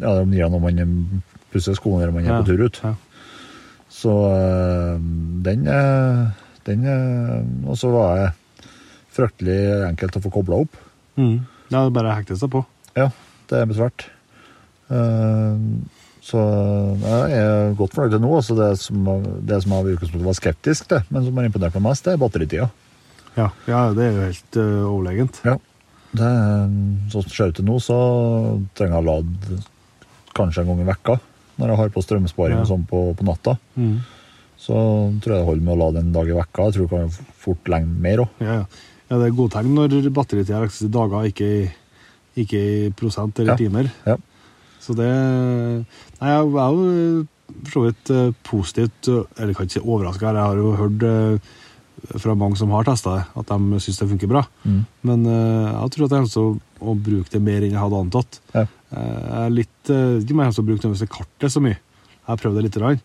Ja, 0.00 0.14
det 0.16 0.24
gir 0.32 0.46
deg 0.46 0.52
når 0.54 0.62
man 0.64 1.22
pusser 1.52 1.76
skoene 1.76 2.06
eller 2.06 2.16
man 2.16 2.24
er 2.24 2.32
Ja, 2.32 2.40
på 2.40 2.48
tur 2.48 2.64
ut. 2.64 2.80
ja. 2.84 2.94
Så 3.92 4.12
eh, 4.32 4.96
den, 5.44 5.66
er... 5.68 6.32
den 6.64 6.86
Og 7.68 7.76
så 7.76 7.92
var 7.92 8.16
det 8.16 8.30
fryktelig 9.12 9.58
enkelt 9.90 10.16
å 10.16 10.22
få 10.24 10.30
kobla 10.32 10.62
opp. 10.64 10.76
Mm. 11.20 11.42
Ja, 11.72 11.82
det 11.88 11.94
bare 11.96 12.14
hekter 12.18 12.36
seg 12.38 12.52
på. 12.52 12.62
Ja, 12.98 13.08
det 13.50 13.58
er 13.62 13.68
besvært. 13.70 14.06
Eh, 14.92 15.58
Så 16.22 16.38
jeg 17.02 17.32
er 17.34 17.72
godt 17.74 17.96
fornøyd 17.96 18.12
til 18.14 18.20
nå. 18.22 18.28
Altså 18.38 18.54
det, 18.54 18.68
som, 18.78 19.08
det 19.42 19.56
som 19.64 19.72
jeg 19.74 19.88
i 19.88 19.94
utgangspunktet 19.96 20.28
var 20.28 20.36
skeptisk 20.38 20.86
til, 20.92 21.00
men 21.10 21.24
som 21.26 21.40
har 21.40 21.48
imponert 21.48 21.74
meg 21.74 21.82
mest, 21.88 22.04
det 22.06 22.12
er 22.14 22.20
batteritida. 22.22 22.68
Ja, 23.34 23.48
ja 23.66 23.80
det 23.96 24.04
er 24.06 24.12
jo 24.14 24.28
helt 24.28 24.58
uh, 24.60 24.84
overlegent. 24.92 25.40
Ja. 25.48 25.56
Det, 26.12 26.30
sånn 27.10 27.24
som 27.24 27.26
det 27.26 27.34
ser 27.34 27.50
ut 27.50 27.58
til 27.58 27.66
nå, 27.66 27.80
så 27.82 27.96
trenger 28.78 28.94
jeg 28.94 29.02
å 29.02 29.08
lade 29.08 29.58
kanskje 30.38 30.62
en 30.62 30.70
gang 30.70 30.84
i 30.84 30.88
vekka. 30.92 31.18
Når 31.58 31.72
jeg 31.72 31.80
har 31.82 31.92
på 31.96 32.04
strømsparing 32.06 32.54
Ja. 32.60 32.62
og 32.62 32.70
sånn 32.70 32.86
på, 32.88 33.00
på 33.18 33.26
natta. 33.26 33.56
Mm. 33.74 33.98
Så 34.62 34.78
tror 35.24 35.34
jeg 35.34 35.40
det 35.42 35.48
holder 35.50 35.66
med 35.66 35.74
å 35.74 35.80
lade 35.82 36.04
en 36.04 36.14
dag 36.14 36.30
i 36.30 36.38
vekka. 36.38 36.68
Jeg 36.68 36.76
tror 36.76 36.86
det 36.86 36.92
kan 36.94 37.34
fort 37.48 37.72
lenge 37.74 37.98
mer 38.06 38.22
òg. 38.28 38.38
Ja, 38.46 38.60
ja. 38.62 38.64
Ja, 39.12 39.18
det 39.20 39.28
er 39.28 39.36
godtegn 39.36 39.74
når 39.76 40.08
batteritida 40.16 40.62
er 40.62 40.72
i 40.72 40.88
dager, 40.88 41.26
ikke 41.28 41.48
i, 41.52 41.64
ikke 42.40 42.60
i 42.64 42.90
prosent 42.96 43.36
eller 43.42 43.52
Ja. 43.52 43.60
timer. 43.60 43.90
Ja. 44.08 44.16
Så 44.80 44.96
det 44.96 45.10
Nei, 45.12 46.30
jeg 46.30 46.38
er 46.38 46.72
jo 46.72 47.26
for 47.60 47.72
så 47.74 47.82
vidt 47.86 48.12
eh, 48.12 48.30
positivt 48.46 49.10
eh, 49.10 49.26
Eller 49.36 49.56
kan 49.56 49.68
ikke 49.68 49.78
si 49.78 49.84
overraska, 49.84 50.32
jeg 50.32 50.46
har 50.48 50.60
jo 50.60 50.72
hørt 50.78 51.04
eh, 51.06 51.52
fra 52.18 52.34
mange 52.34 52.56
som 52.58 52.72
har 52.74 52.86
testa 52.88 53.12
det, 53.14 53.24
at 53.38 53.50
de 53.52 53.78
syns 53.78 54.00
det 54.00 54.08
funker 54.10 54.26
bra. 54.26 54.40
Mm. 54.66 54.78
Men 55.06 55.20
jeg 55.28 55.90
tror 55.94 56.06
at 56.08 56.14
jeg 56.16 56.22
kommer 56.24 56.32
til 56.32 56.48
å, 56.82 56.94
bruke 56.98 57.30
det 57.30 57.40
mer 57.46 57.62
enn 57.62 57.76
jeg 57.76 57.78
hadde 57.78 58.00
antatt. 58.02 58.38
Ja. 58.56 58.64
Jeg 58.90 59.36
er 59.38 59.52
litt 59.54 59.92
Ikke 59.92 60.34
om 60.34 60.40
jeg 60.42 60.48
kommer 60.48 60.56
til 60.56 60.64
å 60.64 60.66
bruke 60.66 60.82
nødvendigvis 60.82 61.12
kartet 61.14 61.54
så 61.54 61.62
mye. 61.62 61.76
Jeg 61.76 62.26
har 62.26 62.40
prøvd 62.42 62.58
det 62.58 62.64
lite 62.66 62.82
grann. 62.82 62.98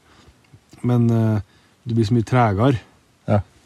Men 0.82 1.06
du 1.12 1.94
blir 1.94 2.10
så 2.10 2.18
mye 2.18 2.26
tregere. 2.26 2.82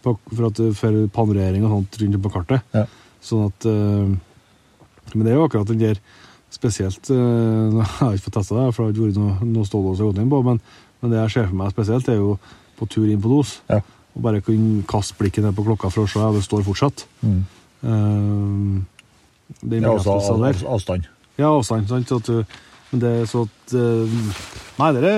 På, 0.04 0.16
for, 0.34 0.48
at, 0.50 0.58
du- 0.60 0.74
for 0.78 0.98
panorering 1.14 1.64
og 1.68 1.72
sånt 1.76 1.98
rundt 2.02 2.20
på 2.24 2.32
kartet. 2.34 2.62
Ja. 2.76 2.86
Sånn 3.22 3.48
at 3.52 3.66
eh, 3.70 4.12
Men 5.14 5.26
det 5.28 5.32
er 5.34 5.38
jo 5.40 5.46
akkurat 5.46 5.68
den 5.70 5.82
der 5.82 6.00
spesielt 6.52 7.08
Jeg 7.12 7.72
nå 7.76 7.84
har 8.00 8.16
ikke 8.16 8.26
fått 8.30 8.38
testa 8.40 8.58
det, 8.58 8.74
for 8.76 8.84
det 8.84 8.88
har 8.88 8.96
ikke 8.96 9.08
vært 9.08 9.20
noe, 9.22 9.50
noe 9.56 9.68
stålås 9.70 10.02
å 10.02 10.10
gå 10.12 10.20
inn 10.24 10.32
på, 10.32 10.42
men, 10.48 10.58
men 11.02 11.14
det 11.14 11.20
jeg 11.22 11.34
ser 11.36 11.50
for 11.52 11.60
meg 11.62 11.72
spesielt, 11.76 12.10
er 12.12 12.18
jo 12.20 12.34
på 12.80 12.88
tur 12.92 13.06
inn 13.08 13.22
på 13.22 13.30
dos. 13.32 13.54
Ja. 13.70 13.80
Og 14.18 14.26
bare 14.26 14.42
kunne 14.44 14.82
kaste 14.90 15.16
blikket 15.20 15.46
ned 15.46 15.56
på 15.56 15.64
klokka 15.64 15.92
for 15.94 16.04
å 16.04 16.10
se 16.12 16.20
om 16.20 16.36
det 16.36 16.42
står 16.44 16.66
fortsatt. 16.68 17.06
Mm. 17.24 17.38
Uh, 17.86 18.82
det 19.62 19.78
er 19.80 19.86
Ja, 19.86 19.94
også 19.96 20.18
av, 20.18 20.44
av, 20.48 20.66
avstand. 20.76 21.08
Ja, 21.40 21.50
avstand. 21.56 21.88
sant? 21.92 22.10
Så 22.12 22.20
at 22.22 22.28
du, 22.30 22.60
men 22.92 23.02
det 23.04 23.10
er 23.22 23.26
så 23.30 23.46
at 23.48 23.74
eh, 23.78 24.12
Nei, 24.82 24.90
det 24.98 25.02
det 25.06 25.14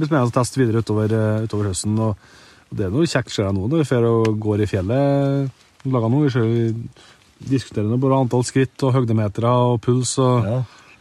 blir 0.00 0.08
spennende 0.08 0.26
å 0.30 0.34
teste 0.34 0.58
videre 0.60 0.80
utover, 0.82 1.12
eh, 1.14 1.44
utover 1.46 1.68
høsten. 1.70 1.94
Og, 2.02 2.16
og 2.16 2.37
det 2.74 2.86
er 2.86 2.92
noe 2.92 3.08
kjekt 3.08 3.32
ser 3.32 3.46
jeg 3.48 3.56
nå 3.56 3.68
når 3.68 3.82
vi 3.82 3.88
og 4.08 4.38
går 4.42 4.64
i 4.64 4.68
fjellet. 4.70 5.52
Lager 5.88 6.10
noe, 6.12 6.28
vi 6.48 6.72
diskuterer 7.48 7.86
noe, 7.88 8.00
bare 8.02 8.18
antall 8.24 8.44
skritt 8.44 8.82
og 8.84 8.96
høydemetere 8.96 9.52
og 9.70 9.80
puls. 9.84 10.16
og 10.18 10.44
Ja. 10.48 10.58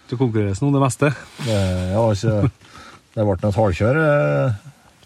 Det 0.08 0.16
konkurreres 0.16 0.62
nå 0.64 0.70
det 0.72 0.80
meste. 0.80 1.10
Det, 1.44 1.56
ja, 1.92 2.04
ikke, 2.14 2.52
det 3.16 3.26
ble 3.28 3.36
noe 3.42 3.58
halvkjør. 3.58 3.98
eh, 4.04 4.54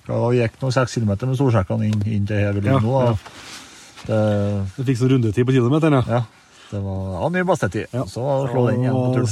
Det 0.05 0.19
gikk 0.37 0.59
noen 0.61 0.75
seks 0.75 0.93
kilometer 0.93 1.25
med 1.31 1.39
solsekkene 1.39 1.87
inn, 1.87 2.03
inn 2.05 2.27
til 2.29 2.37
her 2.37 2.53
vi 2.53 2.61
ligger 2.61 2.85
nå. 2.85 3.01
ja. 3.07 3.15
Det, 4.05 4.19
Vi 4.77 4.85
fikk 4.91 4.99
sånn 5.01 5.11
rundetid 5.15 5.45
på 5.45 5.55
kilometeren, 5.55 5.97
ja. 6.01 6.19
ja, 6.19 6.21
det 6.71 6.79
var 6.85 7.01
ja, 7.15 7.29
ny 7.33 7.43
bestetid. 7.49 7.87
Ja. 7.93 8.05
Så 8.09 8.21
slå 8.51 8.67
den 8.69 8.81
igjen 8.85 8.93
på 8.97 9.13
turen. 9.15 9.27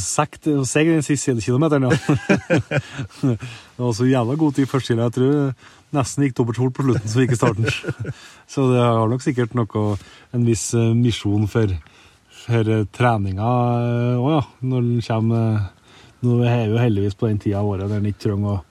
seg 0.65 0.89
den 0.93 1.05
siste 1.05 1.35
kilometeren, 1.41 1.85
ja. 1.89 1.93
det 3.21 3.81
var 3.81 3.93
så 3.97 4.09
jævla 4.09 4.35
god 4.41 4.57
tid 4.57 4.69
første 4.69 4.95
gang, 4.95 5.05
Jeg 5.05 5.15
tror 5.19 5.53
nesten 5.95 6.25
gikk 6.25 6.37
dobbelt 6.37 6.59
hull 6.61 6.71
på 6.75 6.85
slutten, 6.85 7.09
så 7.09 7.23
gikk 7.23 7.35
starten. 7.37 8.13
Så 8.53 8.65
det 8.71 8.81
har 8.81 9.09
nok 9.09 9.25
sikkert 9.25 9.55
noe, 9.57 9.83
en 10.35 10.45
viss 10.47 10.69
eh, 10.77 10.93
misjon 10.97 11.45
for, 11.49 11.73
for 12.43 12.71
eh, 12.75 12.87
treninga 12.95 13.51
òg, 14.17 14.31
ja. 14.35 14.41
Når 14.71 14.87
den 14.87 15.03
kommer 15.05 15.51
eh, 15.51 15.67
Nå 16.19 16.41
er 16.43 16.57
jeg 16.65 16.71
jo 16.73 16.79
heldigvis 16.81 17.15
på 17.15 17.29
den 17.29 17.37
tida 17.39 17.61
av 17.61 17.69
året 17.71 17.87
der 17.87 18.01
en 18.01 18.07
ikke 18.09 18.25
trenger 18.25 18.57
å 18.57 18.63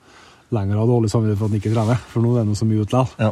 lenger 0.53 0.77
ha 0.77 0.85
dårlig 0.85 1.09
samvittighet 1.09 1.39
for 1.39 1.49
at 1.49 1.53
en 1.53 1.59
ikke 1.59 1.71
trener, 1.73 2.03
for 2.11 2.25
nå 2.25 2.33
er 2.37 2.45
det 2.45 2.57
så 2.57 2.67
mye 2.69 2.83
ute 2.83 3.01
likevel. 3.01 3.25
Ja. 3.25 3.31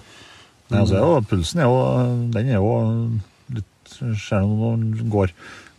Nei, 0.68 0.80
altså, 0.82 1.00
ja, 1.00 1.20
pulsen 1.30 1.62
er 1.64 1.70
jo 1.70 1.78
Den 2.34 2.50
er 2.52 2.58
jo 2.58 2.72
litt 3.56 3.94
Ser 4.20 4.44
du 4.44 4.56
når 4.60 4.82
den 4.82 5.12
går, 5.14 5.32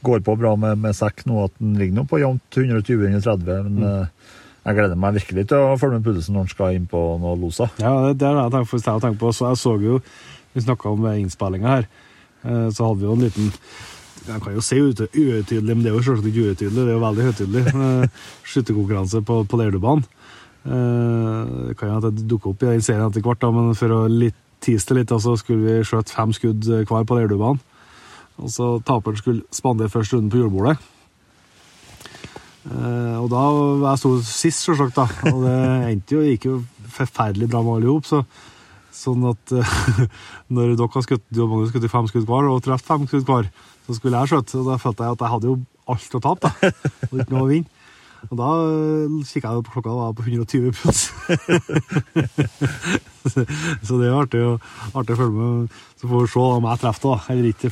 går 0.07 0.23
på 0.25 0.37
bra 0.41 0.55
med, 0.57 0.79
med 0.81 0.97
sekk 0.97 1.27
nå, 1.29 1.43
at 1.45 1.59
den 1.59 1.75
ligger 1.77 1.99
nå 1.99 2.07
på 2.09 2.23
jevnt 2.23 2.57
120-130. 2.63 3.67
Men 3.67 3.85
eh, 3.85 4.31
jeg 4.67 4.77
gleder 4.77 4.99
meg 5.01 5.15
virkelig 5.17 5.47
til 5.49 5.63
å 5.65 5.77
følge 5.81 5.99
med 6.01 6.05
pulsen 6.09 6.35
når 6.37 6.45
han 6.47 6.51
skal 6.53 6.75
inn 6.77 6.89
på 6.91 7.01
noe 7.23 7.37
Losa. 7.41 7.69
Ja, 7.81 7.93
det, 8.09 8.19
det 8.21 8.29
er 8.29 8.51
det 8.53 8.65
jeg 8.69 8.83
tenker, 8.85 9.19
på. 9.21 9.31
Så 9.33 9.47
jeg 9.49 9.61
så 9.63 9.77
jo, 9.81 10.01
vi 10.53 10.65
snakka 10.65 10.91
om 10.93 11.07
innspillinga 11.13 11.69
her, 11.77 11.87
eh, 12.45 12.67
så 12.75 12.89
hadde 12.91 13.01
vi 13.01 13.09
jo 13.09 13.15
en 13.17 13.25
liten 13.29 13.53
Jeg 14.29 14.43
kan 14.45 14.53
jo 14.53 14.61
si 14.61 14.77
ute- 14.77 15.07
uøytydelig, 15.15 15.73
men 15.77 15.83
det 15.87 15.89
er 15.89 15.95
jo 15.97 16.03
selvsagt 16.05 16.27
ikke 16.29 16.51
uøytydelig, 16.51 16.83
det 16.85 16.91
er 16.91 16.97
jo 16.99 17.05
veldig 17.07 17.29
høytidelig. 17.31 17.63
eh, 17.87 18.27
Skytterkonkurranse 18.51 19.23
på, 19.25 19.39
på 19.49 19.61
Leirdubanen. 19.63 20.05
Eh, 20.69 21.55
Det 21.71 21.77
kan 21.81 21.89
jo 21.95 21.97
at 22.03 22.11
det 22.19 22.27
dukker 22.29 22.53
opp 22.53 22.63
i 22.67 22.73
den 22.75 22.85
serien 22.85 23.07
etter 23.09 23.25
hvert, 23.25 23.47
men 23.55 23.73
for 23.79 23.95
å 23.95 24.03
litt 24.11 24.37
tease 24.61 24.91
det 24.91 24.99
litt, 24.99 25.15
så 25.23 25.37
skulle 25.39 25.65
vi 25.65 25.87
skjøte 25.87 26.13
fem 26.13 26.33
skudd 26.37 26.67
hver 26.67 27.07
på 27.09 27.17
Leirdubanen. 27.17 27.63
Og 28.39 28.51
så 28.53 28.67
taperen 28.87 29.17
skulle 29.19 29.43
spandere 29.55 29.89
først 29.91 30.13
runden 30.15 30.31
på 30.31 30.39
julebordet. 30.43 30.77
Eh, 32.67 33.17
og 33.19 33.29
da 33.33 33.45
jeg 33.93 34.01
sto 34.03 34.13
sist, 34.27 34.65
selvsagt, 34.67 34.99
da. 34.99 35.07
Og 35.33 35.43
det 35.47 35.57
endte 35.93 36.19
jo, 36.19 36.25
gikk 36.27 36.49
jo 36.49 36.59
forferdelig 36.99 37.51
bra 37.51 37.63
med 37.65 37.79
alle 37.79 37.89
i 37.89 37.93
hop. 37.93 38.09
Så, 38.09 38.23
sånn 38.99 39.25
at 39.31 39.55
eh, 39.55 40.05
når 40.55 40.75
dere 40.75 40.91
har 40.95 41.07
skutt, 41.07 41.27
du 41.31 41.43
og 41.45 41.55
Magnus 41.55 41.73
skutt 41.73 41.91
fem 41.93 42.11
skudd 42.11 42.29
hver, 42.29 42.51
og 42.51 42.63
truffet 42.67 42.91
fem 42.91 43.09
skudd 43.09 43.27
hver, 43.29 43.51
så 43.87 43.97
skulle 43.97 44.23
jeg 44.23 44.35
skjøte. 44.35 44.61
Og 44.61 44.71
da 44.73 44.79
følte 44.83 45.07
jeg 45.07 45.19
at 45.19 45.27
jeg 45.27 45.35
hadde 45.37 45.53
jo 45.53 45.59
alt 45.89 46.19
å 46.19 46.25
tape, 46.29 46.53
da. 46.53 46.73
Og 47.09 47.21
ikke 47.23 47.35
noe 47.35 47.47
å 47.47 47.51
vinne. 47.55 47.78
Og 48.29 48.35
da 48.41 48.49
kikka 49.31 49.53
jeg 49.55 49.65
på 49.69 49.73
klokka, 49.77 49.93
var 49.95 50.13
på 50.19 50.25
120 50.27 50.73
puls. 50.75 51.01
så 53.29 53.99
det 54.01 54.09
er 54.09 54.17
artig, 54.19 54.41
artig 54.97 55.15
å 55.15 55.19
følge 55.21 55.37
med. 55.37 55.77
Så 56.01 56.09
får 56.11 56.25
vi 56.25 56.31
se 56.33 56.43
om 56.43 56.67
jeg 56.69 56.81
treffer, 56.83 57.09
da. 57.09 57.19
Eller 57.35 57.49
ikke. 57.53 57.71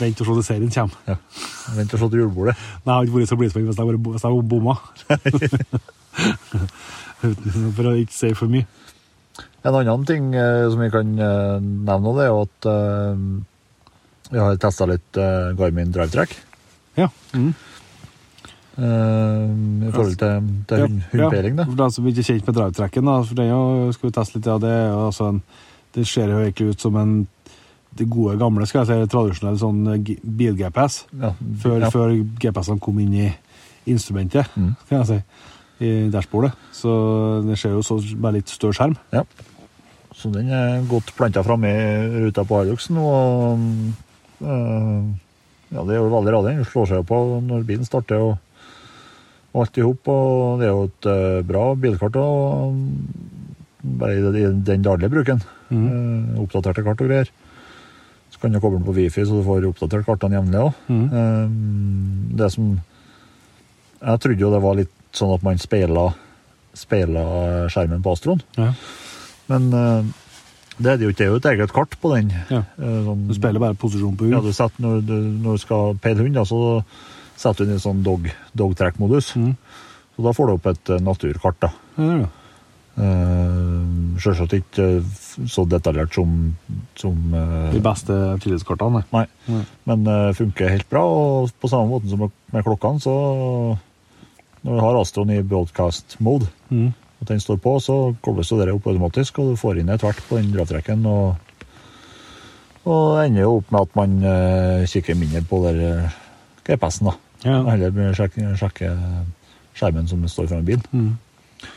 Vent 0.00 0.20
og 0.22 0.26
se 0.28 0.34
til 0.38 0.46
serien 0.48 0.72
kommer. 0.74 0.98
Ja. 1.08 1.16
Vent 1.78 1.94
og 1.94 2.02
se 2.02 2.08
til 2.12 2.22
julebordet. 2.24 2.54
Nei, 2.86 2.90
jeg 2.90 2.96
hadde 2.98 3.08
ikke 3.08 3.18
vært 3.20 3.32
så 3.32 3.38
blidspent 3.40 3.68
hvis 3.70 3.78
jeg 3.78 3.86
var- 3.88 4.02
hvis 4.12 4.26
jeg 4.26 4.32
bomma. 4.54 4.74
For 7.76 7.84
å 7.90 7.94
ikke 7.98 8.14
si 8.14 8.30
for 8.38 8.50
mye. 8.52 8.66
En 9.66 9.74
annen 9.74 10.04
ting 10.06 10.28
eh, 10.38 10.66
som 10.70 10.80
vi 10.80 10.90
kan 10.92 11.08
eh, 11.18 11.56
nevne, 11.60 12.12
det 12.16 12.24
er 12.24 12.30
jo 12.30 12.42
at 12.46 12.68
eh, 12.70 13.14
vi 14.32 14.38
har 14.42 14.56
testa 14.62 14.86
litt 14.86 15.18
eh, 15.18 15.50
Garmin 15.58 15.90
DriveTrack 15.94 16.36
Ja. 16.98 17.08
Mm. 17.34 17.50
Eh, 18.78 19.88
i 19.88 19.90
forhold 19.92 20.16
til, 20.20 20.46
til 20.70 20.84
hund, 20.84 21.00
hundpeiling. 21.12 21.56
da. 21.58 21.64
For 21.68 21.80
den 21.82 21.90
som 21.96 22.06
ikke 22.10 22.22
er 22.24 22.28
kjent 22.30 22.46
med 22.46 22.58
drivetrekken, 22.60 23.10
da, 23.10 23.16
for 23.26 23.42
jo 23.48 23.92
skal 23.96 24.08
vi 24.10 24.14
teste 24.18 24.38
litt, 24.38 24.46
ja, 24.50 24.58
det, 24.62 24.74
altså 24.94 25.28
en, 25.32 25.42
det 25.96 26.06
ser 26.06 26.32
jo 26.32 26.38
egentlig 26.44 26.70
ut 26.74 26.80
som 26.86 26.96
en 27.00 27.18
det 27.98 28.06
gode, 28.12 28.36
gamle, 28.38 28.66
skal 28.68 28.84
jeg 28.84 28.90
si, 29.02 29.10
tradisjonell 29.10 29.58
sånn 29.58 29.78
eh, 29.94 30.16
bil-GPS. 30.22 31.00
Ja, 31.18 31.32
Før, 31.62 31.78
ja. 31.82 31.90
før 31.90 32.12
GPS-ene 32.38 32.82
kom 32.84 32.98
inn 33.02 33.14
i 33.16 33.28
instrumentet, 33.88 34.46
Mm. 34.54 34.74
kan 34.88 35.02
jeg 35.02 35.06
si, 35.08 35.20
i 35.86 35.92
dashbordet. 36.12 36.52
Så 36.74 36.90
det 37.46 37.56
ser 37.58 37.70
jo 37.76 37.82
så 37.86 37.96
bare 38.18 38.36
litt 38.38 38.50
større 38.52 38.74
skjerm. 38.76 38.96
Ja. 39.14 39.22
Så 40.18 40.30
den 40.34 40.50
er 40.50 40.82
godt 40.90 41.12
planta 41.16 41.42
framme 41.46 41.70
i 41.70 42.24
ruta 42.26 42.42
på 42.44 42.58
Hiluxen. 42.64 42.96
Og 42.98 43.60
øh, 44.42 45.02
ja, 45.70 45.84
det 45.84 45.94
er 45.94 46.00
jo 46.00 46.08
veldig 46.10 46.32
radig. 46.34 46.54
Den 46.58 46.66
slår 46.66 46.88
seg 46.90 47.04
på 47.08 47.18
når 47.46 47.66
bilen 47.68 47.86
starter 47.86 48.24
og, 48.24 48.32
og 49.54 49.62
alt 49.64 49.78
i 49.80 49.84
hop. 49.86 50.10
Og 50.12 50.60
det 50.60 50.68
er 50.68 50.74
jo 50.74 50.88
et 50.88 51.10
eh, 51.12 51.40
bra 51.48 51.64
bilkart 51.78 52.18
og 52.20 52.78
bare 53.98 54.18
i, 54.18 54.44
den 54.66 54.84
daglige 54.84 55.12
bruken. 55.12 55.42
Mm. 55.68 56.38
oppdaterte 56.40 56.84
kart 56.84 57.02
og 57.04 57.10
greier. 57.10 57.30
Så 58.32 58.40
kan 58.40 58.52
du 58.52 58.60
koble 58.60 58.78
den 58.78 58.86
på 58.86 58.94
Wifi, 58.96 59.24
så 59.24 59.36
du 59.36 59.44
får 59.44 59.66
oppdatert 59.68 60.06
kartene 60.06 60.38
jevnlig 60.38 60.62
òg. 60.62 60.78
Mm. 60.88 62.36
det 62.38 62.48
som 62.52 62.78
Jeg 64.00 64.20
trodde 64.22 64.40
jo 64.40 64.52
det 64.52 64.62
var 64.62 64.78
litt 64.78 64.94
sånn 65.16 65.34
at 65.34 65.44
man 65.44 65.58
speila, 65.58 66.12
skjermen 66.78 68.02
på 68.04 68.14
Astroen. 68.14 68.42
Ja. 68.56 68.72
Men 69.48 69.68
eh, 69.74 70.10
det 70.78 70.92
er 70.92 71.02
jo 71.02 71.12
ikke. 71.12 71.28
Et 71.38 71.50
eget 71.52 71.72
kart 71.74 71.96
på 72.00 72.12
den. 72.14 72.30
Ja. 72.52 72.62
Eh, 72.78 72.98
sånn, 73.06 73.26
Du 73.28 73.34
spiller 73.36 73.62
bare 73.62 73.78
posisjon 73.78 74.16
på 74.18 74.28
ja, 74.30 74.42
du 74.44 74.52
setter, 74.52 74.82
når, 74.84 75.00
du, 75.08 75.16
når 75.42 75.58
du 75.58 75.64
skal 75.64 75.96
peile 76.02 76.22
hund, 76.22 76.36
da, 76.38 76.44
så 76.46 76.60
setter 77.38 77.64
du 77.64 77.70
den 77.70 77.78
i 77.78 77.82
sånn 77.82 78.02
dog, 78.06 78.26
dog-track-modus. 78.58 79.34
Mhm. 79.38 79.54
Så 80.18 80.24
da 80.26 80.34
får 80.34 80.48
du 80.48 80.52
opp 80.56 80.66
et 80.66 80.90
eh, 80.90 81.02
naturkart. 81.06 81.60
da. 81.62 81.72
Ja, 81.96 82.10
er. 82.18 82.28
Uh, 82.98 84.16
Selvsagt 84.18 84.56
ikke 84.56 84.84
eh, 84.98 85.10
så 85.46 85.62
detaljert 85.70 86.16
som, 86.16 86.32
som 86.98 87.34
eh, 87.38 87.68
De 87.70 87.82
beste 87.82 88.14
tillitskartene. 88.42 89.04
Nei. 89.14 89.22
Nei. 89.46 89.60
Men 89.86 90.08
uh, 90.10 90.32
funker 90.34 90.72
helt 90.72 90.88
bra. 90.90 91.04
Og 91.06 91.52
på 91.62 91.70
samme 91.70 91.86
måte 91.92 92.10
som 92.10 92.24
med 92.26 92.66
klokkene, 92.66 92.98
så 92.98 93.14
når 94.66 94.72
du 94.72 94.82
har 94.82 94.98
Astroen 94.98 95.30
i 95.36 95.44
broadcast 95.46 96.18
mode, 96.24 96.48
mm. 96.74 96.90
og 97.20 97.30
den 97.30 97.44
står 97.44 97.60
på, 97.62 97.76
så 97.78 97.98
kobles 98.24 98.50
det 98.50 98.72
opp 98.72 98.90
automatisk, 98.90 99.38
og 99.38 99.52
du 99.52 99.60
får 99.60 99.78
inn 99.78 99.94
et 99.94 100.02
hvert 100.02 100.18
på 100.26 100.40
den 100.40 100.50
drivtrekken. 100.56 101.06
Og, 101.06 101.38
og 102.90 103.22
ender 103.22 103.44
jo 103.44 103.54
opp 103.60 103.70
med 103.70 103.86
at 103.86 103.96
man 104.00 104.18
eh, 104.26 104.88
kikker 104.90 105.14
mindre 105.20 105.44
på 105.46 105.62
der 105.68 105.80
GPS-en, 106.66 107.12
da. 107.12 107.27
Ja. 107.44 107.62
Heller 107.68 108.14
sjekke, 108.18 108.52
sjekke 108.58 108.92
skjermen 109.78 110.08
som 110.10 110.24
står 110.28 110.50
foran 110.50 110.66
bilen. 110.66 110.84
Mm. 110.92 111.68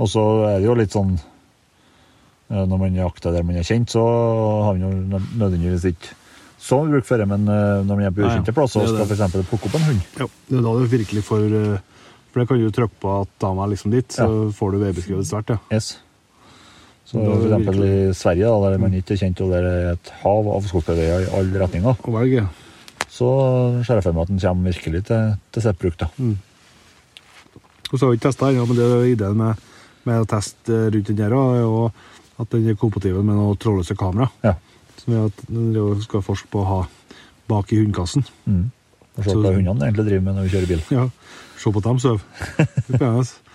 Og 0.00 0.08
så 0.08 0.22
er 0.48 0.60
det 0.60 0.68
jo 0.68 0.78
litt 0.78 0.94
sånn 0.94 1.12
eh, 1.18 2.64
Når 2.64 2.78
man 2.80 2.96
jakter 2.96 3.34
der 3.34 3.44
man 3.46 3.58
er 3.60 3.66
kjent, 3.66 3.92
så 3.92 4.04
har 4.64 4.78
man 4.78 4.86
jo 4.86 5.20
nødvendigvis 5.36 5.90
ikke 5.92 6.16
så 6.60 6.82
mye 6.82 6.98
bruk 6.98 7.06
for 7.08 7.20
det, 7.20 7.26
men 7.28 7.48
eh, 7.48 7.80
når 7.88 7.94
man 7.96 8.04
er 8.04 8.12
på 8.12 8.20
ja. 8.20 8.34
ukjente 8.34 8.52
plasser 8.56 8.84
og 8.84 8.90
skal 8.92 9.08
f.eks. 9.08 9.48
plukke 9.48 9.70
opp 9.70 9.78
en 9.78 9.86
hund 9.88 10.20
Ja, 10.20 10.26
det 10.50 10.58
er 10.58 10.66
da 10.66 10.74
du 10.76 10.90
virkelig 10.92 11.22
får 11.24 11.46
eh, 11.56 12.04
For 12.28 12.42
det 12.42 12.46
kan 12.50 12.60
du 12.60 12.74
trykke 12.76 13.00
på 13.00 13.14
at 13.22 13.32
dama 13.40 13.64
er 13.64 13.72
liksom 13.72 13.94
ditt, 13.94 14.12
så 14.12 14.28
får 14.56 14.74
du 14.74 14.82
veibeskrevet 14.84 15.28
svært, 15.28 15.54
ja. 15.54 15.60
yes. 15.72 15.94
Så 17.10 17.18
for 17.18 17.42
eksempel 17.48 17.80
i 17.82 17.94
Sverige, 18.14 18.50
da, 18.52 18.68
der 18.70 18.78
man 18.78 18.92
ikke 18.94 19.16
er 19.16 19.22
kjent, 19.24 19.40
og 19.42 19.50
der 19.50 19.64
er 19.66 19.88
et 19.96 20.10
hav 20.20 20.46
av 20.52 20.68
skogsbilveier 20.68 21.24
i 21.24 21.32
alle 21.40 21.62
retninger, 21.64 21.96
Og 22.06 22.14
velge. 22.14 22.44
Så 23.20 23.30
ser 23.84 23.98
jeg 23.98 24.06
for 24.06 24.16
meg 24.16 24.24
at 24.24 24.32
den 24.32 24.40
kommer 24.40 24.72
virkelig 24.72 25.02
til, 25.10 25.34
til 25.52 25.64
sitt 25.66 25.80
bruk. 25.80 25.98
da. 26.00 26.08
Og 27.90 27.98
så 27.98 28.04
har 28.04 28.12
vi 28.12 28.20
ikke 28.20 28.28
testa 28.28 28.48
ennå, 28.48 28.64
men 28.70 28.78
det 28.78 28.86
er 28.86 29.10
ideen 29.10 29.36
med, 29.40 29.68
med 30.08 30.22
å 30.22 30.30
teste 30.30 30.86
rundt 30.94 31.10
den 31.10 31.20
her 31.20 31.36
er 31.36 31.60
jo 31.60 31.84
at 32.40 32.54
den 32.54 32.70
er 32.70 32.78
kompatibel 32.80 33.26
med 33.26 33.36
noe 33.36 33.58
trådløse 33.60 33.96
kamera. 34.00 34.30
Ja. 34.46 34.54
Som 35.02 35.16
gjør 35.16 35.28
at 35.28 35.44
den 35.50 36.04
skal 36.06 36.24
forske 36.24 36.48
på 36.52 36.62
å 36.62 36.68
ha 36.68 36.80
bak 37.50 37.72
i 37.74 37.82
hundekassen. 37.82 38.24
Mm. 38.46 38.70
Og 39.18 39.26
se 39.26 39.36
hva 39.36 39.52
hundene 39.52 39.88
egentlig 39.88 40.06
driver 40.06 40.26
med 40.26 40.38
når 40.38 40.46
vi 40.46 40.54
kjører 40.54 40.70
bil. 40.70 40.82
Ja, 40.94 41.06
se 41.60 41.72
på 41.74 41.82
at 41.82 41.88
de 41.90 42.04
sover. 42.06 42.26
Det 42.88 42.96
er 42.96 43.00
spennende. 43.00 43.46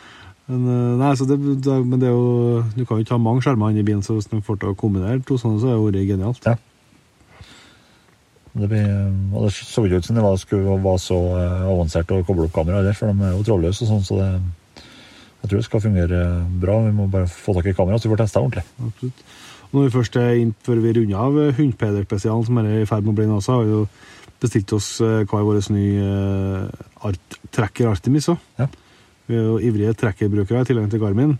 Men, 0.45 0.65
eh, 0.69 0.97
nei, 0.99 1.11
så 1.17 1.25
det, 1.25 1.39
det, 1.65 1.75
men 1.89 1.97
det 1.97 2.11
jo 2.11 2.59
Du 2.75 2.83
kan 2.85 2.99
jo 2.99 3.01
ikke 3.01 3.15
ha 3.15 3.17
mange 3.17 3.41
skjermer 3.41 3.71
inne 3.73 3.81
i 3.81 3.87
bilen, 3.87 4.03
så 4.05 4.13
hvis 4.13 4.27
de 4.29 4.43
får 4.45 4.59
til 4.61 4.75
å 4.75 4.77
kombinere 4.77 5.23
to 5.25 5.39
sånne, 5.41 5.57
så 5.57 5.71
er 5.71 5.79
det 5.79 5.85
vært 5.87 6.11
genialt. 6.11 6.45
Ja. 6.45 6.53
Det, 8.55 8.67
blir, 8.71 8.85
og 9.35 9.47
det 9.47 9.53
så 9.57 9.83
ikke 9.83 9.99
ut 9.99 10.07
som 10.07 10.15
det 10.15 10.23
var, 10.23 10.37
skulle 10.39 10.77
var 10.83 10.99
så 11.03 11.17
eh, 11.35 11.63
avansert 11.67 12.13
å 12.15 12.21
koble 12.23 12.47
opp 12.47 12.55
kamera 12.55 12.83
der, 12.85 12.95
for 12.95 13.11
de 13.11 13.25
er 13.27 13.33
jo 13.35 13.43
trådløse 13.43 13.83
og 13.83 13.89
sånn, 13.89 14.05
så 14.07 14.19
det, 14.21 14.29
jeg 15.41 15.49
tror 15.49 15.59
det 15.59 15.65
skal 15.67 15.81
fungere 15.83 16.21
bra. 16.61 16.79
Vi 16.87 16.93
må 16.95 17.09
bare 17.11 17.27
få 17.29 17.53
tak 17.57 17.67
i 17.69 17.75
kamera, 17.77 17.99
så 17.99 18.07
vi 18.07 18.15
får 18.15 18.23
testa 18.23 18.41
ordentlig. 18.41 18.63
Absolutt. 18.81 19.25
Og 19.65 19.75
når 19.75 19.83
vi 19.89 19.93
først 19.93 20.15
er 20.21 20.39
inn, 20.39 20.53
før 20.65 20.79
vi 20.81 20.93
runder 20.95 21.19
av 21.21 21.39
eh, 21.41 21.55
Hundpeder-spesialen, 21.57 22.45
som 22.47 22.61
er 22.61 22.69
i 22.79 22.87
ferd 22.89 23.05
med 23.05 23.11
å 23.11 23.17
bli 23.19 23.27
nå, 23.29 23.41
så 23.43 23.57
har 23.57 23.65
vi 23.67 23.75
jo 23.75 23.81
bestilt 24.41 24.73
oss 24.77 24.87
eh, 25.03 25.25
hva 25.27 25.41
er 25.41 25.47
vår 25.49 25.59
ny 25.75 25.85
eh, 25.99 26.85
art, 27.09 27.37
tracker 27.55 27.91
Artemis 27.91 28.29
òg. 28.31 28.39
Ja. 28.61 28.69
Vi 29.27 29.35
er 29.35 29.49
jo 29.49 29.59
ivrige 29.59 29.97
trekkerbrukere 29.99 30.63
i 30.63 30.69
tillegg 30.69 30.87
til 30.93 31.01
Garmin, 31.01 31.35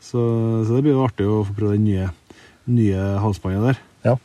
så, 0.00 0.22
så 0.64 0.72
det 0.72 0.82
blir 0.86 0.94
jo 0.94 1.04
artig 1.04 1.26
å 1.28 1.42
få 1.46 1.56
prøve 1.58 1.76
den 1.76 1.86
nye, 1.86 2.08
nye 2.70 3.06
halsbåndet 3.22 3.68
der. 3.68 3.80
Ja. 4.06 4.16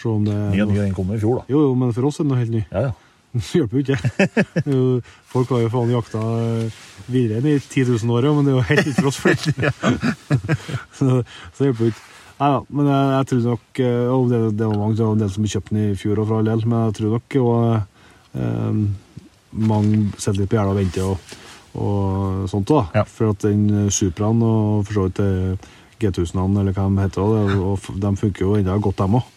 Se 0.00 0.08
om 0.08 0.24
det 0.24 0.34
Ny 0.54 0.64
og 0.64 0.70
ny, 0.72 0.80
den 0.80 0.96
kom 0.96 1.12
i 1.12 1.20
fjor, 1.20 1.42
da. 1.42 1.52
Jo, 1.52 1.66
jo, 1.68 1.72
men 1.76 1.92
for 1.96 2.08
oss 2.08 2.20
er 2.20 2.28
den 2.28 2.40
helt 2.40 2.54
ny. 2.54 2.64
Ja, 2.70 2.88
ja. 2.88 2.98
Det 3.30 3.46
hjelper 3.54 3.78
jo 3.78 3.82
ikke. 3.84 3.98
Folk 5.32 5.52
har 5.54 5.60
jo 5.62 5.70
faen 5.70 5.92
jakta 5.92 6.22
videre 7.10 7.38
enn 7.38 7.50
i 7.52 7.58
10 7.60 7.84
000 7.92 8.14
år, 8.16 8.30
men 8.34 8.48
det 8.48 8.54
er 8.54 8.56
jo 8.56 8.68
helt 8.70 8.96
tross 8.96 9.20
for 9.22 9.34
oss 9.34 9.44
så, 10.98 11.20
så 11.20 11.60
det 11.60 11.68
hjelper 11.68 11.84
jo 11.86 11.92
ikke. 11.92 12.06
Nei 12.40 12.48
da, 12.54 12.60
men 12.72 12.88
jeg, 12.88 13.08
jeg 13.12 13.28
tror 13.28 13.40
nok 13.44 13.80
eh, 13.84 14.10
Og 14.14 14.22
det, 14.30 14.38
det 14.56 14.64
var 14.64 14.78
mange 14.80 14.96
det 14.96 15.04
var 15.04 15.12
en 15.12 15.20
del 15.20 15.32
som 15.34 15.48
kjøpte 15.52 15.74
den 15.76 15.90
i 15.90 15.98
fjor 16.00 16.22
og 16.22 16.30
for 16.30 16.38
all 16.38 16.48
del, 16.48 16.62
men 16.64 16.86
jeg 16.86 16.94
tror 16.96 17.10
nok 17.14 17.36
og, 17.42 18.04
eh, 18.40 18.78
mange 19.70 19.98
sitter 20.16 20.38
litt 20.38 20.50
på 20.50 20.56
gjerdet 20.56 20.72
og 20.72 20.78
venter 20.80 21.10
og, 21.10 21.34
og 21.84 22.46
sånt 22.50 22.70
da. 22.70 22.80
Ja. 22.96 23.04
For 23.04 23.34
at 23.34 23.44
den 23.44 23.90
Supraen 23.92 24.40
og 24.46 24.88
for 24.88 24.96
så 24.96 25.04
vidt 25.08 25.20
eh, 25.26 25.68
G1000-ene, 26.00 26.62
eller 26.62 26.72
hva 26.72 26.86
de 26.88 27.04
heter, 27.04 27.20
og, 27.20 27.52
og, 27.74 28.00
de 28.00 28.14
funker 28.16 28.46
jo 28.46 28.56
ennå 28.56 28.78
godt, 28.80 29.02
dem 29.02 29.18
òg. 29.20 29.28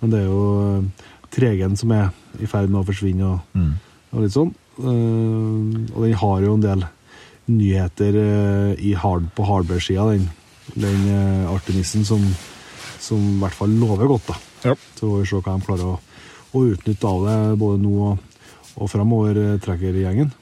Men 0.00 0.12
det 0.12 0.22
er 0.22 0.28
jo 0.30 0.44
eh, 0.64 1.06
tregen 1.30 1.76
som 1.76 1.92
er 1.94 2.10
i 2.40 2.48
ferd 2.50 2.70
med 2.72 2.82
å 2.82 2.86
forsvinne 2.88 3.26
og, 3.34 3.40
Mm. 3.54 3.74
og 4.12 4.22
litt 4.24 4.34
sånn. 4.34 4.54
Uh, 4.80 5.76
og 5.92 6.04
den 6.06 6.14
har 6.16 6.40
jo 6.40 6.54
en 6.56 6.62
del 6.64 6.84
nyheter 7.50 8.16
uh, 8.16 8.70
i 8.80 8.94
hard, 8.96 9.26
på 9.36 9.44
hardware-sida, 9.44 10.06
den, 10.14 10.24
den 10.72 11.02
uh, 11.10 11.52
Artemisen, 11.52 12.06
som, 12.08 12.22
som 12.98 13.20
i 13.20 13.38
hvert 13.42 13.58
fall 13.58 13.74
lover 13.76 14.08
godt. 14.08 14.30
da. 14.30 14.38
Ja. 14.70 14.74
Så 14.96 15.10
får 15.10 15.18
vi 15.18 15.28
se 15.28 15.40
hva 15.42 15.56
de 15.58 15.66
klarer 15.66 15.90
å, 15.90 15.98
å 16.56 16.64
utnytte 16.72 17.10
av 17.10 17.26
det 17.28 17.36
både 17.60 17.82
nå 17.82 17.92
og, 18.08 18.40
og 18.80 18.90
framover, 18.92 19.42
trekker-gjengen. 19.66 20.32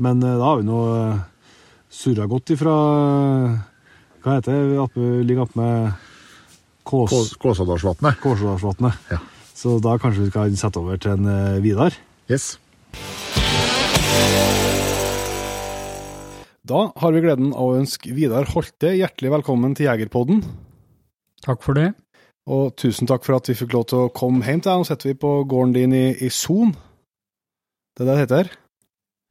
Men 0.00 0.22
da 0.24 0.38
har 0.40 0.62
vi 0.62 0.68
nå 0.70 0.80
surra 1.92 2.24
godt 2.30 2.54
ifra 2.54 2.72
Hva 4.22 4.38
heter 4.38 4.54
det? 4.54 4.86
Vi 4.94 5.24
ligger 5.28 5.44
oppe 5.44 5.60
med 5.60 6.06
Kås... 6.90 7.10
Kås- 7.12 7.36
Kåsadalsvatnet. 7.38 8.94
Ja. 9.12 9.20
Så 9.54 9.76
da 9.84 9.94
kanskje 10.00 10.24
vi 10.26 10.30
skal 10.32 10.56
sette 10.58 10.80
over 10.80 10.98
til 11.00 11.12
en 11.14 11.28
uh, 11.28 11.60
Vidar. 11.62 11.94
Yes. 12.30 12.56
Da 16.70 16.80
har 17.02 17.14
vi 17.14 17.22
gleden 17.24 17.52
av 17.54 17.70
å 17.72 17.78
ønske 17.80 18.12
Vidar 18.14 18.48
Holte 18.52 18.92
hjertelig 18.96 19.32
velkommen 19.38 19.74
til 19.78 19.88
Jegerpodden. 19.88 20.42
Takk 21.46 21.62
for 21.64 21.78
det. 21.78 21.88
Og 22.50 22.72
tusen 22.80 23.08
takk 23.08 23.24
for 23.26 23.38
at 23.38 23.48
vi 23.50 23.56
fikk 23.58 23.74
lov 23.76 23.86
til 23.90 24.04
å 24.06 24.10
komme 24.14 24.44
hjem 24.46 24.62
til 24.62 24.70
deg. 24.72 24.82
Nå 24.82 24.88
sitter 24.88 25.10
vi 25.12 25.18
på 25.22 25.32
gården 25.50 25.74
din 25.76 25.94
i, 25.96 26.04
i 26.26 26.30
Son. 26.34 26.72
Det 27.96 28.04
er 28.04 28.08
det 28.08 28.14
det 28.16 28.22
heter? 28.24 28.54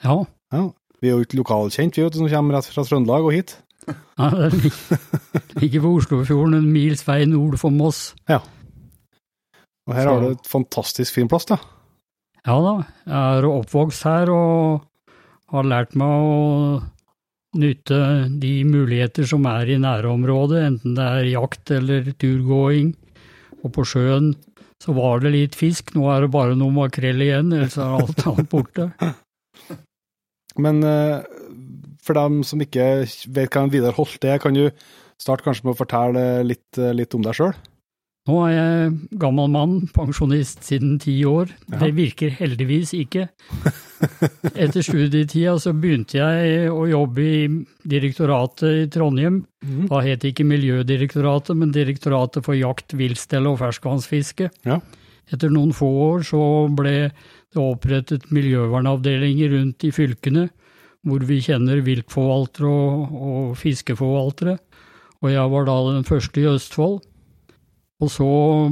Ja, 0.05 0.19
Ja. 0.55 0.67
Vi 0.99 1.07
er 1.07 1.15
jo 1.15 1.23
ikke 1.23 1.37
lokalkjent, 1.39 1.95
vi 1.95 2.03
vet 2.03 2.15
som 2.17 2.27
kommer 2.27 2.57
rett 2.57 2.65
fra 2.67 2.83
Trøndelag 2.83 3.23
og 3.23 3.31
hit. 3.31 3.53
Ja, 3.87 4.29
det 4.35 4.59
ligger 5.61 5.81
ved 5.85 5.89
Oslofjorden, 6.01 6.57
en 6.59 6.71
mils 6.73 7.01
vei 7.07 7.23
nord 7.25 7.55
for 7.61 7.71
Moss. 7.73 8.13
Ja. 8.29 8.41
Og 9.87 9.95
her 9.95 10.03
Så- 10.03 10.09
har 10.13 10.21
du 10.21 10.31
et 10.35 10.47
fantastisk 10.51 11.13
fin 11.15 11.27
plass, 11.31 11.45
da. 11.49 11.57
Ja 12.45 12.55
da, 12.63 12.73
jeg 13.05 13.39
er 13.39 13.47
oppvokst 13.49 14.03
her 14.07 14.29
og 14.31 14.83
har 15.51 15.63
lært 15.67 15.95
meg 15.95 16.07
å 16.07 16.83
nytte 17.59 17.97
de 18.39 18.63
muligheter 18.63 19.25
som 19.27 19.45
er 19.49 19.65
i 19.73 19.77
nærområdet, 19.81 20.61
enten 20.67 20.95
det 20.95 21.07
er 21.07 21.31
jakt 21.33 21.71
eller 21.71 22.11
turgåing. 22.21 22.93
Og 23.63 23.73
på 23.73 23.83
sjøen 23.83 24.35
så 24.83 24.93
var 24.95 25.19
det 25.19 25.31
litt 25.33 25.55
fisk, 25.57 25.91
nå 25.95 26.05
er 26.13 26.21
det 26.21 26.31
bare 26.31 26.55
noe 26.55 26.71
makrell 26.71 27.19
igjen, 27.25 27.51
ellers 27.51 27.75
er 27.81 27.97
alt 27.97 28.21
annet 28.29 28.49
borte. 28.53 28.91
Men 30.57 30.83
eh, 30.83 31.23
for 32.09 32.17
dem 32.17 32.41
som 32.47 32.61
ikke 32.63 33.05
vet 33.29 33.53
hva 33.53 33.65
en 33.65 33.73
Vidar 33.73 33.97
Holte 33.97 34.33
er, 34.33 34.41
kan 34.41 34.57
du 34.57 34.67
starte 35.19 35.45
kanskje 35.45 35.67
med 35.67 35.75
å 35.75 35.79
fortelle 35.79 36.29
litt, 36.47 36.79
litt 36.97 37.13
om 37.17 37.25
deg 37.25 37.37
sjøl? 37.37 37.53
Nå 38.29 38.35
er 38.45 38.51
jeg 38.53 38.89
gammel 39.21 39.47
mann, 39.49 39.75
pensjonist 39.95 40.61
siden 40.67 40.97
ti 41.01 41.15
år. 41.25 41.49
Ja. 41.71 41.79
Det 41.81 41.89
virker 41.97 42.33
heldigvis 42.35 42.91
ikke. 42.97 43.29
Etter 44.53 44.83
studietida 44.85 45.55
så 45.61 45.73
begynte 45.73 46.19
jeg 46.19 46.67
å 46.69 46.83
jobbe 46.91 47.25
i 47.25 47.39
direktoratet 47.89 48.83
i 48.83 48.85
Trondheim. 48.93 49.41
Mm. 49.65 49.87
Da 49.89 50.03
het 50.05 50.21
det 50.21 50.35
ikke 50.35 50.45
Miljødirektoratet, 50.51 51.57
men 51.57 51.73
Direktoratet 51.73 52.45
for 52.45 52.59
jakt, 52.59 52.93
viltstell 52.99 53.49
og 53.49 53.57
ferskvannsfiske. 53.63 54.51
Ja. 54.67 54.77
Etter 55.33 55.51
noen 55.53 55.73
få 55.75 55.89
år 56.11 56.25
så 56.27 56.43
ble 56.73 56.95
det 57.09 57.61
opprettet 57.63 58.29
miljøvernavdelinger 58.33 59.55
rundt 59.55 59.87
i 59.87 59.93
fylkene, 59.93 60.49
hvor 61.07 61.23
vi 61.27 61.39
kjenner 61.43 61.83
viltforvaltere 61.85 62.69
og, 62.69 63.13
og 63.13 63.57
fiskeforvaltere. 63.59 64.57
Og 65.23 65.31
jeg 65.33 65.51
var 65.51 65.67
da 65.67 65.77
den 65.91 66.07
første 66.07 66.41
i 66.41 66.49
Østfold. 66.49 66.99
Og 67.99 68.12
så 68.12 68.27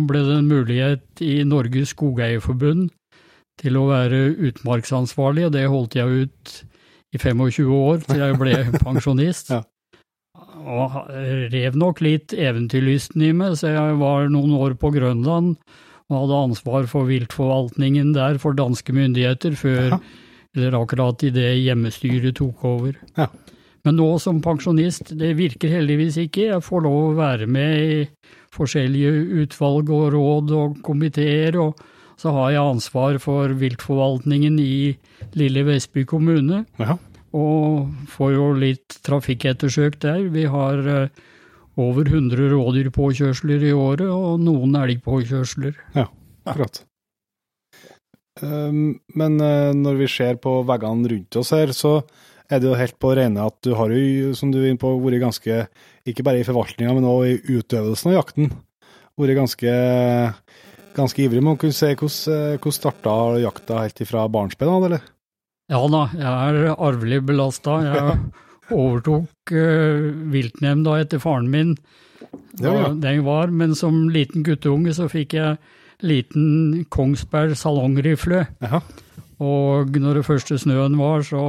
ble 0.08 0.22
det 0.24 0.38
en 0.40 0.52
mulighet 0.52 1.24
i 1.24 1.42
Norges 1.48 1.92
Skogeierforbund 1.96 2.88
til 3.60 3.80
å 3.80 3.88
være 3.90 4.22
utmarksansvarlig, 4.52 5.48
og 5.48 5.56
det 5.56 5.66
holdt 5.68 5.98
jeg 5.98 6.28
ut 6.28 6.54
i 7.16 7.20
25 7.20 7.74
år 7.74 8.06
til 8.06 8.22
jeg 8.24 8.38
ble 8.40 8.54
pensjonist. 8.86 9.52
Ja. 9.52 9.64
Og 10.68 10.96
rev 11.52 11.76
nok 11.80 12.00
litt 12.04 12.36
eventyrlysten 12.36 13.24
i 13.26 13.34
meg, 13.36 13.58
så 13.60 13.72
jeg 13.74 14.00
var 14.00 14.30
noen 14.32 14.54
år 14.56 14.78
på 14.80 14.92
Grønland 14.96 15.56
og 16.08 16.16
hadde 16.16 16.40
ansvar 16.48 16.88
for 16.88 17.08
viltforvaltningen 17.10 18.14
der 18.16 18.40
for 18.40 18.56
danske 18.56 18.96
myndigheter, 18.96 19.58
før, 19.60 19.98
Ja. 19.98 20.00
Eller 20.58 20.76
akkurat 20.82 21.24
idet 21.28 21.54
hjemmestyret 21.62 22.36
tok 22.40 22.64
over. 22.66 22.98
Ja. 23.18 23.28
Men 23.86 23.96
nå 24.02 24.08
som 24.20 24.42
pensjonist, 24.44 25.14
det 25.16 25.36
virker 25.38 25.70
heldigvis 25.72 26.18
ikke. 26.26 26.50
Jeg 26.50 26.64
får 26.66 26.82
lov 26.84 26.98
å 27.12 27.18
være 27.20 27.46
med 27.48 27.78
i 27.80 28.00
forskjellige 28.58 29.14
utvalg 29.44 29.90
og 29.94 30.10
råd 30.16 30.52
og 30.58 30.82
komiteer, 30.84 31.56
og 31.62 31.78
så 32.20 32.34
har 32.34 32.52
jeg 32.56 32.66
ansvar 32.74 33.20
for 33.22 33.54
viltforvaltningen 33.62 34.58
i 34.60 34.98
lille 35.38 35.64
Vestby 35.68 36.04
kommune, 36.10 36.66
Ja. 36.82 36.98
og 37.38 37.94
får 38.10 38.34
jo 38.34 38.48
litt 38.58 38.98
trafikkettersøk 39.06 40.00
der. 40.02 40.24
Vi 40.34 40.46
har 40.50 40.82
eh, 40.88 41.08
over 41.78 42.04
100 42.10 42.50
rådyrpåkjørsler 42.56 43.64
i 43.70 43.72
året, 43.78 44.10
og 44.10 44.40
noen 44.42 44.74
elgpåkjørsler. 44.82 45.76
Akkurat. 46.48 46.82
Um, 48.44 48.98
men 49.18 49.38
eh, 49.42 49.74
når 49.76 50.00
vi 50.02 50.10
ser 50.12 50.40
på 50.42 50.60
veggene 50.68 51.12
rundt 51.12 51.38
oss 51.40 51.54
her, 51.56 51.74
så 51.76 52.00
er 52.48 52.62
det 52.62 52.70
jo 52.70 52.78
helt 52.80 52.96
på 53.02 53.12
rene 53.18 53.44
at 53.50 53.58
du 53.66 53.74
har 53.76 53.92
jo, 53.92 54.32
som 54.38 54.52
du 54.54 54.62
er 54.62 54.70
inne 54.72 54.82
på, 54.82 54.94
vært 55.04 55.24
ganske, 55.24 55.60
ikke 56.08 56.26
bare 56.26 56.42
i 56.42 56.48
forvaltninga, 56.48 56.96
men 56.96 57.08
også 57.08 57.28
i 57.34 57.60
utøvelsen 57.60 58.12
av 58.14 58.18
jakten, 58.22 58.50
vært 59.20 59.40
ganske, 59.40 59.76
ganske 60.98 61.24
ivrig. 61.26 61.44
Man 61.44 61.60
kunne 61.60 61.76
se 61.76 61.92
hvordan, 61.94 62.34
eh, 62.38 62.58
hvordan 62.58 62.80
starta 62.80 63.16
jakta 63.44 63.84
helt 63.84 64.04
ifra 64.06 64.28
barnsben 64.32 64.72
av, 64.72 64.90
eller? 64.90 65.08
Ja 65.68 65.82
da, 65.92 66.04
jeg 66.16 66.28
er 66.32 66.76
arvelig 66.78 67.24
belasta. 67.28 67.82
Jeg 67.84 68.20
overtok 68.78 69.52
uh, 69.56 70.08
viltnemnda 70.32 70.98
etter 71.02 71.20
faren 71.24 71.50
min 71.52 71.74
da 72.58 72.72
Ja, 72.72 72.80
ja. 72.82 72.88
den 72.96 73.22
var, 73.24 73.52
men 73.54 73.76
som 73.78 74.08
liten 74.12 74.44
guttunge 74.44 74.94
så 74.96 75.08
fikk 75.12 75.36
jeg 75.38 75.58
liten 76.06 76.86
Kongsberg 76.94 77.56
salongrifle. 77.58 78.46
Jaha. 78.64 78.82
Og 79.44 79.94
når 80.02 80.20
det 80.20 80.26
første 80.26 80.58
snøen 80.58 80.98
var, 80.98 81.22
så 81.26 81.42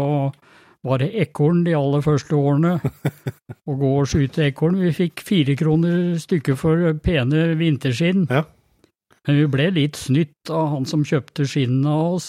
var 0.84 1.00
det 1.02 1.10
ekorn 1.22 1.64
de 1.66 1.74
aller 1.76 2.04
første 2.04 2.36
årene. 2.36 2.76
Å 3.68 3.76
gå 3.80 3.94
og 4.02 4.08
skyte 4.08 4.46
ekorn. 4.48 4.78
Vi 4.82 4.92
fikk 4.96 5.24
fire 5.26 5.56
kroner 5.58 6.18
stykket 6.20 6.60
for 6.60 6.92
pene 7.04 7.50
vinterskinn. 7.58 8.26
Ja. 8.30 8.44
Men 9.28 9.40
vi 9.42 9.48
ble 9.52 9.70
litt 9.76 9.98
snytt 10.00 10.52
av 10.54 10.70
han 10.72 10.86
som 10.88 11.04
kjøpte 11.04 11.44
skinnene 11.48 11.90
av 11.92 12.14
oss, 12.16 12.28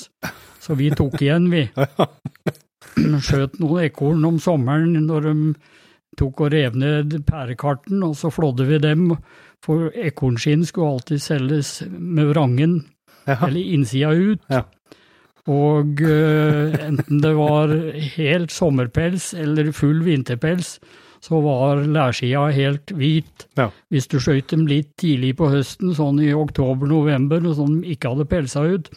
så 0.60 0.76
vi 0.76 0.90
tok 0.92 1.22
igjen, 1.24 1.48
vi. 1.52 1.64
Skjøt 3.28 3.60
noen 3.62 3.86
ekorn 3.86 4.26
om 4.28 4.40
sommeren 4.44 4.98
når 5.06 5.28
de 5.30 5.36
tok 6.20 6.44
og 6.44 6.52
rev 6.52 6.76
ned 6.80 7.16
pærekarten, 7.28 8.02
og 8.04 8.18
så 8.20 8.32
flådde 8.34 8.68
vi 8.68 8.82
dem. 8.84 9.14
For 9.66 9.90
ekornskinn 9.92 10.64
skulle 10.68 10.96
alltid 10.96 11.24
selges 11.24 11.80
med 11.90 12.32
vrangen, 12.32 12.80
ja. 13.26 13.36
eller 13.48 13.60
innsida 13.60 14.14
ut. 14.16 14.44
Ja. 14.52 14.64
Og 15.50 16.02
uh, 16.06 16.76
enten 16.86 17.22
det 17.24 17.34
var 17.38 17.74
helt 18.16 18.54
sommerpels 18.54 19.34
eller 19.34 19.72
full 19.76 20.04
vinterpels, 20.06 20.78
så 21.20 21.40
var 21.44 21.82
lærsida 21.84 22.46
helt 22.56 22.94
hvit. 22.96 23.48
Ja. 23.60 23.70
Hvis 23.92 24.08
du 24.08 24.20
skjøt 24.24 24.54
dem 24.54 24.68
litt 24.70 24.94
tidlig 25.02 25.34
på 25.40 25.50
høsten, 25.52 25.92
sånn 25.98 26.22
i 26.24 26.32
oktober-november, 26.36 27.44
og 27.50 27.58
sånn 27.60 27.80
de 27.82 27.96
ikke 27.96 28.14
hadde 28.14 28.30
pelsa 28.30 28.64
ut, 28.64 28.92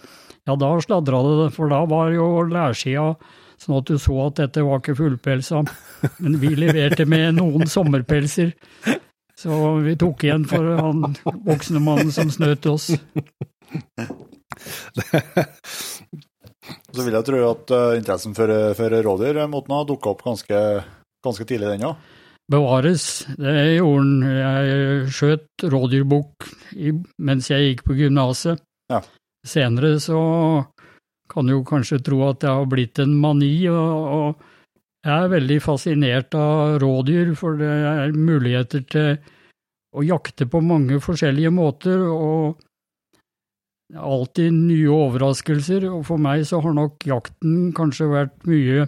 ja 0.46 0.57
da 0.59 0.72
sladra 0.83 1.22
det, 1.27 1.48
for 1.55 1.70
da 1.70 1.85
var 1.90 2.12
jo 2.14 2.44
lærsida 2.51 3.12
sånn 3.62 3.79
at 3.79 3.90
du 3.90 3.98
så 4.01 4.16
at 4.27 4.40
dette 4.40 4.64
var 4.66 4.81
ikke 4.83 4.98
fullpelsa. 4.98 5.62
Men 6.22 6.38
vi 6.42 6.55
leverte 6.59 7.07
med 7.09 7.38
noen 7.38 7.68
sommerpelser, 7.70 8.53
så 9.43 9.59
vi 9.83 9.97
tok 9.99 10.25
igjen 10.27 10.45
for 10.49 10.69
han 10.79 11.17
voksne 11.47 11.83
mannen 11.83 12.13
som 12.15 12.31
snøt 12.31 12.67
oss. 12.71 12.93
Så 16.93 17.03
vil 17.03 17.17
jeg 17.17 17.27
tro 17.27 17.39
at 17.49 17.73
eh, 17.75 17.99
interessen 17.99 18.37
for, 18.37 18.53
for 18.79 18.99
rådyr 19.07 19.41
måtte 19.51 19.75
ha 19.75 19.87
dukka 19.89 20.13
opp 20.13 20.23
ganske, 20.27 20.59
ganske 21.25 21.47
tidlig, 21.49 21.73
den 21.73 21.89
òg. 21.91 22.11
Bevares, 22.53 23.25
det 23.41 23.79
gjorde 23.79 24.05
den. 24.05 24.23
Jeg 24.37 25.11
skjøt 25.17 25.67
rådyrbukk 25.73 26.49
mens 27.23 27.49
jeg 27.51 27.71
gikk 27.71 27.85
på 27.87 27.97
gymnaset. 27.97 28.61
Ja. 28.93 29.01
Senere 29.47 29.97
så 30.03 30.21
kan 31.33 31.49
du 31.49 31.57
jo 31.57 31.63
kanskje 31.67 32.03
tro 32.05 32.21
at 32.29 32.43
det 32.45 32.51
har 32.53 32.69
blitt 32.69 33.01
en 33.03 33.15
mani, 33.19 33.55
og, 33.73 34.13
og 34.13 34.52
jeg 35.03 35.15
er 35.27 35.31
veldig 35.33 35.59
fascinert 35.65 36.35
av 36.38 36.79
rådyr, 36.83 37.33
for 37.38 37.59
det 37.59 37.71
er 37.71 38.15
muligheter 38.15 38.85
til 38.93 39.17
å 39.93 40.05
jakte 40.07 40.47
på 40.49 40.62
mange 40.65 41.01
forskjellige 41.03 41.51
måter, 41.53 42.05
og 42.07 42.61
alltid 43.93 44.55
nye 44.55 44.88
overraskelser, 44.95 45.88
og 45.91 46.07
for 46.09 46.23
meg 46.23 46.47
så 46.49 46.62
har 46.65 46.77
nok 46.79 47.05
jakten 47.09 47.73
kanskje 47.77 48.09
vært 48.12 48.47
mye 48.49 48.87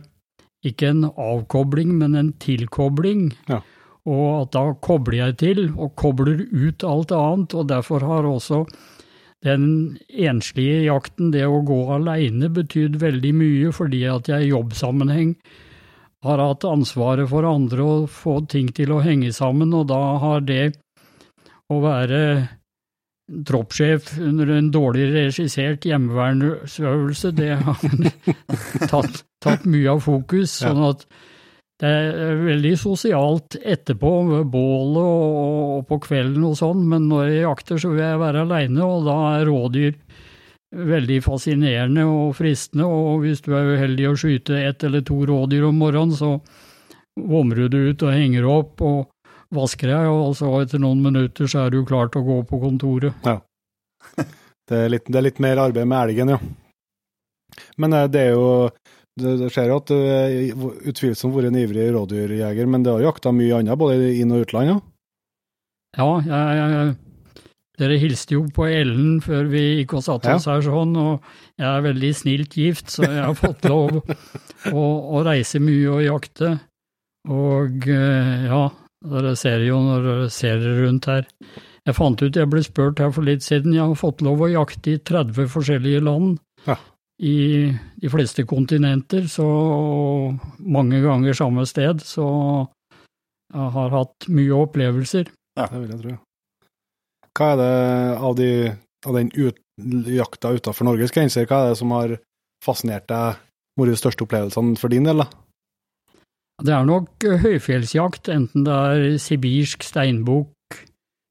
ikke 0.65 0.95
en 0.95 1.05
avkobling, 1.11 1.93
men 2.01 2.15
en 2.17 2.33
tilkobling. 2.41 3.29
Ja. 3.51 3.61
Og 4.09 4.25
at 4.39 4.55
da 4.57 4.65
kobler 4.85 5.19
jeg 5.19 5.37
til, 5.43 5.63
og 5.77 5.95
kobler 6.01 6.45
ut 6.49 6.85
alt 6.87 7.13
annet, 7.13 7.57
og 7.57 7.69
derfor 7.73 8.05
har 8.05 8.29
også 8.29 8.65
den 9.45 9.99
enslige 10.09 10.87
jakten, 10.87 11.33
det 11.35 11.45
å 11.45 11.61
gå 11.69 11.83
aleine, 11.93 12.49
betydd 12.53 12.97
veldig 13.03 13.35
mye, 13.37 13.73
fordi 13.77 14.07
at 14.09 14.31
jeg 14.31 14.47
i 14.47 14.53
jobbsammenheng 14.55 15.35
har 16.25 16.41
hatt 16.43 16.67
ansvaret 16.69 17.29
for 17.31 17.47
andre 17.49 17.85
og 17.85 18.11
få 18.13 18.41
ting 18.51 18.71
til 18.75 18.95
å 18.95 19.03
henge 19.05 19.33
sammen, 19.37 19.75
og 19.77 19.89
da 19.93 20.01
har 20.23 20.45
det 20.45 20.65
å 21.73 21.81
være 21.85 22.21
troppssjef 23.49 24.19
under 24.21 24.51
en 24.53 24.71
dårlig 24.73 25.07
regissert 25.15 25.87
hjemmeværnsøvelse, 25.89 27.33
det 27.37 27.55
har 27.57 27.85
tatt, 28.93 29.23
tatt 29.45 29.65
mye 29.69 29.95
av 29.95 30.03
fokus. 30.05 30.59
Sånn 30.61 30.83
at 30.91 31.07
det 31.83 31.91
er 31.91 32.43
veldig 32.45 32.75
sosialt 32.79 33.57
etterpå, 33.59 34.13
ved 34.29 34.51
bålet 34.53 35.01
og, 35.01 35.39
og 35.79 35.87
på 35.89 35.99
kvelden 36.05 36.45
og 36.51 36.59
sånn, 36.61 36.85
men 36.91 37.09
når 37.11 37.31
jeg 37.31 37.47
jakter 37.47 37.81
så 37.83 37.95
vil 37.95 38.05
jeg 38.05 38.21
være 38.23 38.45
aleine, 38.45 38.85
og 38.85 39.09
da 39.09 39.17
er 39.33 39.49
rådyr 39.49 39.97
veldig 40.75 41.21
fascinerende 41.25 42.05
og 42.09 42.35
fristende, 42.39 42.87
og 42.87 43.25
hvis 43.25 43.43
du 43.45 43.53
er 43.57 43.75
uheldig 43.75 44.09
å 44.11 44.17
skyte 44.19 44.61
ett 44.61 44.85
eller 44.87 45.05
to 45.07 45.21
rådyr 45.29 45.69
om 45.69 45.79
morgenen, 45.81 46.15
så 46.17 46.39
vomrer 47.15 47.71
du 47.71 47.79
ut 47.91 48.03
og 48.03 48.15
henger 48.15 48.49
opp 48.51 48.83
og 48.85 49.05
vasker 49.55 49.93
deg, 49.93 50.09
og 50.11 50.35
så 50.39 50.51
etter 50.63 50.83
noen 50.83 51.03
minutter 51.05 51.51
så 51.51 51.67
er 51.67 51.75
du 51.75 51.85
klar 51.87 52.11
til 52.11 52.25
å 52.25 52.29
gå 52.29 52.41
på 52.51 52.61
kontoret. 52.65 53.25
Det 54.65 54.79
er 54.81 54.89
litt, 54.89 55.05
det 55.13 55.19
er 55.19 55.25
litt 55.27 55.41
mer 55.45 55.59
arbeid 55.61 55.85
med 55.85 55.99
elgen, 56.07 56.31
ja. 56.33 56.39
Men 57.77 57.93
eh, 57.93 58.07
det 58.09 58.21
er 58.23 58.31
jo 58.33 58.71
Det, 59.21 59.35
skjer 59.53 59.53
ser 59.53 59.69
jo 59.69 59.75
at 59.77 59.91
du 59.91 59.99
er 60.09 60.63
utvilsomt 60.89 61.35
vært 61.37 61.51
en 61.51 61.59
ivrig 61.61 61.85
rådyrjeger, 61.93 62.67
men 62.67 62.83
det 62.83 62.95
har 62.95 63.03
jo 63.03 63.11
jakta 63.11 63.31
mye 63.37 63.59
annet, 63.61 63.77
både 63.79 64.09
inn- 64.17 64.33
og 64.33 64.47
utland? 64.47 64.71
Ja. 64.73 64.79
Ja, 65.95 66.09
jeg, 66.27 66.71
jeg, 66.73 66.95
dere 67.81 67.97
hilste 67.99 68.37
jo 68.37 68.45
på 68.55 68.69
Ellen 68.71 69.19
før 69.25 69.49
vi 69.51 69.63
gikk 69.81 69.97
og 69.99 70.05
satte 70.07 70.37
oss 70.37 70.47
her 70.51 70.63
sånn, 70.63 70.95
og 71.01 71.25
jeg 71.59 71.67
er 71.67 71.85
veldig 71.89 72.13
snilt 72.15 72.55
gift, 72.59 72.93
så 72.95 73.03
jeg 73.09 73.25
har 73.25 73.35
fått 73.39 73.67
lov 73.67 73.99
å, 74.71 74.85
å 74.85 75.23
reise 75.27 75.59
mye 75.63 75.91
og 75.91 76.05
jakte. 76.07 76.53
Og 77.35 77.89
eh, 77.91 78.47
ja, 78.47 78.63
dere 79.11 79.35
ser 79.41 79.65
jo 79.67 79.81
når 79.83 80.07
dere 80.09 80.33
ser 80.33 80.61
dere 80.63 80.85
rundt 80.87 81.09
her. 81.11 81.27
Jeg 81.85 81.97
fant 81.99 82.23
ut, 82.23 82.37
jeg 82.37 82.49
ble 82.49 82.63
spurt 82.65 83.03
her 83.03 83.11
for 83.13 83.27
litt 83.27 83.45
siden, 83.45 83.75
jeg 83.77 83.85
har 83.85 83.99
fått 83.99 84.23
lov 84.25 84.45
å 84.45 84.53
jakte 84.53 84.95
i 84.95 85.01
30 85.05 85.51
forskjellige 85.53 86.05
land. 86.07 86.39
Ja. 86.69 86.79
I 87.25 87.37
de 88.01 88.11
fleste 88.11 88.47
kontinenter, 88.49 89.27
så 89.31 89.45
mange 90.59 91.03
ganger 91.05 91.37
samme 91.37 91.67
sted, 91.69 92.01
så 92.03 92.27
jeg 93.55 93.71
har 93.77 93.93
hatt 93.95 94.31
mye 94.35 94.63
opplevelser. 94.65 95.29
Ja, 95.59 95.69
Det 95.71 95.83
vil 95.83 95.93
jeg 95.93 96.01
tro. 96.03 96.17
Hva 97.35 97.53
er 97.53 97.59
det 97.59 97.73
av, 98.15 98.37
de, 98.39 98.51
av 99.07 99.17
den 99.19 99.33
ut, 99.35 99.59
jakta 100.15 100.55
utenfor 100.55 100.87
Norges 100.87 101.15
grenser, 101.15 101.49
hva 101.51 101.65
er 101.65 101.73
det 101.73 101.81
som 101.81 101.95
har 101.97 102.17
fascinert 102.65 103.09
deg, 103.11 103.41
vært 103.79 103.95
de 103.95 103.99
største 103.99 104.27
opplevelsene 104.27 104.79
for 104.79 104.95
din 104.95 105.09
del? 105.09 105.25
da? 105.25 105.31
Det 106.63 106.71
er 106.71 106.87
nok 106.87 107.27
eh, 107.27 107.41
høyfjellsjakt, 107.43 108.31
enten 108.31 108.67
det 108.67 108.75
er 108.75 109.07
sibirsk 109.19 109.83
steinbukk, 109.83 110.79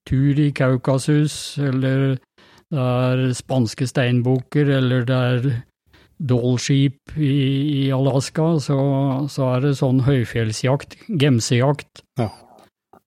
tur 0.10 0.39
i 0.44 0.50
Kaukasus, 0.52 1.56
eller 1.63 2.18
det 2.74 2.84
er 2.84 3.30
spanske 3.38 3.88
steinbukker, 3.88 4.74
eller 4.82 5.08
det 5.08 5.20
er 5.30 5.48
Dollskip 6.24 7.16
i, 7.16 7.32
i 7.86 7.92
Alaska, 7.96 8.58
så, 8.63 8.80
så 9.32 9.48
er 9.56 9.63
det 9.68 9.78
sånn 9.80 10.04
høyfjellsjakt, 10.04 10.98
gemsejakt. 11.08 12.04
Ja. 12.20 12.30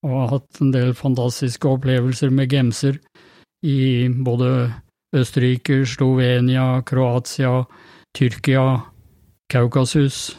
Og 0.05 0.13
har 0.13 0.33
hatt 0.37 0.61
en 0.63 0.73
del 0.75 0.93
fantastiske 0.99 1.69
opplevelser 1.69 2.33
med 2.35 2.53
gemser 2.53 2.99
i 3.67 4.07
både 4.27 4.51
Østerrike, 5.17 5.85
Slovenia, 5.89 6.83
Kroatia, 6.87 7.63
Tyrkia, 8.17 8.67
Kaukasus. 9.53 10.37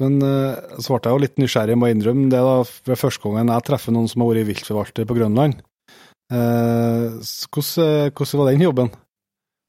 Men 0.00 0.16
uh, 0.24 0.56
så 0.80 0.96
ble 0.96 1.10
jeg 1.10 1.12
jo 1.12 1.22
litt 1.26 1.40
nysgjerrig, 1.42 1.76
må 1.76 1.90
innrømme. 1.90 2.30
Det 2.32 2.40
da 2.40 2.56
ved 2.64 3.00
første 3.00 3.22
gangen 3.26 3.52
jeg 3.52 3.66
treffer 3.68 3.94
noen 3.94 4.08
som 4.10 4.24
har 4.24 4.32
vært 4.32 4.48
viltforvalter 4.48 5.08
på 5.08 5.18
Grønland. 5.18 5.60
Eh, 6.30 7.06
hvordan, 7.50 8.12
hvordan 8.14 8.38
var 8.38 8.50
den 8.52 8.62
jobben? 8.62 8.92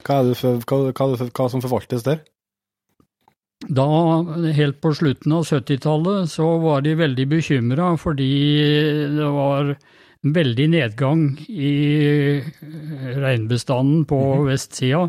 Hva 0.06 0.18
for, 0.38 0.62
hva, 0.70 0.78
hva, 0.94 1.30
hva 1.34 1.48
som 1.50 1.64
forvaltes 1.64 2.06
der? 2.06 2.22
Da, 3.70 3.88
helt 4.58 4.80
på 4.82 4.94
slutten 4.98 5.36
av 5.38 5.46
70-tallet, 5.46 6.30
så 6.32 6.48
var 6.64 6.82
de 6.82 6.96
veldig 6.98 7.28
bekymra 7.30 7.92
fordi 8.02 8.32
det 9.14 9.28
var 9.36 9.76
en 10.22 10.34
veldig 10.36 10.68
nedgang 10.74 11.26
i 11.50 12.42
reinbestanden 13.22 14.06
på 14.10 14.22
vestsida. 14.48 15.08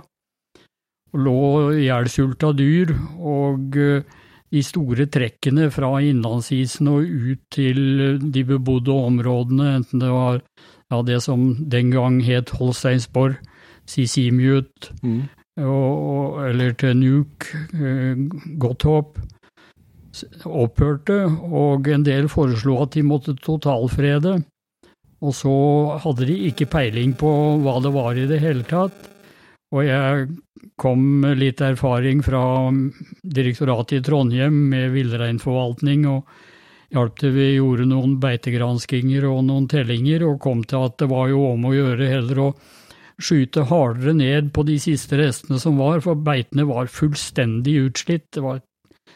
Og 1.13 1.21
lå 1.21 1.39
ihjelsulta 1.81 2.53
dyr, 2.57 2.93
og 3.21 3.77
eh, 3.77 4.05
de 4.53 4.63
store 4.65 5.07
trekkene 5.13 5.69
fra 5.73 5.95
innlandsisen 6.05 6.89
og 6.93 7.09
ut 7.09 7.43
til 7.53 8.21
de 8.23 8.45
bebodde 8.49 8.93
områdene, 8.93 9.75
enten 9.79 10.01
det 10.01 10.13
var 10.13 10.41
ja, 10.93 11.03
det 11.05 11.21
som 11.25 11.55
den 11.73 11.93
gang 11.93 12.21
het 12.25 12.53
Holsteinsborg, 12.59 13.41
Sisimiut, 13.89 14.93
Mm. 15.03 15.29
Og, 15.61 16.39
eller 16.49 16.73
til 16.81 16.97
Nuke 16.97 17.59
eh, 17.77 18.17
Godthåp, 18.61 19.19
opphørte, 20.49 21.19
og 21.29 21.89
en 21.89 22.05
del 22.05 22.29
foreslo 22.33 22.79
at 22.85 22.97
de 22.97 23.05
måtte 23.05 23.37
totalfrede. 23.41 24.39
Og 25.23 25.35
så 25.37 25.55
hadde 26.03 26.27
de 26.29 26.39
ikke 26.49 26.71
peiling 26.73 27.13
på 27.19 27.31
hva 27.63 27.79
det 27.85 27.93
var 27.95 28.19
i 28.19 28.27
det 28.29 28.41
hele 28.43 28.65
tatt. 28.69 29.09
Og 29.73 29.87
jeg 29.87 30.27
kom 30.81 31.05
med 31.23 31.39
litt 31.41 31.63
erfaring 31.65 32.21
fra 32.25 32.43
direktoratet 33.23 34.01
i 34.01 34.05
Trondheim 34.05 34.59
med 34.73 34.91
villreinforvaltning, 34.93 36.05
og 36.11 36.29
hjalp 36.93 37.17
til 37.21 37.33
vi 37.37 37.49
gjorde 37.55 37.89
noen 37.89 38.19
beitegranskinger 38.21 39.25
og 39.31 39.47
noen 39.49 39.69
tellinger, 39.71 40.27
og 40.29 40.43
kom 40.45 40.65
til 40.69 40.89
at 40.89 40.99
det 41.01 41.09
var 41.13 41.31
jo 41.33 41.47
om 41.55 41.69
å 41.69 41.77
gjøre 41.77 42.11
heller 42.11 42.43
å 42.43 42.53
skyte 43.21 43.65
hardere 43.69 44.15
ned 44.17 44.53
på 44.55 44.65
de 44.69 44.79
siste 44.83 45.19
restene 45.21 45.59
som 45.61 45.77
var, 45.81 46.01
for 46.05 46.15
beitene 46.15 46.65
var 46.69 46.87
fullstendig 46.93 47.77
utslitt. 47.89 48.29
Det 48.33 48.43
var 48.43 48.61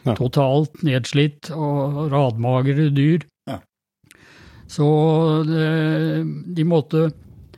Ja. 0.05 0.13
totalt 0.15 0.83
nedslitt 0.83 1.49
og 1.51 2.11
radmagre 2.11 2.89
dyr. 2.93 3.23
Ja. 3.47 3.59
Så 4.67 5.43
de 5.45 6.63
måtte 6.67 7.09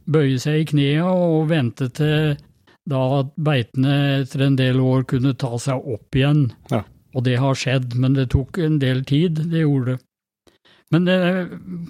bøye 0.10 0.40
seg 0.42 0.62
i 0.62 0.66
knea 0.72 1.06
og 1.10 1.50
vente 1.52 1.90
til 1.94 2.38
da 2.90 3.02
at 3.20 3.34
beitene 3.38 4.22
etter 4.22 4.42
en 4.48 4.56
del 4.58 4.80
år 4.82 5.04
kunne 5.10 5.36
ta 5.38 5.52
seg 5.62 5.84
opp 5.94 6.16
igjen. 6.18 6.48
Ja. 6.72 6.84
Og 7.14 7.24
det 7.26 7.38
har 7.42 7.58
skjedd, 7.58 7.96
men 7.98 8.14
det 8.18 8.30
tok 8.34 8.58
en 8.64 8.80
del 8.82 9.04
tid, 9.04 9.36
det 9.52 9.62
gjorde 9.66 9.98
det. 9.98 10.00
Men 10.92 11.06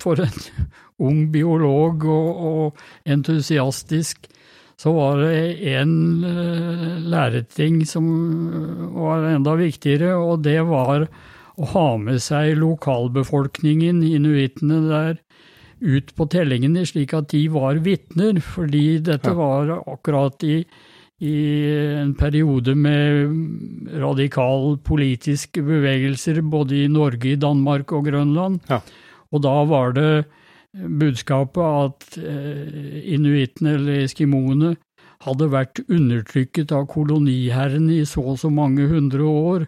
for 0.01 0.19
en 0.19 0.41
ung 1.07 1.21
biolog 1.31 2.03
og, 2.03 2.41
og 2.49 2.81
entusiastisk, 3.07 4.27
så 4.79 4.93
var 4.95 5.19
det 5.19 5.73
en 5.73 6.23
eh, 6.23 6.99
læreting 7.11 7.81
som 7.87 8.05
var 8.95 9.25
enda 9.33 9.57
viktigere, 9.59 10.13
og 10.15 10.45
det 10.45 10.61
var 10.69 11.09
å 11.59 11.71
ha 11.73 11.87
med 11.99 12.21
seg 12.23 12.55
lokalbefolkningen, 12.61 13.99
inuittene 14.07 14.79
der, 14.87 15.17
ut 15.79 16.13
på 16.15 16.27
tellingene, 16.31 16.85
slik 16.87 17.13
at 17.15 17.27
de 17.31 17.45
var 17.51 17.79
vitner, 17.83 18.39
fordi 18.43 19.01
dette 19.03 19.31
var 19.35 19.71
akkurat 19.79 20.43
i, 20.47 20.61
i 21.23 21.35
en 21.99 22.15
periode 22.19 22.75
med 22.75 23.91
radikal 23.99 24.77
politiske 24.83 25.63
bevegelser 25.63 26.39
både 26.43 26.85
i 26.85 26.89
Norge, 26.91 27.33
i 27.33 27.39
Danmark 27.39 27.91
og 27.95 28.07
Grønland. 28.07 28.59
Ja. 28.71 28.79
Og 29.31 29.43
da 29.43 29.55
var 29.67 29.95
det 29.95 30.11
budskapet 30.73 31.63
at 31.65 32.19
eh, 32.21 33.13
inuittene 33.15 33.75
eller 33.77 34.05
eskimoene 34.05 34.75
hadde 35.25 35.49
vært 35.51 35.81
undertrykket 35.89 36.71
av 36.75 36.87
koloniherren 36.91 37.89
i 37.91 38.03
så 38.07 38.23
og 38.35 38.39
så 38.39 38.51
mange 38.53 38.85
hundre 38.87 39.25
år, 39.25 39.65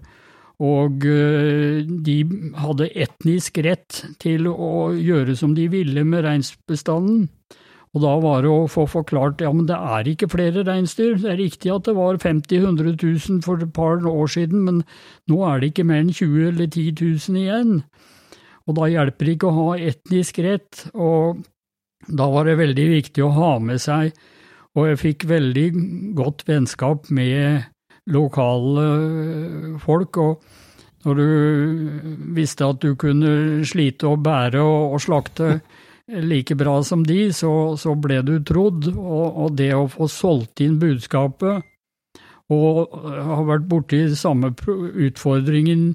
og 0.61 1.05
eh, 1.09 1.81
de 1.83 2.17
hadde 2.61 2.91
etnisk 2.93 3.59
rett 3.65 4.03
til 4.21 4.47
å 4.51 4.91
gjøre 4.93 5.35
som 5.35 5.57
de 5.57 5.67
ville 5.73 6.05
med 6.07 6.25
reinsbestanden. 6.27 7.27
Og 7.91 8.05
da 8.05 8.11
var 8.23 8.45
det 8.45 8.51
å 8.53 8.69
få 8.71 8.85
forklart 8.87 9.41
ja, 9.43 9.49
men 9.51 9.65
det 9.67 9.75
er 9.75 10.07
ikke 10.07 10.29
flere 10.31 10.63
reinsdyr. 10.63 11.17
Det 11.19 11.33
er 11.33 11.41
riktig 11.41 11.73
at 11.73 11.89
det 11.89 11.97
var 11.97 12.21
50 12.21 12.63
000-100 12.63 12.93
000 13.03 13.41
for 13.43 13.59
et 13.59 13.73
par 13.75 13.99
år 14.07 14.31
siden, 14.31 14.63
men 14.63 14.79
nå 15.27 15.41
er 15.49 15.59
det 15.59 15.73
ikke 15.73 15.87
mer 15.89 16.05
enn 16.05 16.13
20 16.13 16.29
000 16.31 16.53
eller 16.53 16.71
10 16.71 16.93
000 17.01 17.41
igjen. 17.41 17.73
Og 18.71 18.77
da 18.79 18.87
hjelper 18.87 19.27
det 19.27 19.33
ikke 19.35 19.49
å 19.49 19.57
ha 19.57 19.71
etnisk 19.91 20.37
rett, 20.45 20.85
og 20.95 21.41
da 22.07 22.29
var 22.31 22.47
det 22.47 22.55
veldig 22.61 22.85
viktig 22.93 23.23
å 23.25 23.33
ha 23.35 23.49
med 23.59 23.81
seg, 23.83 24.15
og 24.79 24.87
jeg 24.87 24.99
fikk 25.01 25.25
veldig 25.27 25.65
godt 26.15 26.45
vennskap 26.47 27.09
med 27.11 27.67
lokale 28.15 28.85
folk, 29.83 30.21
og 30.23 31.03
når 31.03 31.19
du 31.19 31.27
visste 32.37 32.69
at 32.71 32.79
du 32.79 32.95
kunne 32.95 33.65
slite 33.67 34.07
og 34.07 34.23
bære 34.23 34.61
og, 34.63 34.95
slakte 35.03 35.57
like 36.07 36.55
bra 36.55 36.77
som 36.87 37.03
de, 37.03 37.25
så, 37.35 37.75
så 37.75 37.97
ble 37.99 38.21
du 38.23 38.37
trodd, 38.47 38.87
og, 38.93 39.25
og 39.43 39.59
det 39.59 39.73
å 39.75 39.89
få 39.91 40.07
solgt 40.07 40.63
inn 40.63 40.79
budskapet, 40.79 41.67
og 42.51 42.95
har 42.95 43.43
vært 43.51 43.67
borti 43.67 44.05
samme 44.15 44.53
utfordringen 44.55 45.91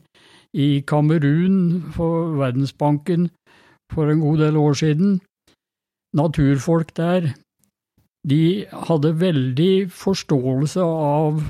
i 0.56 0.80
Kamerun 0.88 1.58
for 1.94 2.32
Verdensbanken 2.40 3.28
for 3.92 4.10
en 4.10 4.22
god 4.24 4.40
del 4.44 4.56
år 4.56 4.78
siden. 4.80 5.18
Naturfolk 6.16 6.94
der, 6.96 7.34
de 8.26 8.64
hadde 8.88 9.12
veldig 9.20 9.90
forståelse 9.94 10.82
av 10.82 11.42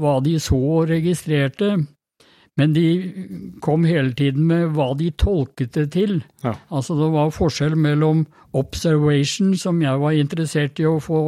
hva 0.00 0.14
de 0.24 0.38
så 0.40 0.56
og 0.78 0.88
registrerte, 0.92 1.74
men 2.56 2.72
de 2.76 2.86
kom 3.64 3.84
hele 3.88 4.12
tiden 4.16 4.46
med 4.48 4.74
hva 4.76 4.90
de 4.96 5.10
tolket 5.20 5.72
det 5.76 5.86
til. 5.94 6.18
Ja. 6.44 6.54
Altså 6.70 6.96
det 7.00 7.10
var 7.14 7.32
forskjell 7.32 7.76
mellom 7.80 8.26
observation, 8.56 9.54
som 9.56 9.80
jeg 9.82 10.00
var 10.00 10.16
interessert 10.16 10.80
i 10.80 10.88
å 10.88 10.98
få 11.00 11.20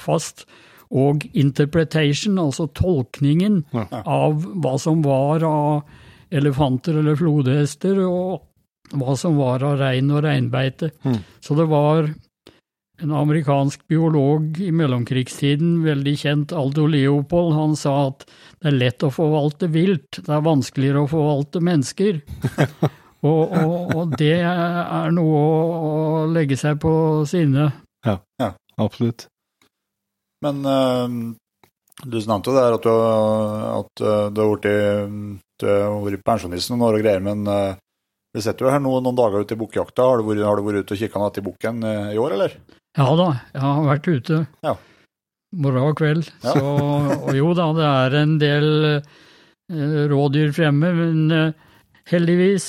fast, 0.00 0.46
og 0.94 1.24
interpretation, 1.32 2.38
altså 2.38 2.68
tolkningen 2.76 3.64
Ja. 3.72 3.86
av 4.04 4.44
hva 4.44 4.78
som 4.78 5.02
var 5.02 5.42
av 5.44 5.82
elefanter 6.30 7.00
eller 7.00 7.16
flodhester, 7.18 8.00
og 8.06 8.94
hva 8.94 9.16
som 9.18 9.38
var 9.40 9.64
av 9.66 9.78
rein 9.80 10.12
og 10.12 10.24
reinbeite. 10.26 10.92
Mm. 11.04 11.18
Så 11.42 11.56
det 11.58 11.66
var 11.70 12.10
en 13.02 13.12
amerikansk 13.12 13.86
biolog 13.90 14.60
i 14.62 14.70
mellomkrigstiden, 14.72 15.80
veldig 15.84 16.14
kjent, 16.18 16.54
Aldo 16.54 16.86
Leopold, 16.86 17.54
han 17.56 17.74
sa 17.78 17.94
at 18.08 18.26
det 18.62 18.70
er 18.70 18.78
lett 18.78 19.04
å 19.04 19.10
forvalte 19.12 19.68
vilt, 19.74 20.20
det 20.20 20.30
er 20.30 20.44
vanskeligere 20.44 21.02
å 21.04 21.10
forvalte 21.10 21.62
mennesker. 21.64 22.20
og, 23.28 23.42
og, 23.42 23.94
og, 23.96 24.14
det 24.20 24.36
er 24.46 25.14
noe 25.16 25.40
å, 25.42 26.26
legge 26.34 26.58
seg 26.60 26.78
på 26.82 26.94
sinne. 27.28 27.72
Ja, 28.06 28.20
ja. 28.40 28.52
absolutt. 28.80 29.26
Men 30.44 30.62
uh, 30.62 31.08
du 32.02 32.16
nevnte 32.18 32.50
jo 32.50 32.56
der 32.56 32.74
at 32.74 32.86
du, 32.86 32.90
at 33.70 34.02
du 34.34 34.40
har 34.42 35.98
vært 36.02 36.24
pensjonist 36.26 36.72
noen 36.72 36.88
år 36.88 36.98
og 36.98 37.04
greier, 37.04 37.22
men 37.22 37.44
uh, 37.46 37.76
vi 38.34 38.42
sitter 38.42 38.66
jo 38.66 38.72
her 38.74 38.82
nå 38.82 38.96
noen 38.98 39.14
dager 39.14 39.44
ute 39.44 39.54
i 39.54 39.60
bukkjakta. 39.60 40.08
Har, 40.10 40.24
har, 40.24 40.58
du 40.58 40.66
vært 40.66 40.82
ute 40.82 40.96
og 40.96 41.04
kikka 41.04 41.22
etter 41.28 41.44
bukken 41.46 41.84
i 41.86 42.18
år, 42.18 42.34
eller? 42.34 42.56
Ja 42.98 43.06
da, 43.18 43.28
jeg 43.54 43.62
har 43.62 43.86
vært 43.86 44.10
ute. 44.10 44.40
Ja. 44.66 44.74
Morgen 45.54 45.90
og 45.90 45.98
kveld. 45.98 46.30
Ja. 46.42 46.54
Så, 46.54 46.72
og 47.28 47.36
jo 47.36 47.52
da, 47.56 47.68
det 47.76 47.86
er 47.88 48.16
en 48.20 48.34
del 48.42 48.68
eh, 48.94 50.00
rådyr 50.10 50.54
fremme, 50.54 50.90
men 50.98 51.34
eh, 51.34 51.52
heldigvis, 52.10 52.68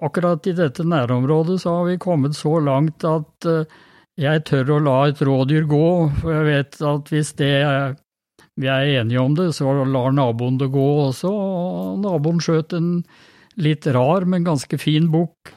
akkurat 0.00 0.46
i 0.48 0.56
dette 0.56 0.84
nærområdet, 0.86 1.60
så 1.62 1.78
har 1.78 1.88
vi 1.90 2.00
kommet 2.00 2.36
så 2.38 2.58
langt 2.64 3.04
at 3.08 3.48
eh, 3.48 3.80
jeg 4.20 4.44
tør 4.48 4.76
å 4.76 4.80
la 4.84 4.98
et 5.08 5.24
rådyr 5.24 5.68
gå, 5.70 5.90
for 6.20 6.34
jeg 6.34 6.48
vet 6.48 6.80
at 6.92 7.12
hvis 7.12 7.32
det 7.40 7.52
vi 8.60 8.68
er 8.70 9.00
enige 9.00 9.22
om 9.22 9.34
det, 9.38 9.50
så 9.56 9.72
lar 9.88 10.12
naboen 10.16 10.58
det 10.60 10.70
gå 10.74 10.88
også. 11.06 11.30
Og 11.30 12.02
naboen 12.04 12.42
skjøt 12.44 12.76
en 12.76 12.92
litt 13.60 13.88
rar, 13.90 14.26
men 14.28 14.46
ganske 14.46 14.78
fin 14.80 15.08
bukk 15.12 15.56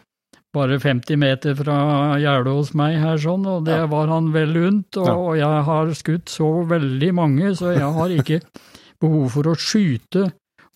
bare 0.54 0.78
50 0.80 1.18
meter 1.18 1.56
fra 1.58 1.78
gjerdet 2.22 2.54
hos 2.54 2.72
meg 2.78 3.00
her, 3.02 3.18
sånn, 3.22 3.46
og 3.50 3.66
det 3.66 3.80
ja. 3.80 3.90
var 3.90 4.12
han 4.12 4.30
vel 4.36 4.54
unt. 4.68 5.00
Og, 5.02 5.08
ja. 5.08 5.16
og, 5.18 5.34
jeg 5.40 5.66
har 5.70 5.94
skutt 5.98 6.30
så 6.30 6.50
veldig 6.70 7.10
mange, 7.18 7.56
så 7.58 7.74
jeg 7.74 7.90
har 7.98 8.14
ikke 8.14 8.40
behov 9.02 9.34
for 9.34 9.50
å 9.50 9.58
skyte. 9.58 10.28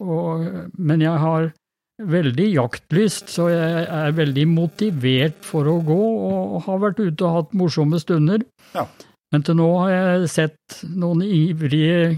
Og, 0.01 0.47
men 0.81 1.05
jeg 1.05 1.21
har 1.21 1.51
veldig 1.97 2.47
jaktlyst, 2.53 3.29
så 3.33 3.47
jeg 3.49 3.85
er 3.85 4.17
veldig 4.17 4.47
motivert 4.49 5.45
for 5.45 5.69
å 5.69 5.77
gå, 5.85 6.01
og 6.31 6.57
har 6.67 6.81
vært 6.81 7.01
ute 7.01 7.25
og 7.25 7.37
hatt 7.37 7.55
morsomme 7.57 8.01
stunder. 8.01 8.45
Ja. 8.73 8.85
Men 9.33 9.43
til 9.43 9.57
nå 9.59 9.67
har 9.81 9.91
jeg 9.91 10.31
sett 10.31 10.81
noen 10.87 11.23
ivrige 11.25 12.17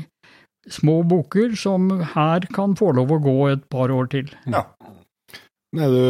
små 0.69 0.99
bukker 1.09 1.55
som 1.57 1.89
her 2.13 2.45
kan 2.53 2.75
få 2.77 2.91
lov 2.97 3.15
å 3.15 3.21
gå 3.23 3.37
et 3.49 3.65
par 3.71 3.91
år 3.93 4.11
til. 4.11 4.29
Ja. 4.49 4.67
Er 5.77 5.91
det, 5.93 6.05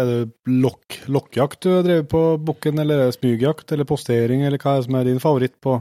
er 0.00 0.08
det 0.08 0.20
lokk, 0.48 1.02
lokkjakt 1.12 1.64
du 1.66 1.70
har 1.74 1.82
drevet 1.84 2.08
på 2.08 2.22
bukken, 2.40 2.80
eller 2.80 3.02
er 3.02 3.10
det 3.10 3.18
smygjakt 3.18 3.74
eller 3.76 3.88
postering, 3.88 4.44
eller 4.46 4.60
hva 4.60 4.76
er 4.76 4.80
det 4.80 4.86
som 4.86 4.96
er 4.96 5.08
din 5.10 5.20
favoritt 5.20 5.56
på, 5.64 5.74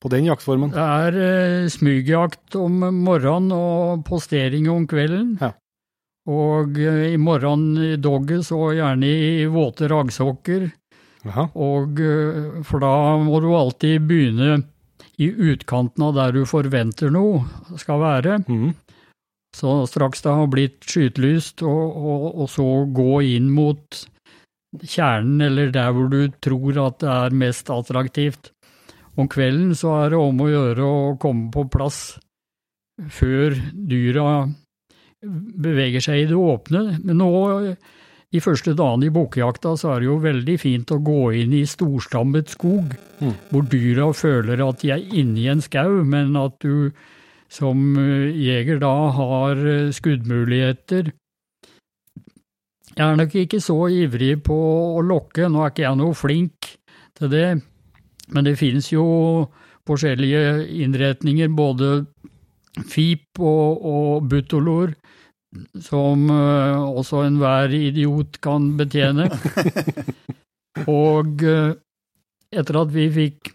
på 0.00 0.12
den 0.12 0.28
jaktformen? 0.30 0.72
Det 0.72 0.86
er 0.86 1.18
eh, 1.26 1.72
smygjakt 1.72 2.56
om 2.56 2.80
morgenen 3.04 3.52
og 3.56 4.06
postering 4.08 4.70
om 4.72 4.86
kvelden. 4.88 5.34
Ja. 5.42 5.52
Og 6.32 6.80
eh, 6.80 7.12
i 7.12 7.20
morgen 7.20 7.74
i 7.76 7.96
dogget, 8.00 8.46
så 8.48 8.70
gjerne 8.72 9.10
i 9.10 9.44
våte 9.52 9.90
raggsokker. 9.92 10.70
Og 11.30 12.00
eh, 12.02 12.62
for 12.66 12.82
da 12.82 12.94
må 13.22 13.40
du 13.42 13.52
alltid 13.54 14.06
begynne 14.08 14.62
i 15.22 15.28
utkanten 15.30 16.06
av 16.08 16.16
der 16.16 16.34
du 16.34 16.42
forventer 16.48 17.12
noe 17.14 17.44
skal 17.78 18.00
være. 18.02 18.38
Mm. 18.48 18.72
Så 19.56 19.82
straks 19.90 20.24
det 20.24 20.32
har 20.32 20.48
blitt 20.48 20.88
skytelyst, 20.88 21.62
og, 21.68 21.96
og, 21.96 22.26
og, 22.32 22.48
så 22.48 22.66
gå 22.96 23.20
inn 23.34 23.50
mot 23.52 24.00
kjernen, 24.80 25.42
eller 25.44 25.70
der 25.74 25.92
hvor 25.92 26.08
du 26.08 26.32
tror 26.40 26.80
at 26.86 27.02
det 27.04 27.12
er 27.12 27.36
mest 27.36 27.70
attraktivt. 27.70 28.50
Om 29.20 29.28
kvelden 29.28 29.74
så 29.76 29.92
er 30.00 30.14
det 30.14 30.22
om 30.22 30.40
å 30.40 30.48
gjøre 30.48 30.88
å 30.88 31.16
komme 31.20 31.50
på 31.52 31.66
plass 31.68 32.00
før 33.12 33.58
dyra 33.76 34.46
beveger 35.22 36.02
seg 36.02 36.22
i 36.22 36.30
det 36.30 36.38
åpne. 36.38 36.82
Men 37.04 37.20
nå, 37.20 37.28
de 38.32 38.40
første 38.40 38.72
dagene 38.76 39.10
i 39.10 39.12
bukkjakta 39.12 39.74
så 39.76 39.94
er 39.94 40.02
det 40.02 40.08
jo 40.08 40.20
veldig 40.22 40.54
fint 40.60 40.92
å 40.94 41.00
gå 41.04 41.22
inn 41.42 41.52
i 41.56 41.66
storstammet 41.68 42.54
skog, 42.54 42.94
mm. 43.20 43.34
hvor 43.50 43.66
dyra 43.68 44.08
føler 44.16 44.62
at 44.64 44.80
de 44.80 44.92
er 44.94 45.02
inne 45.20 45.42
i 45.42 45.50
en 45.52 45.60
skau, 45.64 46.00
men 46.08 46.32
at 46.40 46.56
du 46.64 46.92
som 47.52 47.82
eh, 48.00 48.30
jeger 48.40 48.80
da 48.80 48.94
har 49.12 49.60
eh, 49.60 49.90
skuddmuligheter. 49.92 51.12
Jeg 52.92 53.04
er 53.04 53.18
nok 53.20 53.36
ikke 53.36 53.60
så 53.60 53.76
ivrig 53.92 54.38
på 54.44 54.56
å 54.96 55.04
lokke, 55.04 55.48
nå 55.48 55.60
er 55.60 55.74
ikke 55.74 55.84
jeg 55.84 56.00
noe 56.00 56.16
flink 56.16 56.72
til 57.18 57.32
det, 57.32 57.50
men 58.32 58.48
det 58.48 58.58
finnes 58.60 58.88
jo 58.92 59.04
forskjellige 59.88 60.70
innretninger, 60.84 61.52
både 61.52 61.92
FIP 62.88 63.40
og, 63.40 63.84
og 63.84 64.28
butolor, 64.32 64.94
som 65.80 66.28
uh, 66.30 66.82
også 66.88 67.24
enhver 67.26 67.72
idiot 67.76 68.38
kan 68.44 68.72
betjene. 68.78 69.28
og 70.88 71.44
uh, 71.44 71.74
etter 72.52 72.80
at 72.82 72.92
vi 72.94 73.08
fikk 73.12 73.52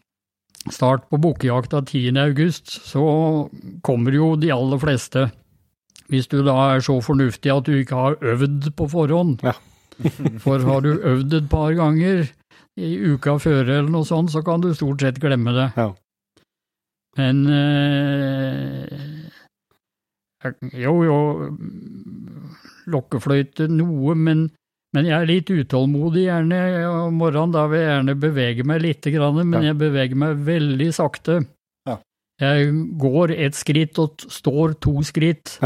start 0.73 1.07
på 1.11 1.19
bukkejakta 1.21 1.81
10. 1.85 2.17
august, 2.21 2.71
så 2.85 3.03
kommer 3.85 4.15
jo 4.15 4.35
de 4.39 4.51
aller 4.53 4.81
fleste. 4.81 5.27
Hvis 6.11 6.29
du 6.31 6.39
da 6.45 6.55
er 6.73 6.83
så 6.83 6.97
fornuftig 7.03 7.51
at 7.51 7.67
du 7.67 7.77
ikke 7.77 7.95
har 7.95 8.17
øvd 8.21 8.71
på 8.77 8.87
forhånd. 8.91 9.43
Ja. 9.43 9.55
For 10.43 10.61
har 10.61 10.83
du 10.85 10.93
øvd 10.93 11.33
et 11.33 11.49
par 11.49 11.73
ganger 11.73 12.27
i 12.77 12.89
uka 13.09 13.39
før 13.41 13.63
eller 13.65 13.89
noe 13.89 14.05
sånt, 14.05 14.29
så 14.29 14.43
kan 14.45 14.61
du 14.61 14.69
stort 14.77 15.01
sett 15.01 15.17
glemme 15.21 15.53
det. 15.55 15.71
Ja. 15.77 15.89
Men 17.17 17.39
eh, 17.49 19.16
Jo, 20.77 20.93
jo, 21.05 21.17
lokkefløyte 22.91 23.67
noe, 23.71 24.15
men 24.15 24.47
men 24.95 25.05
jeg 25.05 25.17
er 25.19 25.27
litt 25.27 25.49
utålmodig 25.51 26.23
gjerne 26.25 26.59
om 26.87 27.17
morgenen. 27.19 27.53
Da 27.55 27.65
vil 27.69 27.81
jeg 27.83 27.89
gjerne 27.91 28.15
bevege 28.17 28.63
meg 28.67 28.81
litt, 28.85 29.07
men 29.11 29.57
ja. 29.59 29.65
jeg 29.69 29.79
beveger 29.81 30.19
meg 30.19 30.39
veldig 30.47 30.87
sakte. 30.95 31.41
Ja. 31.87 31.99
Jeg 32.41 32.71
går 33.01 33.35
ett 33.35 33.57
skritt 33.59 33.99
og 34.01 34.25
står 34.31 34.77
to 34.83 34.95
skritt. 35.05 35.57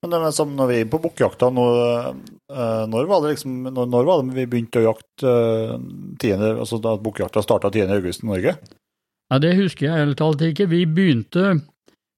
men 0.00 0.14
det 0.14 0.20
er 0.20 0.32
som 0.36 0.54
når 0.56 0.70
vi 0.70 0.76
er 0.80 0.88
på 0.88 1.02
bukkjakta 1.02 1.50
nå, 1.52 1.66
eh, 2.54 2.84
når 2.88 3.10
var 3.10 3.18
det 3.24 3.34
liksom, 3.34 3.52
når, 3.66 3.90
når 3.90 4.08
var 4.08 4.22
det 4.22 4.38
vi 4.38 4.50
begynte 4.54 4.80
å 4.80 4.88
jakte 4.92 5.26
eh, 5.26 5.74
tiende, 6.22 6.54
altså 6.62 6.78
da 6.80 6.94
bukkjakta 7.02 7.42
starta 7.44 7.68
10. 7.74 7.90
august 7.98 8.24
i 8.24 8.30
Norge? 8.30 8.56
Ja, 9.30 9.38
Det 9.38 9.54
husker 9.56 9.86
jeg 9.86 9.98
helt 10.04 10.18
talt 10.18 10.42
ikke. 10.42 10.66
Vi 10.66 10.84
begynte 10.86 11.60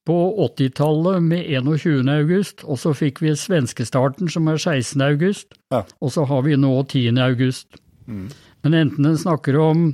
på 0.06 0.16
80-tallet 0.48 1.22
med 1.22 1.44
21. 1.46 2.08
august, 2.10 2.64
og 2.64 2.80
så 2.80 2.94
fikk 2.96 3.20
vi 3.22 3.34
svenskestarten 3.38 4.30
som 4.32 4.48
er 4.50 4.58
16. 4.58 5.02
august, 5.04 5.54
ja. 5.70 5.84
og 6.00 6.12
så 6.14 6.24
har 6.26 6.42
vi 6.42 6.56
nå 6.58 6.72
10. 6.88 7.20
august. 7.22 7.78
Mm. 8.06 8.30
Men 8.64 8.74
enten 8.74 9.06
en 9.06 9.18
snakker 9.18 9.58
om 9.60 9.84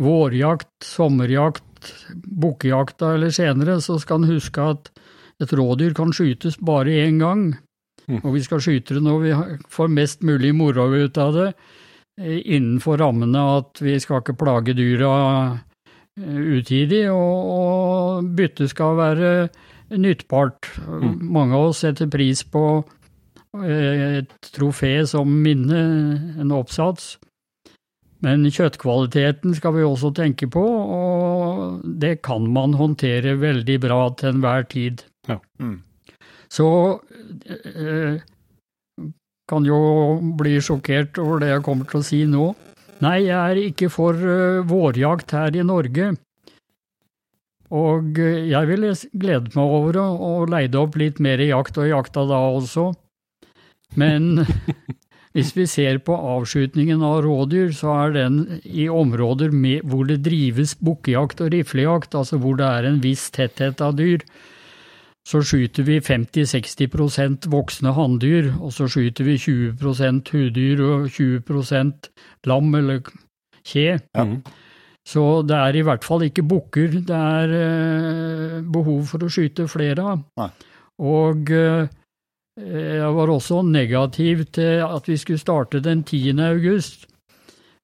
vårjakt, 0.00 0.70
sommerjakt, 0.84 1.64
bukkejakta 2.14 3.14
eller 3.16 3.34
senere, 3.34 3.80
så 3.80 3.98
skal 3.98 4.22
en 4.22 4.34
huske 4.36 4.62
at 4.62 4.92
et 5.40 5.52
rådyr 5.56 5.96
kan 5.96 6.12
skytes 6.14 6.60
bare 6.60 6.94
én 7.02 7.18
gang, 7.20 7.48
mm. 8.06 8.20
og 8.22 8.34
vi 8.36 8.44
skal 8.44 8.62
skyte 8.62 8.96
det 8.96 9.02
når 9.04 9.24
vi 9.24 9.34
får 9.72 9.92
mest 9.96 10.22
mulig 10.26 10.52
moro 10.54 10.86
ut 10.92 11.18
av 11.18 11.34
det, 11.34 11.48
eh, 12.20 12.38
innenfor 12.44 13.00
rammene 13.00 13.44
at 13.58 13.82
vi 13.82 13.96
skal 14.00 14.22
ikke 14.22 14.38
plage 14.40 14.76
dyra 14.78 15.10
utidig, 16.20 17.04
og, 17.12 17.50
og 17.56 18.30
byttet 18.36 18.72
skal 18.72 18.96
være 18.98 19.32
nyttbart. 19.90 20.70
Mm. 20.86 21.16
Mange 21.34 21.56
av 21.56 21.70
oss 21.70 21.82
setter 21.84 22.10
pris 22.10 22.42
på 22.46 22.64
eh, 23.64 24.20
et 24.20 24.52
trofé 24.54 25.00
som 25.08 25.30
minne, 25.42 25.82
en 26.40 26.54
oppsats. 26.54 27.16
Men 28.20 28.44
kjøttkvaliteten 28.44 29.54
skal 29.56 29.78
vi 29.78 29.84
også 29.86 30.10
tenke 30.16 30.50
på, 30.52 30.62
og 30.62 31.86
det 32.02 32.18
kan 32.26 32.44
man 32.52 32.76
håndtere 32.76 33.38
veldig 33.40 33.78
bra 33.80 34.02
til 34.20 34.34
enhver 34.34 34.66
tid. 34.68 35.06
Ja. 35.28 35.38
Mm. 35.62 35.78
Så 36.50 36.66
eh, 37.48 38.20
kan 39.50 39.66
jo 39.66 39.78
bli 40.38 40.58
sjokkert 40.62 41.18
over 41.22 41.40
det 41.42 41.54
jeg 41.54 41.64
kommer 41.66 41.88
til 41.88 42.02
å 42.02 42.06
si 42.06 42.20
nå. 42.28 42.50
Nei, 43.00 43.18
jeg 43.24 43.36
er 43.38 43.62
ikke 43.70 43.88
for 43.92 44.16
uh, 44.16 44.60
vårjakt 44.68 45.32
her 45.32 45.56
i 45.56 45.64
Norge. 45.64 46.10
Og 47.72 48.18
uh, 48.18 48.40
jeg 48.50 48.68
ville 48.68 48.92
gledet 49.22 49.56
meg 49.56 49.76
over 49.78 50.00
å, 50.02 50.08
å 50.20 50.32
leide 50.50 50.80
opp 50.82 50.98
litt 51.00 51.20
mer 51.22 51.40
jakt, 51.40 51.80
og 51.80 51.88
jakta 51.88 52.26
da 52.28 52.42
også. 52.58 52.90
Men 54.00 54.44
hvis 55.34 55.54
vi 55.56 55.66
ser 55.70 56.02
på 56.04 56.14
avskytningen 56.34 57.02
av 57.06 57.22
rådyr, 57.24 57.72
så 57.76 57.94
er 58.04 58.16
den 58.18 58.40
i 58.64 58.88
områder 58.92 59.54
med, 59.54 59.86
hvor 59.88 60.04
det 60.08 60.20
drives 60.26 60.76
bukkejakt 60.82 61.40
og 61.40 61.52
riflejakt, 61.54 62.16
altså 62.18 62.40
hvor 62.42 62.60
det 62.60 62.68
er 62.68 62.88
en 62.88 63.00
viss 63.04 63.30
tetthet 63.34 63.80
av 63.80 63.96
dyr. 64.00 64.26
så 65.30 65.42
skyter 65.44 65.84
vi 65.84 66.00
50-60% 66.00 67.46
voksne 67.52 67.92
hanndyr, 67.94 68.54
og 68.58 68.72
så 68.72 68.88
skyter 68.90 69.24
vi 69.28 69.36
20% 69.38 70.32
huddyr 70.32 70.80
og 70.82 71.10
20 71.12 71.44
lam 72.48 72.74
eller 72.78 73.02
kje. 73.66 73.98
Ja. 74.00 74.26
Så 75.06 75.42
det 75.48 75.56
er 75.56 75.76
i 75.76 75.84
hvert 75.86 76.04
fall 76.06 76.26
ikke 76.26 76.44
bukker 76.46 77.00
det 77.08 77.16
er 77.16 77.54
eh, 77.56 78.58
behov 78.62 79.08
for 79.10 79.24
å 79.24 79.30
skyte 79.32 79.68
flere 79.70 80.04
av. 80.14 80.24
Nei. 80.38 80.50
Og 81.00 81.52
eh, 81.56 81.88
jeg 82.60 83.12
var 83.16 83.32
også 83.32 83.62
negativ 83.64 84.44
til 84.52 84.82
at 84.84 85.08
vi 85.08 85.16
skulle 85.20 85.40
starte 85.40 85.80
den 85.84 86.04
10. 86.04 86.36
august. 86.50 87.06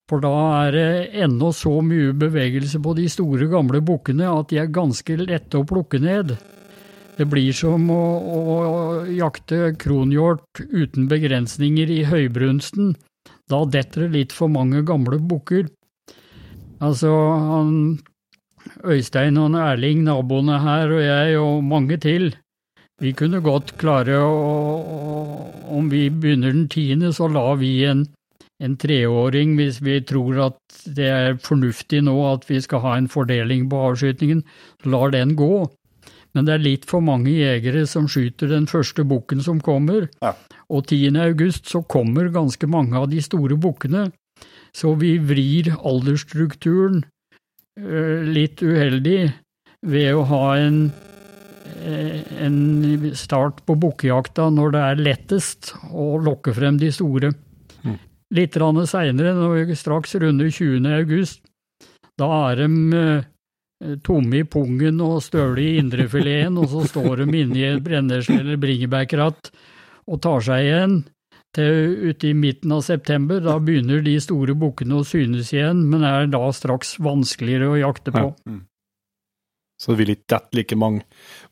For 0.07 0.23
da 0.23 0.33
er 0.67 0.75
det 0.75 1.23
ennå 1.25 1.49
så 1.51 1.79
mye 1.83 2.13
bevegelse 2.15 2.79
på 2.83 2.93
de 2.95 3.09
store, 3.11 3.49
gamle 3.51 3.81
bukkene 3.83 4.29
at 4.29 4.53
de 4.53 4.61
er 4.61 4.71
ganske 4.71 5.17
lette 5.19 5.59
å 5.59 5.67
plukke 5.67 5.99
ned. 5.99 6.37
Det 7.17 7.25
blir 7.27 7.51
som 7.57 7.89
å, 7.91 8.03
å 8.37 8.37
jakte 9.09 9.73
kronhjort 9.81 10.61
uten 10.69 11.09
begrensninger 11.11 11.91
i 11.91 12.03
høybrunsten. 12.07 12.93
Da 13.47 13.63
detter 13.65 14.05
det 14.05 14.13
litt 14.15 14.35
for 14.35 14.51
mange 14.51 14.83
gamle 14.87 15.19
bukker. 15.19 15.67
Altså, 16.83 17.11
han 17.11 17.71
Øystein 18.85 19.37
og 19.39 19.55
Erling, 19.57 20.03
naboene 20.05 20.59
her, 20.61 20.91
og 20.91 21.01
jeg 21.01 21.39
og 21.39 21.63
mange 21.63 21.97
til, 22.03 22.35
vi 23.01 23.13
kunne 23.13 23.41
godt 23.45 23.75
klare 23.77 24.17
å, 24.17 24.53
Om 25.77 25.89
vi 25.91 26.07
begynner 26.09 26.53
den 26.55 26.67
tiende, 26.71 27.11
så 27.13 27.27
lar 27.27 27.57
vi 27.59 27.83
en, 27.85 28.05
en 28.63 28.77
treåring, 28.79 29.55
hvis 29.59 29.81
vi 29.83 29.99
tror 30.01 30.39
at 30.47 30.77
det 30.95 31.09
er 31.11 31.35
fornuftig 31.43 31.99
nå 32.07 32.15
at 32.31 32.47
vi 32.49 32.61
skal 32.63 32.81
ha 32.85 32.95
en 32.97 33.09
fordeling 33.11 33.67
på 33.69 33.81
avskytingen, 33.89 34.45
lar 34.87 35.11
den 35.11 35.35
gå. 35.35 35.67
Men 36.33 36.47
det 36.47 36.55
er 36.55 36.63
litt 36.63 36.87
for 36.87 37.03
mange 37.03 37.33
jegere 37.35 37.83
som 37.89 38.07
skyter 38.09 38.49
den 38.53 38.65
første 38.71 39.03
bukken 39.07 39.43
som 39.43 39.59
kommer. 39.61 40.07
Ja. 40.23 40.33
Og 40.73 40.87
10. 40.89 41.15
august 41.23 41.69
så 41.71 41.81
kommer 41.87 42.31
ganske 42.33 42.67
mange 42.67 42.97
av 42.99 43.07
de 43.11 43.21
store 43.23 43.55
bukkene. 43.59 44.09
Så 44.75 44.93
vi 44.99 45.15
vrir 45.23 45.71
aldersstrukturen 45.77 47.01
eh, 47.79 48.25
litt 48.27 48.61
uheldig 48.61 49.21
ved 49.87 50.09
å 50.13 50.25
ha 50.27 50.43
en, 50.59 50.81
eh, 51.79 52.19
en 52.43 52.59
start 53.15 53.63
på 53.65 53.77
bukkejakta 53.79 54.49
når 54.53 54.75
det 54.75 54.83
er 54.89 55.03
lettest 55.07 55.71
å 55.91 56.17
lokke 56.21 56.53
frem 56.57 56.79
de 56.81 56.91
store. 56.93 57.33
Litt 58.35 58.57
seinere, 58.91 59.75
straks 59.79 60.15
runder 60.19 60.51
20. 60.51 60.85
august, 60.97 61.41
da 62.19 62.27
er 62.49 62.59
de 62.59 62.99
eh, 62.99 63.95
tomme 64.03 64.41
i 64.41 64.43
pungen 64.43 64.99
og 65.05 65.21
støle 65.23 65.63
i 65.63 65.77
indrefileten, 65.79 66.57
og 66.59 66.67
så 66.73 66.83
står 66.91 67.23
de 67.23 67.39
inni 67.39 67.63
et 67.63 67.83
brennesle 67.83 68.41
eller 68.41 68.59
bringebærkratt 68.59 69.51
og 70.07 70.21
tar 70.23 70.43
seg 70.45 70.65
igjen 70.65 70.97
til 71.55 72.09
ute 72.11 72.29
i 72.29 72.35
midten 72.37 72.73
av 72.75 72.83
september. 72.85 73.41
Da 73.43 73.57
begynner 73.63 74.03
de 74.05 74.15
store 74.23 74.55
bukkene 74.57 74.99
å 74.99 75.05
synes 75.07 75.53
igjen, 75.55 75.85
men 75.91 76.05
er 76.07 76.29
da 76.31 76.43
straks 76.55 76.97
vanskeligere 77.03 77.71
å 77.73 77.79
jakte 77.79 78.13
på. 78.15 78.25
Ja. 78.33 78.57
Så 79.77 79.93
det 79.93 79.99
vil 80.01 80.15
ikke 80.15 80.33
dette 80.33 80.57
like 80.57 80.77
mange. 80.79 81.03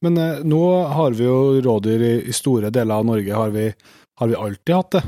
Men 0.02 0.18
eh, 0.18 0.42
nå 0.46 0.62
har 0.98 1.14
vi 1.18 1.28
jo 1.28 1.62
rådyr 1.62 2.02
i, 2.02 2.14
i 2.26 2.34
store 2.34 2.72
deler 2.74 3.02
av 3.02 3.06
Norge. 3.06 3.34
Har 3.38 3.54
vi, 3.54 3.68
har 4.20 4.32
vi 4.32 4.40
alltid 4.40 4.76
hatt 4.76 4.96
det? 4.98 5.04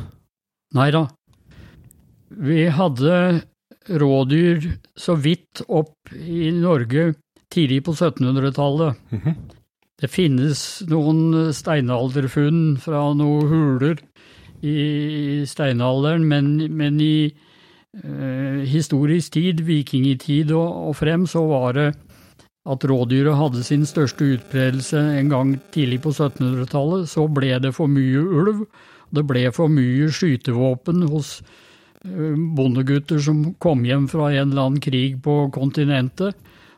Nei 0.78 0.90
da. 0.94 1.08
Vi 2.38 2.68
hadde 2.78 3.16
rådyr 3.88 4.68
så 5.00 5.16
vidt 5.18 5.64
opp 5.66 6.14
i 6.14 6.52
Norge 6.54 7.14
tidlig 7.54 7.84
på 7.88 7.96
1700-tallet. 7.96 9.00
Mhm. 9.16 9.38
Det 9.98 10.10
finnes 10.14 10.62
noen 10.92 11.52
steinalderfunn 11.58 12.78
fra 12.82 13.02
noen 13.18 13.48
huler 13.50 14.02
i 14.62 15.44
steinalderen, 15.50 16.26
men, 16.30 16.52
men 16.78 17.00
i 17.02 17.30
eh, 17.32 18.62
historisk 18.70 19.34
tid, 19.34 19.64
vikingtid 19.66 20.54
og, 20.54 20.90
og 20.92 21.00
frem, 21.00 21.26
så 21.30 21.42
var 21.50 21.74
det 21.78 21.88
at 22.68 22.86
rådyret 22.90 23.40
hadde 23.40 23.64
sin 23.64 23.86
største 23.88 24.36
utbredelse 24.36 25.02
en 25.18 25.34
gang 25.34 25.56
tidlig 25.74 26.02
på 26.04 26.14
1700-tallet. 26.14 27.08
Så 27.10 27.26
ble 27.32 27.56
det 27.64 27.74
for 27.78 27.90
mye 27.90 28.22
ulv, 28.22 28.66
det 29.16 29.24
ble 29.26 29.48
for 29.56 29.72
mye 29.72 30.12
skytevåpen 30.14 31.08
hos 31.10 31.40
eh, 32.06 32.36
bondegutter 32.36 33.22
som 33.24 33.48
kom 33.64 33.86
hjem 33.88 34.10
fra 34.12 34.30
en 34.34 34.52
eller 34.52 34.66
annen 34.68 34.84
krig 34.84 35.18
på 35.24 35.46
kontinentet, 35.56 36.38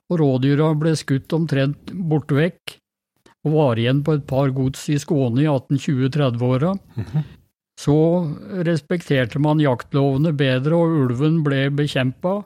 og 0.10 0.22
rådyra 0.24 0.72
ble 0.80 0.96
skutt 0.98 1.34
omtrent 1.36 1.92
borte 1.92 2.38
vekk, 2.38 2.79
og 3.48 3.54
var 3.56 3.80
igjen 3.80 4.02
på 4.04 4.18
et 4.18 4.26
par 4.28 4.52
gods 4.56 4.88
i 4.92 4.98
Skåne 5.00 5.44
i 5.44 5.48
1820-30-åra. 5.48 6.74
Så 7.80 7.96
respekterte 8.68 9.40
man 9.40 9.62
jaktlovene 9.64 10.34
bedre, 10.36 10.76
og 10.76 10.98
ulven 11.06 11.40
ble 11.46 11.70
bekjempa, 11.72 12.42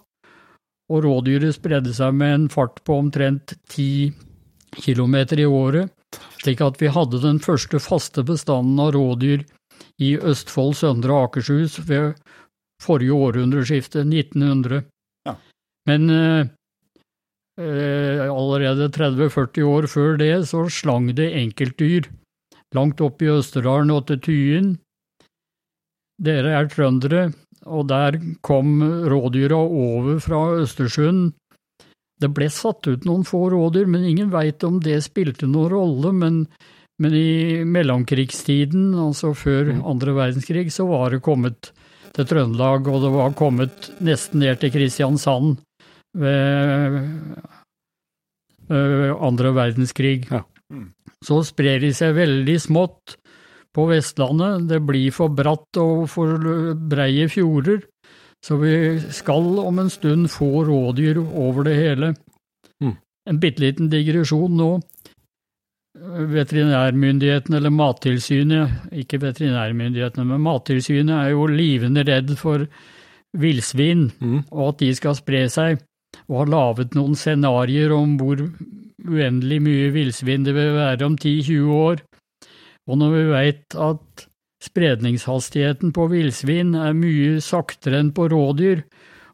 og 0.94 1.06
rådyret 1.08 1.56
spredde 1.56 1.94
seg 1.96 2.14
med 2.20 2.36
en 2.36 2.46
fart 2.54 2.84
på 2.86 3.00
omtrent 3.02 3.56
ti 3.72 4.12
kilometer 4.78 5.41
i 5.41 5.48
året, 5.50 5.89
slik 6.44 6.62
at 6.62 6.78
vi 6.82 6.91
hadde 6.94 7.24
den 7.24 7.39
første 7.41 7.82
faste 7.82 8.22
bestanden 8.28 8.78
av 8.84 8.94
rådyr 8.94 9.41
i 10.04 10.14
Østfold, 10.18 10.76
Søndre 10.78 11.16
og 11.16 11.30
Akershus 11.32 11.80
ved 11.88 12.14
forrige 12.84 13.16
århundreskifte, 13.16 14.04
1900. 14.06 14.84
Ja. 15.26 15.38
Men 15.89 16.10
eh, 16.14 16.52
allerede 17.60 18.88
30-40 18.89 19.68
år 19.70 19.86
før 19.91 20.16
det 20.18 20.32
så 20.49 20.64
slang 20.74 21.12
det 21.14 21.28
enkeltdyr 21.38 22.08
langt 22.74 23.01
opp 23.06 23.22
i 23.22 23.32
Østerdalen 23.34 23.93
og 23.93 24.08
til 24.10 24.22
Tyen. 24.24 24.74
Dere 26.24 26.54
er 26.60 26.70
trøndere, 26.72 27.24
og 27.66 27.88
der 27.89 28.20
kom 28.45 28.82
rådyra 29.10 29.58
over 29.58 30.20
fra 30.24 30.43
Østersund. 30.62 31.34
Det 32.22 32.30
ble 32.32 32.47
satt 32.54 32.88
ut 32.88 33.08
noen 33.08 33.26
få 33.28 33.47
rådyr, 33.51 33.89
men 33.89 34.06
ingen 34.08 34.32
veit 34.32 34.64
om 34.64 34.80
det 34.84 35.01
spilte 35.06 35.49
noen 35.49 35.72
rolle. 35.74 36.14
Men, 36.16 36.43
men 37.01 37.18
i 37.18 37.64
mellomkrigstiden, 37.68 38.93
altså 38.95 39.34
før 39.36 39.74
andre 39.82 40.16
verdenskrig, 40.16 40.70
så 40.72 40.88
var 40.88 41.12
det 41.12 41.24
kommet 41.26 41.74
til 42.14 42.30
Trøndelag, 42.30 42.88
og 42.88 43.01
det 43.01 43.12
var 43.16 43.38
kommet 43.38 43.89
nesten 44.06 44.43
ned 44.43 44.62
til 44.62 44.72
Kristiansand 44.76 45.58
ved 46.14 46.99
øh, 48.70 49.11
andre 49.18 49.53
verdenskrig. 49.55 50.28
Ja. 50.32 50.43
Så 51.24 51.41
sprer 51.47 51.80
de 51.84 51.93
seg 51.95 52.16
veldig 52.18 52.57
smått 52.61 53.18
på 53.74 53.88
Vestlandet. 53.89 54.68
Det 54.70 54.82
blir 54.86 55.14
for 55.16 55.34
bratt 55.34 55.80
og 55.82 56.07
for 56.11 56.38
breie 56.89 57.30
fjorder, 57.32 57.84
så 58.43 58.57
vi 58.59 58.74
skal 59.16 59.59
om 59.64 59.80
en 59.80 59.89
stund 59.93 60.30
få 60.34 60.66
rådyr 60.68 61.22
over 61.22 61.64
det 61.70 61.78
hele. 61.80 62.11
Mm. 62.84 62.97
En 63.30 63.39
bitte 63.39 63.64
liten 63.64 63.89
digresjon 63.91 64.57
nå. 64.59 64.72
Veterinærmyndighetene, 66.34 67.59
eller 67.59 67.70
Mattilsynet, 67.72 68.72
ikke 68.97 69.20
veterinærmyndighetene, 69.22 70.26
men 70.26 70.41
Mattilsynet 70.41 71.14
er 71.14 71.30
jo 71.36 71.45
livende 71.47 72.03
redd 72.07 72.34
for 72.39 72.66
villsvin, 73.38 74.11
Mm. 74.20 74.43
og 74.51 74.74
at 74.74 74.80
de 74.80 74.89
skal 74.95 75.16
spre 75.16 75.45
seg, 75.49 75.80
og 76.30 76.38
har 76.43 76.51
laget 76.53 76.95
noen 76.97 77.16
scenarioer 77.18 77.93
om 77.95 78.18
hvor 78.20 78.43
uendelig 79.03 79.59
mye 79.64 79.89
villsvin 79.95 80.45
det 80.47 80.53
vil 80.55 80.76
være 80.78 81.07
om 81.07 81.18
10-20 81.18 81.74
år. 81.76 82.03
Og 82.88 82.99
når 82.99 83.16
vi 83.16 83.24
veit 83.32 83.76
at 83.80 84.26
spredningshastigheten 84.64 85.91
på 85.95 86.07
villsvin 86.11 86.74
er 86.80 86.95
mye 86.95 87.41
saktere 87.43 87.99
enn 87.99 88.14
på 88.16 88.30
rådyr, 88.32 88.84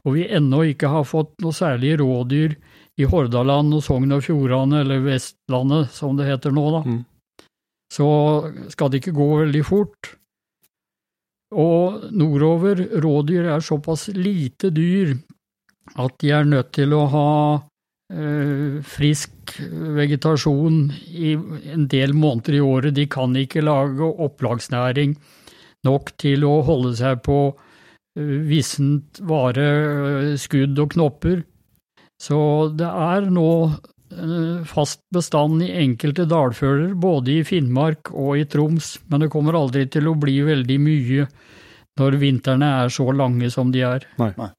og 0.08 0.16
vi 0.16 0.26
ennå 0.32 0.64
ikke 0.72 0.90
har 0.90 1.06
fått 1.06 1.36
noe 1.44 1.54
særlig 1.54 1.98
rådyr 2.02 2.56
i 3.00 3.08
Hordaland 3.10 3.76
og 3.78 3.84
Sogn 3.86 4.16
og 4.16 4.24
Fjordane, 4.26 4.82
eller 4.84 5.04
Vestlandet 5.06 5.92
som 5.96 6.18
det 6.18 6.28
heter 6.30 6.56
nå, 6.56 6.66
da, 6.74 6.82
Mm. 6.88 7.04
så 7.94 8.08
skal 8.72 8.90
det 8.90 9.02
ikke 9.02 9.18
gå 9.18 9.28
veldig 9.46 9.66
fort. 9.66 10.16
Og 11.52 12.10
nordover, 12.14 12.78
rådyr 13.02 13.50
er 13.56 13.60
såpass 13.66 14.08
lite 14.14 14.70
dyr 14.70 15.16
at 15.96 16.20
de 16.22 16.32
er 16.36 16.48
nødt 16.48 16.72
til 16.78 16.94
å 16.94 17.04
ha 17.12 17.32
eh, 18.14 18.80
frisk 18.86 19.58
vegetasjon 19.98 20.82
i 21.10 21.34
en 21.74 21.88
del 21.92 22.14
måneder 22.18 22.60
i 22.60 22.64
året. 22.64 22.96
De 22.98 23.08
kan 23.12 23.36
ikke 23.38 23.66
lage 23.66 24.06
opplagsnæring 24.28 25.18
nok 25.88 26.14
til 26.20 26.46
å 26.48 26.60
holde 26.68 26.96
seg 27.00 27.22
på 27.26 27.40
eh, 27.50 28.36
vissent 28.50 29.22
vare, 29.28 29.70
eh, 29.70 30.34
skudd 30.40 30.80
og 30.80 30.96
knopper. 30.96 31.44
Så 32.20 32.40
det 32.76 32.90
er 32.90 33.30
nå 33.32 33.52
eh, 33.70 34.66
fast 34.68 35.02
bestand 35.16 35.64
i 35.64 35.72
enkelte 35.86 36.28
dalfører, 36.30 36.94
både 37.00 37.40
i 37.40 37.46
Finnmark 37.48 38.12
og 38.12 38.42
i 38.42 38.48
Troms, 38.50 38.98
men 39.08 39.24
det 39.24 39.32
kommer 39.34 39.58
aldri 39.60 39.88
til 39.92 40.12
å 40.12 40.18
bli 40.20 40.42
veldig 40.48 40.80
mye 40.84 41.30
når 42.00 42.16
vintrene 42.20 42.68
er 42.86 42.94
så 42.94 43.10
lange 43.12 43.50
som 43.52 43.74
de 43.74 43.84
er. 43.84 44.06
Nei. 44.20 44.32
Nei. 44.40 44.52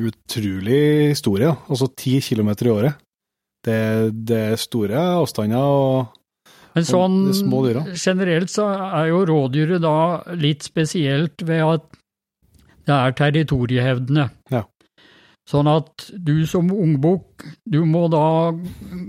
Utrolig 0.00 1.10
historie. 1.14 1.50
Altså 1.68 1.88
ti 1.96 2.18
kilometer 2.20 2.66
i 2.66 2.70
året. 2.74 2.94
det, 3.66 4.12
det 4.28 4.36
er 4.52 4.56
store 4.60 4.94
avstander 5.22 5.58
og 5.58 6.12
Men 6.76 6.84
sånn 6.86 7.16
de 7.26 7.34
små 7.34 7.64
dyra. 7.66 7.82
generelt 7.98 8.50
så 8.52 8.68
er 9.00 9.08
jo 9.08 9.24
rådyret 9.26 9.80
da 9.82 9.96
litt 10.36 10.62
spesielt 10.62 11.42
ved 11.42 11.62
at 11.64 11.82
det 12.86 12.94
er 12.94 13.12
territoriehevdende. 13.18 14.28
Ja. 14.52 14.62
Sånn 15.50 15.66
at 15.70 16.08
du 16.26 16.44
som 16.46 16.68
ungbukk, 16.70 17.42
du 17.66 17.84
må 17.86 18.04
da 18.10 18.52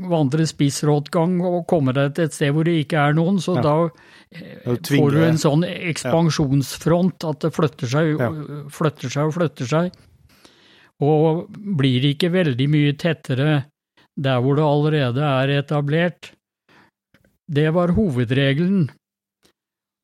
vandre 0.09 0.45
spissråtgang 0.49 1.39
og 1.45 1.67
komme 1.69 1.93
deg 1.93 2.15
til 2.15 2.25
et 2.25 2.33
sted 2.33 2.53
hvor 2.53 2.65
det 2.65 2.75
ikke 2.85 2.97
er 3.09 3.13
noen, 3.17 3.37
så 3.41 3.55
Ja. 3.57 3.61
da 3.61 3.75
får 4.81 5.11
du 5.13 5.23
en 5.25 5.37
sånn 5.37 5.63
ekspansjonsfront 5.65 7.25
at 7.29 7.39
det 7.45 7.53
flytter 7.53 7.87
seg, 7.89 8.17
Ja. 8.19 8.29
flytter 8.69 9.09
seg 9.09 9.25
og 9.27 9.33
flytter 9.33 9.65
seg. 9.67 9.91
Og 11.03 11.45
blir 11.77 12.05
ikke 12.09 12.31
veldig 12.33 12.67
mye 12.73 12.95
tettere 12.97 13.51
der 14.17 14.39
hvor 14.41 14.57
det 14.57 14.65
allerede 14.65 15.25
er 15.25 15.53
etablert. 15.59 16.31
Det 17.47 17.69
var 17.73 17.93
hovedregelen. 17.97 18.87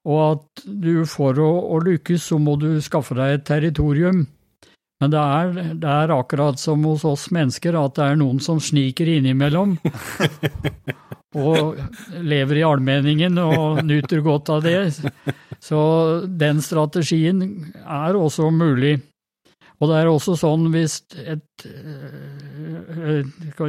Og 0.05 0.19
at 0.27 0.63
du 0.67 1.05
for 1.09 1.39
å, 1.39 1.49
å 1.73 1.79
lykkes, 1.83 2.29
så 2.29 2.37
må 2.39 2.55
du 2.59 2.75
skaffe 2.83 3.15
deg 3.17 3.37
et 3.37 3.45
territorium. 3.47 4.25
Men 5.01 5.11
det 5.11 5.19
er, 5.19 5.53
det 5.79 5.89
er 5.89 6.13
akkurat 6.15 6.59
som 6.59 6.83
hos 6.87 7.03
oss 7.07 7.25
mennesker, 7.33 7.75
at 7.75 7.97
det 7.97 8.05
er 8.05 8.19
noen 8.19 8.39
som 8.43 8.61
sniker 8.63 9.09
innimellom. 9.17 9.77
og 11.43 11.79
lever 12.23 12.59
i 12.61 12.65
allmenningen 12.67 13.39
og 13.41 13.81
nyter 13.87 14.21
godt 14.23 14.51
av 14.53 14.63
det. 14.67 14.93
Så 15.63 15.81
den 16.27 16.61
strategien 16.63 17.41
er 17.83 18.19
også 18.19 18.51
mulig. 18.53 18.99
Og 19.83 19.89
det 19.91 19.99
er 19.99 20.07
også 20.07 20.37
sånn 20.39 20.69
hvis 20.71 21.01
et, 21.19 21.65
eh, 21.67 23.25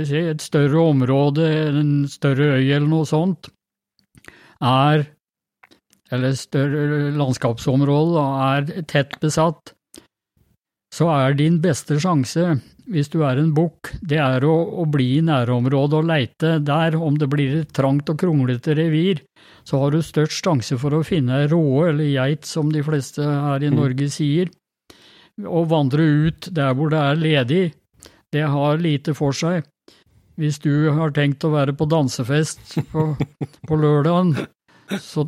si, 0.06 0.20
et 0.20 0.44
større 0.44 0.84
område, 0.92 1.48
en 1.72 2.04
større 2.10 2.54
øy 2.54 2.68
eller 2.68 2.86
noe 2.86 3.08
sånt, 3.08 3.50
er 4.62 5.08
eller 6.12 6.30
et 6.30 6.38
større 6.38 7.10
landskapsområde 7.16 8.14
da, 8.14 8.26
er 8.54 8.84
tett 8.86 9.16
besatt, 9.22 9.74
så 10.94 11.08
er 11.10 11.34
din 11.34 11.58
beste 11.62 11.96
sjanse, 11.98 12.52
hvis 12.86 13.08
du 13.10 13.24
er 13.26 13.40
en 13.40 13.50
bukk, 13.56 13.90
det 14.04 14.20
er 14.22 14.44
å, 14.46 14.54
å 14.78 14.84
bli 14.86 15.16
i 15.16 15.24
nærområdet 15.24 15.98
og 15.98 16.06
leite 16.06 16.58
der. 16.62 16.94
Om 16.94 17.16
det 17.18 17.30
blir 17.32 17.56
et 17.62 17.72
trangt 17.74 18.12
og 18.12 18.20
kronglete 18.20 18.76
revir, 18.78 19.24
så 19.66 19.80
har 19.80 19.94
du 19.94 20.04
størst 20.04 20.44
sjanse 20.44 20.78
for 20.78 20.94
å 20.94 21.02
finne 21.06 21.40
ei 21.40 21.48
råe 21.50 21.88
eller 21.90 22.12
geit, 22.12 22.46
som 22.46 22.70
de 22.70 22.84
fleste 22.86 23.24
her 23.24 23.64
i 23.64 23.72
Norge 23.74 24.10
sier. 24.12 24.52
Å 25.42 25.64
vandre 25.66 26.04
ut 26.28 26.48
der 26.54 26.74
hvor 26.78 26.92
det 26.92 27.00
er 27.02 27.18
ledig, 27.18 27.64
det 28.34 28.44
har 28.50 28.78
lite 28.82 29.14
for 29.18 29.34
seg. 29.34 29.64
Hvis 30.38 30.58
du 30.62 30.90
har 30.94 31.14
tenkt 31.14 31.46
å 31.46 31.52
være 31.54 31.74
på 31.78 31.86
dansefest 31.90 32.76
på, 32.90 33.12
på 33.68 33.78
lørdagen, 33.78 34.34
så 35.00 35.24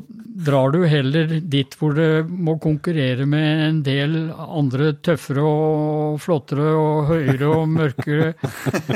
drar 0.46 0.70
du 0.74 0.82
heller 0.84 1.30
dit 1.40 1.76
hvor 1.78 1.94
det 1.96 2.26
må 2.28 2.56
konkurrere 2.60 3.24
med 3.28 3.62
en 3.66 3.78
del 3.86 4.16
andre 4.34 4.90
tøffere 5.00 5.44
og 5.46 6.18
flottere 6.20 6.74
og 6.76 7.06
høyere 7.08 7.52
og 7.54 7.70
mørkere 7.72 8.34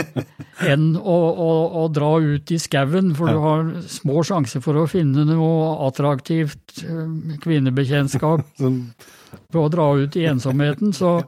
enn 0.72 0.90
å, 0.98 1.16
å, 1.16 1.50
å 1.80 1.86
dra 1.94 2.12
ut 2.20 2.52
i 2.52 2.60
skauen, 2.60 3.14
for 3.16 3.32
du 3.32 3.40
har 3.40 3.72
små 3.88 4.20
sjanser 4.26 4.62
for 4.64 4.82
å 4.82 4.88
finne 4.90 5.24
noe 5.30 5.78
attraktivt 5.88 6.84
eh, 6.84 7.38
kvinnebekjentskap 7.40 8.44
Ved 9.50 9.60
å 9.60 9.70
dra 9.72 9.86
ut 9.98 10.16
i 10.18 10.26
ensomheten. 10.30 10.94
Så, 10.96 11.18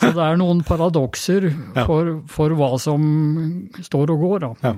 så 0.00 0.12
det 0.14 0.22
er 0.24 0.38
noen 0.40 0.62
paradokser 0.66 1.48
for, 1.86 2.14
for 2.30 2.54
hva 2.58 2.72
som 2.82 3.02
står 3.82 4.14
og 4.14 4.26
går, 4.26 4.46
da. 4.46 4.52
Ja. 4.62 4.74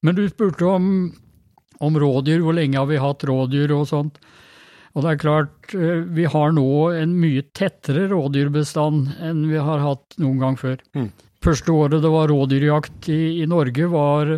Men 0.00 0.16
du 0.16 0.24
spurte 0.28 0.68
om, 0.68 0.86
om 1.84 1.98
rådyr, 2.00 2.40
hvor 2.44 2.56
lenge 2.56 2.80
har 2.80 2.88
vi 2.88 3.00
hatt 3.00 3.24
rådyr 3.28 3.74
og 3.76 3.88
sånt. 3.90 4.20
Og 4.96 5.04
det 5.04 5.10
er 5.12 5.22
klart, 5.22 5.74
eh, 5.74 6.02
vi 6.02 6.26
har 6.26 6.54
nå 6.56 6.68
en 6.98 7.12
mye 7.20 7.44
tettere 7.54 8.08
rådyrbestand 8.10 9.20
enn 9.22 9.44
vi 9.50 9.60
har 9.60 9.84
hatt 9.84 10.16
noen 10.18 10.40
gang 10.42 10.56
før. 10.58 10.80
Mm. 10.96 11.10
Første 11.44 11.72
året 11.72 12.02
det 12.02 12.10
var 12.12 12.28
rådyrjakt 12.28 13.08
i, 13.12 13.40
i 13.40 13.46
Norge 13.48 13.86
var 13.92 14.34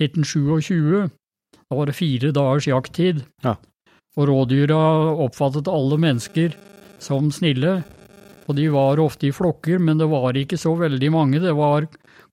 1927. 0.00 1.06
Da 1.70 1.78
var 1.78 1.88
det 1.88 1.96
fire 1.96 2.32
dagers 2.34 2.66
jakttid. 2.68 3.22
Ja. 3.46 3.54
Og 4.20 4.28
rådyra 4.28 4.78
oppfattet 5.24 5.70
alle 5.72 5.96
mennesker 6.00 6.56
som 7.02 7.30
snille. 7.32 7.80
Og 8.50 8.56
de 8.58 8.66
var 8.74 9.00
ofte 9.00 9.28
i 9.28 9.34
flokker, 9.34 9.78
men 9.80 10.00
det 10.00 10.08
var 10.10 10.36
ikke 10.36 10.58
så 10.60 10.74
veldig 10.76 11.10
mange. 11.14 11.40
Det 11.40 11.54
var 11.56 11.86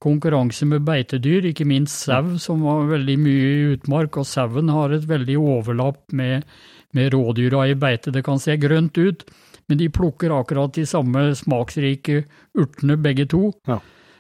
konkurranse 0.04 0.66
med 0.68 0.86
beitedyr, 0.88 1.50
ikke 1.50 1.68
minst 1.68 2.06
sau, 2.08 2.38
som 2.42 2.64
var 2.66 2.90
veldig 2.90 3.18
mye 3.20 3.52
i 3.52 3.68
utmark. 3.76 4.18
Og 4.20 4.28
sauen 4.28 4.72
har 4.74 4.96
et 4.96 5.06
veldig 5.08 5.38
overlapp 5.40 6.02
med, 6.16 6.48
med 6.96 7.14
rådyra 7.14 7.68
i 7.70 7.78
beite. 7.80 8.14
Det 8.16 8.26
kan 8.26 8.42
se 8.42 8.58
grønt 8.60 8.98
ut, 8.98 9.24
men 9.70 9.80
de 9.80 9.92
plukker 9.94 10.34
akkurat 10.34 10.74
de 10.76 10.88
samme 10.90 11.30
smaksrike 11.38 12.24
urtene 12.58 12.98
begge 13.00 13.30
to. 13.30 13.52
Ja. 13.70 13.80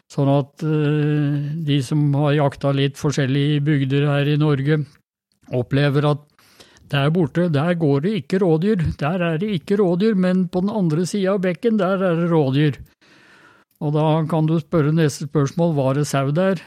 Sånn 0.09 0.29
at 0.31 0.63
uh, 0.65 1.35
de 1.65 1.81
som 1.85 2.07
har 2.17 2.37
jakta 2.37 2.71
litt 2.73 2.97
forskjellige 2.97 3.61
bygder 3.65 4.07
her 4.09 4.29
i 4.31 4.39
Norge, 4.41 4.79
opplever 5.53 6.07
at 6.09 6.28
der 6.91 7.11
borte, 7.13 7.47
der 7.53 7.73
går 7.77 8.01
det 8.05 8.13
ikke 8.23 8.39
rådyr. 8.43 8.83
Der 8.99 9.21
er 9.31 9.37
det 9.41 9.49
ikke 9.59 9.77
rådyr, 9.79 10.15
men 10.15 10.47
på 10.47 10.63
den 10.65 10.73
andre 10.73 11.05
sida 11.05 11.35
av 11.35 11.43
bekken, 11.45 11.77
der 11.79 12.01
er 12.01 12.17
det 12.19 12.31
rådyr. 12.31 12.79
Og 13.79 13.93
da 13.95 14.05
kan 14.29 14.49
du 14.49 14.57
spørre 14.59 14.91
neste 14.95 15.29
spørsmål, 15.29 15.75
var 15.77 15.93
det 15.95 16.07
sau 16.07 16.31
der? 16.35 16.61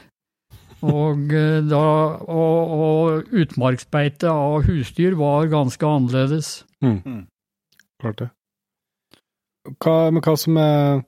Og, 0.83 1.31
eh, 1.31 1.61
da, 1.63 1.83
og, 2.27 2.71
og 2.75 3.31
utmarksbeite 3.31 4.27
av 4.27 4.65
husdyr 4.67 5.15
var 5.15 5.51
ganske 5.51 5.85
annerledes. 5.87 6.65
mm. 6.81 7.27
Klart 8.01 8.19
det. 8.19 8.29
Hva, 9.79 10.11
men 10.11 10.19
hva 10.19 10.33
som 10.35 10.57
er 10.59 11.03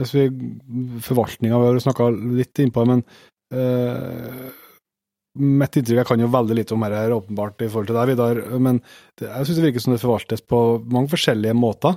hvis 0.00 0.14
vi, 0.16 0.24
Forvaltninga, 1.04 1.58
vi 1.60 1.68
har 1.68 1.78
snakka 1.84 2.08
litt 2.38 2.58
innpå 2.62 2.82
det, 2.82 2.94
men 2.94 3.02
eh, 3.54 4.46
Mitt 5.40 5.78
inntrykk 5.78 6.02
Jeg 6.02 6.08
kan 6.10 6.20
jo 6.20 6.28
veldig 6.28 6.56
lite 6.58 6.74
om 6.76 6.82
dette, 6.84 7.16
åpenbart, 7.16 7.62
i 7.64 7.70
forhold 7.72 7.88
til 7.88 7.96
deg, 7.96 8.10
Vidar, 8.12 8.40
men 8.60 8.82
det, 9.16 9.30
jeg 9.30 9.48
syns 9.48 9.58
det 9.58 9.64
virker 9.64 9.84
som 9.84 9.94
det 9.94 10.02
forvaltes 10.02 10.44
på 10.44 10.58
mange 10.92 11.12
forskjellige 11.12 11.56
måter 11.56 11.96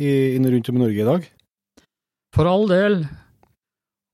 i, 0.00 0.38
inn 0.38 0.48
rundt 0.48 0.70
om 0.72 0.78
i 0.78 0.84
Norge 0.86 1.02
i 1.02 1.08
dag. 1.08 1.26
For 2.32 2.48
all 2.48 2.64
del. 2.70 3.02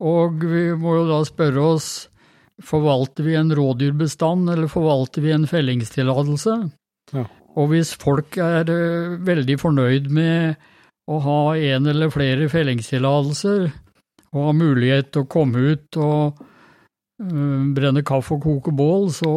Og 0.03 0.43
vi 0.43 0.65
må 0.79 0.97
jo 0.97 1.07
da 1.07 1.21
spørre 1.27 1.69
oss, 1.77 1.89
forvalter 2.59 3.27
vi 3.27 3.37
en 3.39 3.55
rådyrbestand, 3.55 4.51
eller 4.51 4.71
forvalter 4.71 5.23
vi 5.23 5.35
en 5.35 5.47
fellingstillatelse? 5.51 6.57
Ja. 7.15 7.25
Og 7.59 7.71
hvis 7.73 7.95
folk 7.99 8.39
er 8.43 8.69
eh, 8.71 9.15
veldig 9.27 9.59
fornøyd 9.63 10.11
med 10.15 10.59
å 11.09 11.19
ha 11.25 11.41
en 11.57 11.89
eller 11.91 12.11
flere 12.13 12.51
fellingstillatelser, 12.53 13.71
og 14.35 14.45
har 14.51 14.59
mulighet 14.59 15.13
til 15.15 15.25
å 15.25 15.31
komme 15.31 15.63
ut 15.73 15.99
og 16.03 16.43
brenne 17.19 18.05
kaffe 18.07 18.37
og 18.37 18.43
koke 18.45 18.71
bål, 18.79 19.09
så 19.11 19.31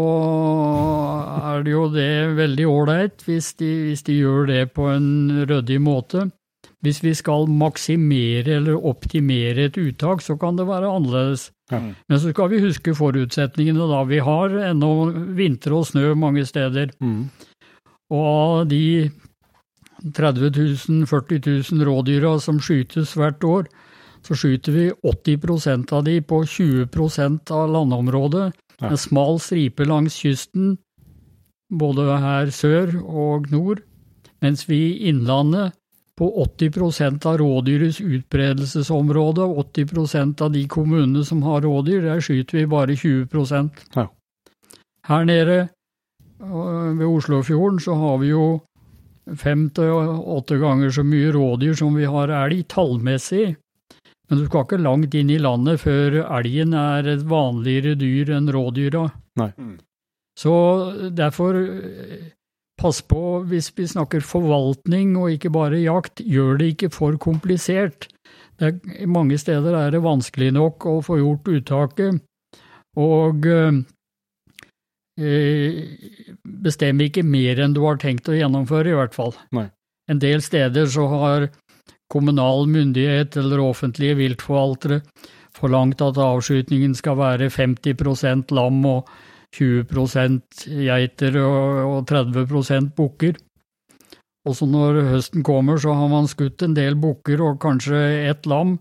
er 1.54 1.64
det 1.66 1.72
jo 1.74 1.88
det 1.94 2.10
veldig 2.38 2.68
ålreit 2.70 3.24
hvis, 3.26 3.54
de- 3.58 3.88
hvis 3.90 4.04
de 4.06 4.20
gjør 4.20 4.48
det 4.52 4.74
på 4.76 4.86
en 4.94 5.46
ryddig 5.50 5.80
måte. 5.82 6.28
Hvis 6.82 7.02
vi 7.04 7.14
skal 7.14 7.46
maksimere 7.48 8.56
eller 8.58 8.74
optimere 8.86 9.66
et 9.68 9.78
uttak, 9.78 10.22
så 10.22 10.38
kan 10.40 10.56
det 10.58 10.66
være 10.66 10.90
annerledes. 10.90 11.52
Ja. 11.72 11.80
Men 12.10 12.20
så 12.20 12.32
skal 12.34 12.50
vi 12.50 12.62
huske 12.62 12.96
forutsetningene 12.98 13.86
da. 13.90 14.04
Vi 14.10 14.18
har 14.20 14.50
ennå 14.50 15.12
vinter 15.38 15.74
og 15.78 15.86
snø 15.86 16.16
mange 16.18 16.46
steder. 16.46 16.90
Mm. 17.00 17.30
Og 18.12 18.26
av 18.26 18.68
de 18.70 19.12
30 20.14 20.50
000, 20.90 21.06
40 21.06 21.40
000 21.72 21.86
rådyra 21.86 22.40
som 22.42 22.58
skytes 22.60 23.14
hvert 23.14 23.44
år, 23.46 23.68
så 24.28 24.38
skyter 24.38 24.76
vi 24.76 24.92
80% 24.92 25.94
av 25.94 26.04
de 26.04 26.22
på 26.22 26.44
20% 26.44 27.52
av 27.52 27.70
landområdet. 27.74 28.52
Ja. 28.80 28.90
En 28.90 28.98
smal 28.98 29.40
stripe 29.40 29.86
langs 29.86 30.18
kysten, 30.22 30.78
både 31.70 32.18
her 32.22 32.52
sør 32.54 32.98
og 33.02 33.52
nord. 33.52 33.84
Mens 34.42 34.66
vi 34.70 34.82
i 34.92 35.10
Innlandet, 35.10 35.78
på 36.18 36.28
80% 36.44 37.26
av 37.26 37.38
rådyrets 37.38 38.02
utbredelsesområde, 38.02 39.42
80% 39.42 40.42
av 40.42 40.52
de 40.52 40.68
kommunene 40.68 41.24
som 41.26 41.42
har 41.42 41.64
rådyr, 41.66 42.04
der 42.06 42.22
skyter 42.22 42.60
vi 42.60 42.66
bare 42.70 42.96
20 42.96 43.70
Ja. 43.96 44.08
Her 45.08 45.26
nede 45.26 45.70
ved 46.98 47.06
Oslofjorden 47.08 47.80
så 47.80 47.96
har 47.96 48.18
vi 48.18 48.28
jo 48.28 48.62
fem 49.38 49.70
til 49.70 49.90
åtte 50.36 50.58
ganger 50.58 50.92
så 50.92 51.04
mye 51.04 51.32
rådyr 51.32 51.74
som 51.74 51.96
vi 51.96 52.06
har 52.06 52.30
elg, 52.30 52.68
tallmessig. 52.68 53.56
Men 54.32 54.40
du 54.40 54.46
skal 54.48 54.64
ikke 54.64 54.80
langt 54.80 55.16
inn 55.20 55.28
i 55.28 55.42
landet 55.44 55.82
før 55.84 56.22
elgen 56.24 56.72
er 56.80 57.10
et 57.18 57.24
vanligere 57.28 57.98
dyr 58.00 58.32
enn 58.38 58.48
rådyra. 58.56 59.10
Nei. 59.42 59.50
Så 60.40 60.54
derfor 61.12 61.58
eh, 61.60 62.30
pass 62.80 63.02
på 63.04 63.42
hvis 63.52 63.68
vi 63.76 63.90
snakker 63.92 64.24
forvaltning 64.24 65.18
og 65.20 65.36
ikke 65.36 65.52
bare 65.52 65.82
jakt, 65.84 66.24
gjør 66.24 66.62
det 66.62 66.70
ikke 66.78 66.90
for 66.96 67.20
komplisert. 67.20 68.08
Det 68.56 68.72
er, 68.72 69.08
mange 69.12 69.36
steder 69.42 69.76
er 69.76 69.92
det 69.92 70.04
vanskelig 70.06 70.54
nok 70.56 70.88
å 70.88 70.96
få 71.04 71.20
gjort 71.20 71.52
uttaket, 71.52 72.24
og 72.96 73.48
eh, 73.52 73.84
bestem 76.64 77.04
ikke 77.04 77.28
mer 77.28 77.60
enn 77.66 77.76
du 77.76 77.84
har 77.84 78.00
tenkt 78.00 78.32
å 78.32 78.38
gjennomføre, 78.38 78.94
i 78.94 78.98
hvert 79.02 79.18
fall. 79.18 79.36
Nei. 79.52 79.68
En 80.08 80.24
del 80.24 80.40
steder 80.44 80.88
så 80.92 81.08
har 81.12 81.50
kommunal 82.12 82.68
myndighet 82.70 83.38
eller 83.40 83.64
offentlige 83.64 84.20
viltforvaltere 84.20 85.02
forlangt 85.58 86.02
at 86.04 86.20
avskytingen 86.22 86.96
skal 86.98 87.20
være 87.20 87.52
50% 87.52 88.54
lam 88.56 88.82
og 88.88 89.10
20% 89.56 90.66
geiter 90.88 91.38
og 91.44 92.06
30% 92.10 92.94
bukker. 92.96 93.40
Og 94.48 94.56
så 94.58 94.66
når 94.66 95.04
høsten 95.12 95.44
kommer, 95.46 95.78
så 95.78 95.94
har 95.94 96.08
man 96.10 96.30
skutt 96.32 96.64
en 96.66 96.76
del 96.78 96.96
bukker 96.98 97.44
og 97.46 97.60
kanskje 97.62 98.00
ett 98.32 98.48
lam, 98.50 98.80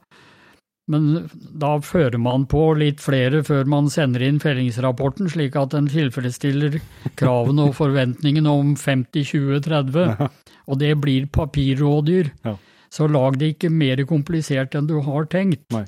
men 0.91 1.29
da 1.31 1.77
fører 1.85 2.19
man 2.19 2.47
på 2.51 2.63
litt 2.81 3.03
flere 3.03 3.45
før 3.47 3.69
man 3.71 3.91
sender 3.93 4.25
inn 4.27 4.41
fellingsrapporten, 4.43 5.29
slik 5.31 5.59
at 5.59 5.75
den 5.75 5.91
tilfredsstiller 5.91 6.81
kravene 7.21 7.69
og 7.69 7.77
forventningene 7.79 8.51
om 8.51 8.73
50-20-30, 8.81 10.25
og 10.67 10.81
det 10.81 10.97
blir 11.03 11.29
papirrådyr. 11.35 12.33
Ja. 12.47 12.57
Så 12.91 13.07
lag 13.07 13.39
det 13.39 13.55
ikke 13.55 13.71
mer 13.71 14.03
komplisert 14.09 14.75
enn 14.75 14.89
du 14.91 14.99
har 15.07 15.29
tenkt. 15.31 15.67
Nei. 15.75 15.87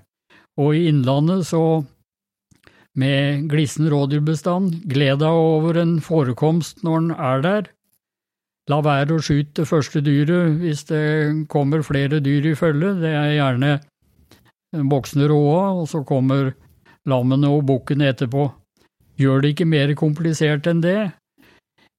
Og 0.60 0.76
i 0.76 0.86
Innlandet 0.90 1.48
så 1.48 1.82
med 2.98 3.48
glissen 3.48 3.88
rådyrbestand, 3.88 4.82
gled 4.90 5.22
deg 5.22 5.38
over 5.38 5.78
en 5.80 5.96
forekomst 6.04 6.82
når 6.84 7.00
den 7.00 7.14
er 7.16 7.46
der. 7.46 7.70
La 8.70 8.78
være 8.84 9.16
å 9.16 9.22
skyte 9.24 9.62
det 9.62 9.68
første 9.70 10.02
dyret 10.04 10.60
hvis 10.60 10.84
det 10.90 11.04
kommer 11.50 11.82
flere 11.82 12.20
dyr 12.22 12.52
i 12.52 12.58
følge, 12.58 12.92
det 13.00 13.10
er 13.10 13.32
gjerne 13.38 13.72
voksne 14.92 15.26
råa, 15.28 15.72
og 15.80 15.88
så 15.90 16.02
kommer 16.06 16.52
lammene 17.08 17.50
og 17.50 17.64
bukkene 17.68 18.12
etterpå. 18.12 18.46
Gjør 19.20 19.42
det 19.42 19.54
ikke 19.54 19.68
mer 19.68 19.92
komplisert 19.98 20.68
enn 20.70 20.84
det. 20.84 21.10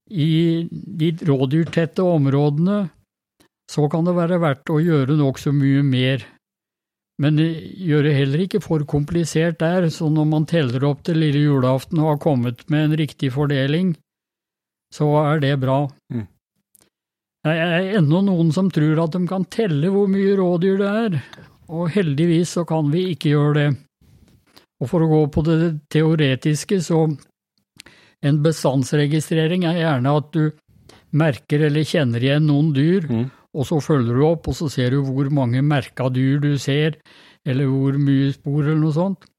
I 0.10 0.68
de 0.72 1.12
rådyrtette 1.26 2.06
områdene 2.06 2.86
så 3.72 3.88
kan 3.89 4.05
det 4.07 4.16
være 4.18 4.41
verdt 4.43 4.72
å 4.72 4.80
gjøre 4.84 5.18
nokså 5.20 5.53
mye 5.55 5.84
mer. 5.88 6.26
Men 7.22 7.38
gjøre 7.38 8.09
det 8.09 8.16
heller 8.18 8.43
ikke 8.45 8.61
for 8.64 8.84
komplisert 8.89 9.59
der, 9.61 9.88
så 9.93 10.09
når 10.09 10.26
man 10.30 10.47
teller 10.49 10.84
opp 10.88 11.03
til 11.05 11.20
lille 11.22 11.43
julaften 11.45 12.01
og 12.01 12.16
har 12.16 12.22
kommet 12.24 12.64
med 12.74 12.88
en 12.88 12.97
riktig 13.03 13.32
fordeling, 13.36 13.93
så 14.93 15.09
er 15.22 15.41
det 15.43 15.53
bra. 15.61 15.84
Mm. 16.14 16.26
Det 17.43 17.53
er 17.59 17.89
ennå 17.99 18.22
noen 18.24 18.51
som 18.55 18.70
tror 18.72 19.01
at 19.03 19.16
de 19.16 19.24
kan 19.28 19.45
telle 19.51 19.91
hvor 19.91 20.07
mye 20.11 20.36
rådyr 20.39 20.80
det 20.80 20.91
er, 21.05 21.18
og 21.74 21.91
heldigvis 21.93 22.55
så 22.57 22.64
kan 22.68 22.89
vi 22.93 23.09
ikke 23.14 23.34
gjøre 23.34 23.53
det. 23.59 23.70
Og 24.82 24.89
for 24.91 25.03
å 25.03 25.11
gå 25.11 25.22
på 25.32 25.43
det 25.47 25.59
teoretiske, 25.93 26.82
så 26.84 27.05
en 28.24 28.41
bestandsregistrering 28.43 29.68
er 29.68 29.82
gjerne 29.82 30.18
at 30.18 30.30
du 30.36 30.43
merker 31.14 31.68
eller 31.68 31.86
kjenner 31.88 32.24
igjen 32.24 32.47
noen 32.49 32.74
dyr, 32.76 33.07
Mm. 33.11 33.30
Og 33.54 33.68
så 33.70 33.80
følger 33.84 34.18
du 34.18 34.26
opp, 34.26 34.49
og 34.49 34.58
så 34.58 34.70
ser 34.72 34.95
du 34.95 35.04
hvor 35.06 35.30
mange 35.34 35.62
merka 35.66 36.10
dyr 36.10 36.41
du 36.41 36.56
ser, 36.62 36.97
eller 37.45 37.70
hvor 37.70 37.99
mye 38.01 38.32
spor 38.34 38.64
eller 38.64 38.82
noe 38.82 38.95
sånt. 38.95 39.30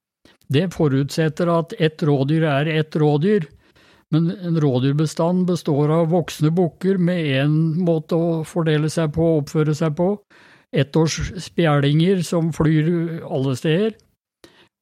Det 0.53 0.69
forutsetter 0.75 1.51
at 1.51 1.75
ett 1.83 2.03
rådyr 2.05 2.45
er 2.47 2.71
ett 2.71 2.97
rådyr, 3.01 3.47
men 4.15 4.31
en 4.31 4.59
rådyrbestand 4.61 5.49
består 5.49 5.91
av 5.91 6.13
voksne 6.13 6.53
bukker 6.55 7.01
med 7.03 7.27
én 7.41 7.55
måte 7.83 8.15
å 8.15 8.43
fordele 8.47 8.91
seg 8.93 9.15
på 9.17 9.25
og 9.25 9.43
oppføre 9.43 9.75
seg 9.75 9.97
på, 9.99 10.13
ettårsspjælinger 10.75 12.23
som 12.27 12.53
flyr 12.55 13.25
alle 13.25 13.55
steder, 13.59 13.97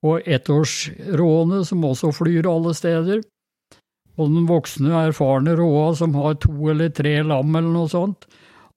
og 0.03 0.26
ettårsråene 0.26 1.62
som 1.64 1.85
også 1.87 2.11
flyr 2.16 2.49
alle 2.51 2.74
steder, 2.76 3.22
og 4.18 4.28
den 4.28 4.49
voksne, 4.51 4.93
erfarne 5.07 5.55
råa 5.57 5.93
som 5.97 6.16
har 6.18 6.37
to 6.43 6.53
eller 6.68 6.93
tre 6.93 7.14
lam 7.24 7.55
eller 7.57 7.72
noe 7.72 7.89
sånt. 7.89 8.26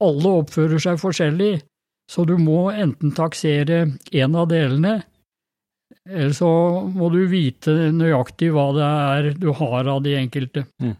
Alle 0.04 0.32
oppfører 0.42 0.82
seg 0.82 1.00
forskjellig, 1.00 1.54
så 2.12 2.26
du 2.28 2.36
må 2.42 2.68
enten 2.74 3.14
taksere 3.16 3.86
en 4.12 4.36
av 4.36 4.50
delene, 4.52 5.00
eller 6.06 6.36
så 6.38 6.50
må 6.92 7.10
du 7.14 7.24
vite 7.30 7.74
nøyaktig 7.96 8.52
hva 8.54 8.68
det 8.76 8.90
er 8.90 9.30
du 9.40 9.50
har 9.58 9.88
av 9.90 10.04
de 10.06 10.18
enkelte. 10.20 10.66
Mm. 10.84 10.94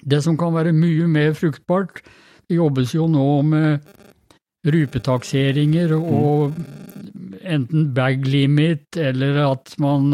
Det 0.00 0.20
som 0.24 0.36
kan 0.40 0.52
være 0.56 0.74
mye 0.76 1.06
mer 1.08 1.32
fruktbart, 1.36 2.02
det 2.48 2.58
jobbes 2.58 2.94
jo 2.96 3.06
nå 3.08 3.28
med 3.46 3.88
rupetakseringer 4.66 5.94
og 5.96 6.56
enten 7.40 7.90
bag 7.96 8.26
limit 8.28 8.98
eller 9.00 9.38
at 9.46 9.72
man 9.80 10.10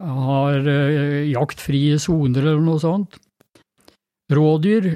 har 0.00 0.66
eh, 0.66 1.28
jaktfrie 1.30 1.98
soner 2.00 2.42
eller 2.42 2.64
noe 2.64 2.80
sånt. 2.82 3.18
Rådyr, 4.30 4.88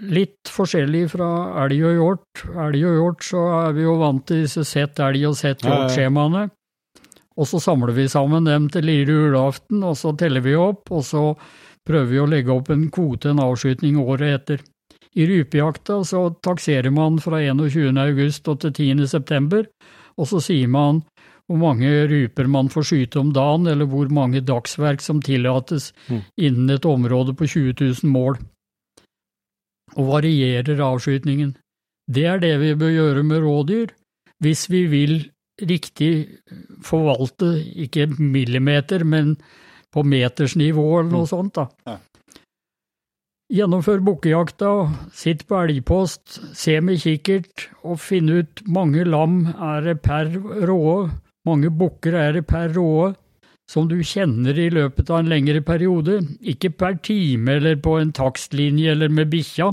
litt 0.00 0.50
forskjellig 0.50 1.04
fra 1.12 1.28
elg 1.64 1.84
og 1.86 1.94
hjort. 1.98 2.44
Elg 2.66 2.84
og 2.88 2.96
hjort 2.98 3.24
så 3.24 3.42
er 3.62 3.72
vi 3.76 3.82
jo 3.86 3.96
vant 4.00 4.24
til 4.26 4.42
disse 4.44 4.64
sett 4.66 4.98
elg 5.00 5.26
og 5.30 5.36
sett 5.38 5.62
hjort-skjemaene. 5.64 6.48
Og 7.36 7.48
så 7.50 7.58
samler 7.62 7.94
vi 7.96 8.06
sammen 8.10 8.44
dem 8.46 8.68
til 8.70 8.86
lille 8.86 9.10
julaften, 9.10 9.82
og 9.82 9.96
så 9.98 10.12
teller 10.18 10.40
vi 10.44 10.54
opp, 10.54 10.90
og 10.94 11.02
så 11.06 11.24
prøver 11.84 12.06
vi 12.12 12.20
å 12.22 12.28
legge 12.30 12.52
opp 12.54 12.70
en 12.70 12.86
kvote, 12.94 13.30
en 13.32 13.42
avskytning, 13.42 13.98
året 13.98 14.38
etter. 14.40 14.62
I 15.14 15.26
rypejakta 15.30 16.00
så 16.06 16.28
takserer 16.42 16.90
man 16.94 17.18
fra 17.22 17.38
21. 17.42 17.98
august 18.02 18.48
og 18.50 18.60
til 18.62 18.72
10. 18.74 19.06
september, 19.10 19.66
og 20.18 20.26
så 20.30 20.40
sier 20.42 20.70
man 20.70 21.02
hvor 21.46 21.58
mange 21.60 21.90
ryper 22.08 22.46
man 22.48 22.70
får 22.72 22.86
skyte 22.88 23.20
om 23.20 23.32
dagen, 23.36 23.66
eller 23.68 23.84
hvor 23.90 24.08
mange 24.08 24.40
dagsverk 24.40 25.02
som 25.04 25.20
tillates 25.20 25.92
Mm. 26.08 26.22
innen 26.38 26.70
et 26.70 26.86
område 26.86 27.34
på 27.36 27.44
20 27.46 27.74
000 28.02 28.10
mål. 28.10 28.38
Og 29.94 30.08
varierer 30.10 30.80
avskytningen. 30.82 31.54
Det 32.10 32.26
er 32.28 32.40
det 32.42 32.54
vi 32.60 32.74
bør 32.78 32.92
gjøre 32.92 33.22
med 33.26 33.44
rådyr, 33.44 33.94
hvis 34.42 34.66
vi 34.70 34.84
vil 34.90 35.14
riktig 35.62 36.40
forvalte, 36.82 37.54
ikke 37.86 38.08
millimeter, 38.18 39.04
men 39.04 39.36
på 39.94 40.02
metersnivå 40.02 40.88
eller 40.98 41.12
noe 41.12 41.30
sånt. 41.30 41.54
da. 41.54 41.98
Gjennomfør 43.54 44.00
bukkejakta, 44.02 44.70
sitt 45.14 45.44
på 45.46 45.60
elgpost, 45.62 46.40
se 46.56 46.78
med 46.80 46.98
kikkert 47.02 47.68
og 47.84 48.00
finn 48.02 48.32
ut 48.32 48.64
mange 48.66 49.04
lam 49.06 49.44
er 49.52 49.84
det 49.84 50.00
per 50.02 50.32
råe, 50.66 51.10
mange 51.46 51.70
bukker 51.70 52.16
er 52.18 52.38
det 52.38 52.46
per 52.48 52.72
råe, 52.74 53.12
som 53.70 53.86
du 53.88 53.98
kjenner 54.04 54.58
i 54.58 54.70
løpet 54.72 55.12
av 55.12 55.22
en 55.22 55.30
lengre 55.30 55.62
periode, 55.64 56.18
ikke 56.40 56.72
per 56.72 56.98
time 57.04 57.58
eller 57.60 57.78
på 57.84 57.98
en 58.00 58.12
takstlinje 58.16 58.96
eller 58.96 59.12
med 59.12 59.30
bikkja. 59.32 59.70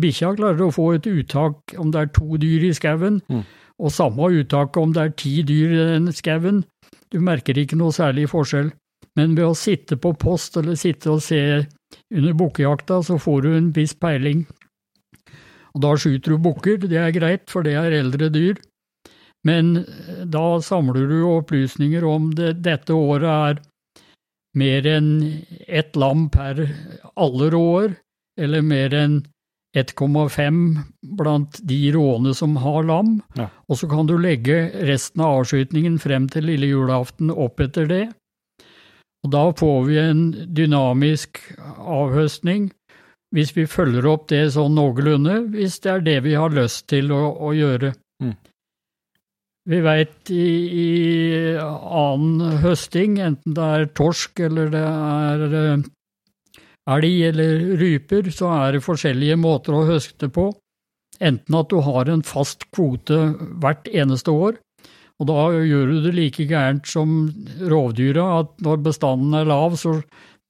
Bikkja 0.00 0.34
klarer 0.36 0.66
å 0.66 0.72
få 0.74 0.90
et 0.96 1.06
uttak 1.08 1.72
om 1.80 1.90
det 1.90 2.00
er 2.02 2.10
to 2.12 2.36
dyr 2.40 2.66
i 2.68 2.72
skauen, 2.76 3.22
Mm. 3.30 3.44
og 3.80 3.90
samme 3.92 4.28
uttaket 4.42 4.76
om 4.82 4.92
det 4.92 5.02
er 5.02 5.14
ti 5.16 5.42
dyr 5.42 5.72
i 5.96 6.12
skauen. 6.12 6.64
Du 7.10 7.18
merker 7.20 7.54
ikke 7.56 7.76
noe 7.80 7.92
særlig 7.92 8.28
forskjell, 8.28 8.72
men 9.16 9.34
ved 9.34 9.44
å 9.46 9.56
sitte 9.56 9.96
på 9.96 10.12
post 10.18 10.56
eller 10.56 10.74
sitte 10.76 11.08
og 11.10 11.22
se 11.22 11.66
under 12.12 12.34
bukkejakta, 12.34 13.00
så 13.04 13.16
får 13.18 13.42
du 13.42 13.56
en 13.56 13.72
viss 13.72 13.94
peiling. 13.94 14.46
Og 15.74 15.80
da 15.84 15.94
skyter 15.96 16.32
du 16.34 16.38
bukker, 16.38 16.78
det 16.80 16.96
er 16.96 17.12
greit, 17.12 17.48
for 17.52 17.62
det 17.62 17.74
er 17.76 17.92
eldre 17.92 18.28
dyr. 18.32 18.56
Men 19.44 19.76
eh, 19.78 20.24
da 20.26 20.58
samler 20.60 21.06
du 21.08 21.22
opplysninger 21.28 22.04
om 22.04 22.30
det 22.34 22.62
dette 22.64 22.92
året 22.92 23.28
er 23.28 23.60
mer 24.56 24.86
enn 24.88 25.10
ett 25.68 25.96
lam 25.96 26.28
per 26.32 26.62
alle 27.16 27.50
råer, 27.52 27.96
eller 28.40 28.62
mer 28.64 28.94
enn 28.96 29.18
1,5 29.76 30.60
blant 31.18 31.58
de 31.68 31.78
råene 31.94 32.32
som 32.34 32.56
har 32.62 32.86
lam, 32.88 33.20
Ja. 33.36 33.48
og 33.68 33.76
så 33.76 33.88
kan 33.90 34.06
du 34.08 34.16
legge 34.18 34.70
resten 34.88 35.20
av 35.20 35.42
avskytningen 35.42 35.98
frem 36.00 36.28
til 36.32 36.48
lille 36.48 36.70
julaften 36.70 37.30
opp 37.30 37.60
etter 37.60 37.86
det. 37.90 38.04
Og 39.24 39.30
da 39.32 39.44
får 39.52 39.86
vi 39.88 39.98
en 39.98 40.24
dynamisk 40.54 41.40
avhøstning, 41.82 42.70
hvis 43.34 43.52
vi 43.56 43.66
følger 43.66 44.06
opp 44.06 44.28
det 44.30 44.52
sånn 44.54 44.76
noenlunde, 44.78 45.40
hvis 45.52 45.80
det 45.82 45.90
er 45.92 46.04
det 46.06 46.20
vi 46.24 46.34
har 46.38 46.54
lyst 46.54 46.86
til 46.88 47.10
å, 47.12 47.34
å 47.42 47.52
gjøre. 47.56 47.92
Mm. 48.22 48.36
Vi 49.66 49.80
veit 49.82 50.30
i, 50.30 50.46
i 50.78 51.56
annen 51.58 52.60
høsting, 52.62 53.18
enten 53.18 53.56
det 53.56 53.66
er 53.80 53.88
torsk 53.98 54.38
eller 54.46 54.70
det 54.70 54.84
er 54.86 55.56
eh, 55.60 55.84
elg 56.86 57.22
eller 57.30 57.64
ryper, 57.80 58.30
så 58.34 58.52
er 58.54 58.76
det 58.76 58.84
forskjellige 58.84 59.38
måter 59.40 59.74
å 59.74 59.86
høste 59.88 60.30
på. 60.32 60.50
Enten 61.24 61.56
at 61.56 61.72
du 61.72 61.80
har 61.84 62.10
en 62.12 62.22
fast 62.26 62.66
kvote 62.76 63.18
hvert 63.62 63.88
eneste 63.88 64.30
år, 64.30 64.58
og 65.16 65.30
da 65.30 65.46
gjør 65.64 65.94
du 65.94 65.96
det 66.04 66.12
like 66.16 66.44
gærent 66.48 66.88
som 66.90 67.30
rovdyra, 67.62 68.26
at 68.42 68.52
når 68.64 68.82
bestanden 68.84 69.36
er 69.38 69.48
lav, 69.48 69.78
så 69.80 69.96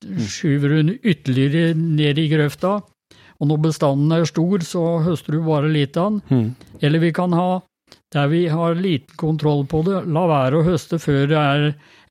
skyver 0.02 0.72
du 0.72 0.76
den 0.80 0.96
ytterligere 0.98 1.76
ned 1.78 2.18
i 2.18 2.26
grøfta, 2.32 2.80
og 3.36 3.50
når 3.50 3.62
bestanden 3.68 4.12
er 4.16 4.26
stor, 4.28 4.64
så 4.66 4.82
høster 5.04 5.36
du 5.36 5.44
bare 5.46 5.70
litt 5.70 5.96
av 6.00 6.16
den. 6.16 6.22
Mm. 6.28 6.78
Eller 6.82 7.04
vi 7.04 7.12
kan 7.14 7.36
ha 7.36 7.60
der 8.14 8.28
vi 8.32 8.46
har 8.48 8.74
liten 8.78 9.16
kontroll 9.18 9.64
på 9.70 9.82
det, 9.86 10.04
la 10.10 10.24
være 10.30 10.60
å 10.60 10.64
høste 10.66 10.98
før 11.02 11.26
det 11.30 11.38
er 11.42 11.66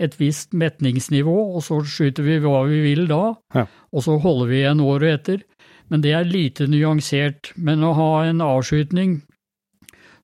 et 0.06 0.16
visst 0.20 0.54
metningsnivå, 0.56 1.36
og 1.56 1.64
så 1.64 1.80
skyter 1.88 2.26
vi 2.28 2.38
hva 2.44 2.64
vi 2.68 2.82
vil 2.84 3.06
da, 3.12 3.36
Ja. 3.56 3.66
og 3.94 4.04
så 4.04 4.18
holder 4.22 4.48
vi 4.52 4.60
igjen 4.62 4.84
året 4.84 5.20
etter. 5.20 5.44
Men 5.90 6.02
det 6.02 6.12
er 6.18 6.26
lite 6.26 6.66
nyansert. 6.68 7.52
Men 7.56 7.84
å 7.86 7.94
ha 7.94 8.24
en 8.26 8.42
avskytning 8.42 9.20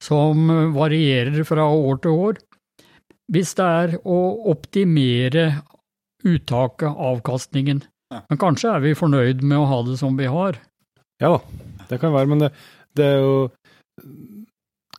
som 0.01 0.47
varierer 0.73 1.43
fra 1.45 1.67
år 1.69 2.01
til 2.01 2.11
år, 2.17 2.39
hvis 3.31 3.53
det 3.55 3.67
er 3.67 3.93
å 4.03 4.17
optimere 4.51 5.61
uttaket, 6.25 6.89
avkastningen. 6.89 7.83
Men 8.11 8.37
kanskje 8.41 8.73
er 8.75 8.81
vi 8.83 8.95
fornøyd 8.97 9.43
med 9.45 9.61
å 9.61 9.67
ha 9.69 9.81
det 9.87 9.99
som 10.01 10.17
vi 10.19 10.25
har. 10.27 10.57
Ja 11.21 11.37
da, 11.37 11.39
det 11.89 11.99
kan 12.01 12.11
være, 12.15 12.27
men 12.27 12.41
det, 12.43 12.49
det 12.97 13.05
er 13.05 13.21
jo 13.21 13.35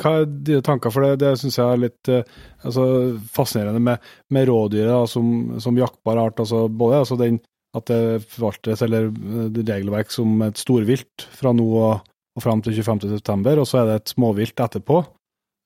Hva 0.02 0.12
er 0.18 0.28
dine 0.28 0.64
tanker 0.66 0.92
for 0.92 1.06
det? 1.06 1.20
Det 1.22 1.32
syns 1.38 1.58
jeg 1.60 1.68
er 1.68 1.80
litt 1.84 2.10
eh, 2.10 2.28
altså, 2.66 2.84
fascinerende 3.32 3.82
med, 3.82 4.12
med 4.34 4.48
rådyret 4.50 5.10
som, 5.10 5.58
som 5.62 5.78
jaktbar 5.78 6.20
art. 6.24 6.42
Altså, 6.42 6.64
både 6.68 7.02
altså, 7.04 7.18
den, 7.20 7.38
at 7.76 7.86
det 7.90 8.00
forvaltes 8.32 8.82
eller 8.84 9.10
eh, 9.10 9.44
det 9.54 9.66
regelverk 9.68 10.10
som 10.14 10.42
et 10.48 10.60
storvilt 10.60 11.26
fra 11.38 11.54
nå 11.56 11.68
og, 11.70 12.08
og 12.36 12.44
fram 12.44 12.64
til 12.64 12.76
25.9, 12.80 13.54
og 13.54 13.68
så 13.68 13.82
er 13.82 13.90
det 13.90 14.00
et 14.00 14.14
småvilt 14.16 14.64
etterpå. 14.64 15.02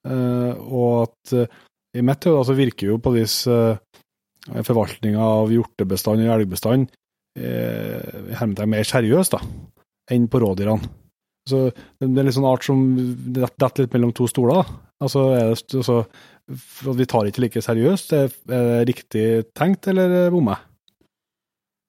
Uh, 0.07 0.53
og 0.71 0.91
at 1.09 1.33
uh, 1.35 1.55
i 1.99 2.03
mitt 2.05 2.23
hode 2.29 2.39
altså, 2.45 2.55
virker 2.55 2.93
jo 2.93 3.01
på 3.03 3.11
vis 3.17 3.41
uh, 3.51 3.75
forvaltninga 4.55 5.19
av 5.19 5.51
hjortebestand 5.51 6.23
og 6.23 6.31
elgbestand 6.37 6.93
uh, 7.41 8.69
mer 8.71 8.87
seriøs 8.87 9.33
da, 9.35 9.41
enn 10.15 10.29
på 10.31 10.43
rådyrene. 10.45 10.93
Så 11.47 11.69
det 11.71 12.07
er 12.07 12.11
en 12.11 12.27
litt 12.27 12.37
sånn 12.37 12.49
art 12.49 12.67
som 12.67 12.81
detter 13.37 13.85
litt 13.85 13.95
mellom 13.95 14.15
to 14.17 14.27
stoler. 14.31 14.67
Altså, 15.03 15.29
det, 15.37 15.77
altså, 15.79 16.01
Vi 16.97 17.07
tar 17.07 17.25
det 17.25 17.35
ikke 17.35 17.45
like 17.47 17.63
seriøst. 17.63 18.17
Er 18.17 18.33
det 18.51 18.89
riktig 18.91 19.27
tenkt, 19.55 19.87
eller 19.93 20.31
bommer 20.35 20.57
jeg? 20.57 20.73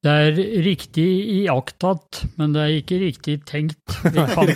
Det 0.06 0.12
er 0.14 0.36
riktig 0.62 1.06
iakttatt, 1.42 2.20
men 2.38 2.52
det 2.54 2.62
er 2.62 2.74
ikke 2.78 3.00
riktig 3.02 3.40
tenkt. 3.50 3.82
Kan, 4.06 4.52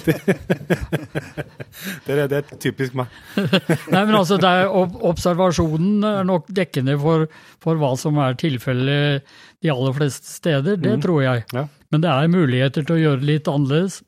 Det 2.06 2.14
er, 2.14 2.28
det 2.30 2.38
er 2.38 2.60
typisk 2.62 2.94
meg. 3.00 3.10
nei, 3.94 4.04
men 4.06 4.16
altså, 4.20 4.38
er, 4.38 4.70
observasjonen 4.70 6.06
er 6.06 6.28
nok 6.30 6.46
dekkende 6.54 6.94
for, 7.02 7.26
for 7.64 7.82
hva 7.82 7.96
som 8.00 8.20
er 8.22 8.38
tilfellet 8.40 9.26
de 9.66 9.74
aller 9.74 9.98
fleste 9.98 10.30
steder, 10.30 10.78
det 10.78 11.00
mm. 11.00 11.04
tror 11.08 11.20
jeg. 11.26 11.44
Ja. 11.58 11.66
Men 11.92 12.06
det 12.06 12.14
er 12.14 12.32
muligheter 12.38 12.86
til 12.86 13.00
å 13.00 13.02
gjøre 13.02 13.24
det 13.24 13.30
litt 13.34 13.52
annerledes. 13.52 14.00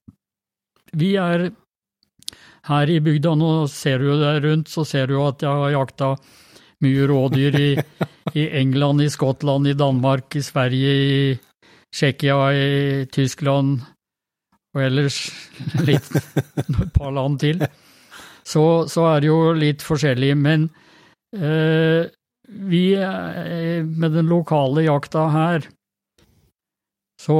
Vi 0.97 1.13
er 1.19 1.49
her 2.69 2.91
i 2.91 2.99
bygda, 3.03 3.33
nå 3.35 3.51
ser 3.71 3.99
du 3.99 4.11
jo 4.11 4.19
deg 4.21 4.43
rundt, 4.45 4.71
så 4.71 4.85
ser 4.87 5.09
du 5.09 5.17
jo 5.17 5.25
at 5.27 5.43
jeg 5.43 5.51
har 5.51 5.73
jakta 5.73 6.13
mye 6.83 7.07
rådyr 7.09 7.57
i, 7.59 7.71
i 8.39 8.45
England, 8.61 9.03
i 9.03 9.09
Skottland, 9.11 9.67
i 9.67 9.77
Danmark, 9.77 10.29
i 10.35 10.43
Sverige, 10.45 10.93
i 10.93 11.25
Tsjekkia, 11.93 12.37
i 12.53 13.05
Tyskland 13.13 13.83
og 14.73 14.81
ellers 14.81 15.19
litt, 15.89 16.07
et 16.15 16.95
par 16.95 17.13
land 17.13 17.41
til. 17.43 17.61
Så, 18.43 18.63
så 18.91 19.05
er 19.11 19.21
det 19.23 19.29
jo 19.29 19.53
litt 19.55 19.83
forskjellig. 19.85 20.33
Men 20.35 20.65
eh, 21.37 22.09
vi 22.69 22.85
eh, 22.97 23.85
med 23.85 24.17
den 24.17 24.31
lokale 24.31 24.87
jakta 24.87 25.27
her, 25.35 25.69
så 27.21 27.37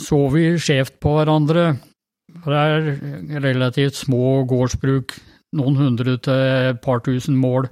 så 0.00 0.18
vi 0.32 0.44
skjevt 0.60 0.98
på 1.02 1.14
hverandre. 1.16 1.74
For 2.44 2.54
det 2.54 2.60
er 3.36 3.40
relativt 3.44 3.98
små 3.98 4.44
gårdsbruk, 4.48 5.16
noen 5.58 5.76
hundre 5.80 6.18
til 6.20 6.34
et 6.72 6.82
par 6.84 7.00
tusen 7.00 7.36
mål 7.36 7.68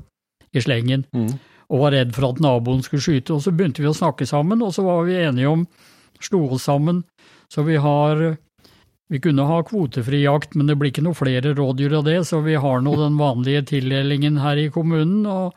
i 0.56 0.62
slengen, 0.64 1.04
Mm. 1.12 1.38
og 1.70 1.80
var 1.80 1.92
redd 1.92 2.14
for 2.14 2.30
at 2.30 2.40
naboen 2.40 2.82
skulle 2.82 3.02
skyte. 3.04 3.34
Og 3.34 3.42
så 3.42 3.52
begynte 3.52 3.82
vi 3.82 3.90
å 3.90 3.96
snakke 3.96 4.26
sammen, 4.26 4.62
og 4.62 4.72
så 4.72 4.82
var 4.86 5.04
vi 5.04 5.18
enige 5.20 5.50
om, 5.50 5.66
slo 6.20 6.46
oss 6.48 6.64
sammen, 6.64 7.04
så 7.52 7.64
vi 7.66 7.76
har 7.76 8.38
vi 9.08 9.20
kunne 9.22 9.44
ha 9.46 9.60
kvotefri 9.62 10.24
jakt, 10.24 10.56
men 10.56 10.66
det 10.66 10.74
blir 10.78 10.90
ikke 10.90 11.04
noe 11.06 11.14
flere 11.14 11.54
rådyr 11.54 11.92
av 12.00 12.04
det, 12.08 12.24
så 12.26 12.40
vi 12.42 12.56
har 12.58 12.80
nå 12.82 12.96
den 12.98 13.16
vanlige 13.20 13.62
tildelingen 13.70 14.40
her 14.42 14.56
i 14.58 14.68
kommunen, 14.74 15.24
og, 15.30 15.54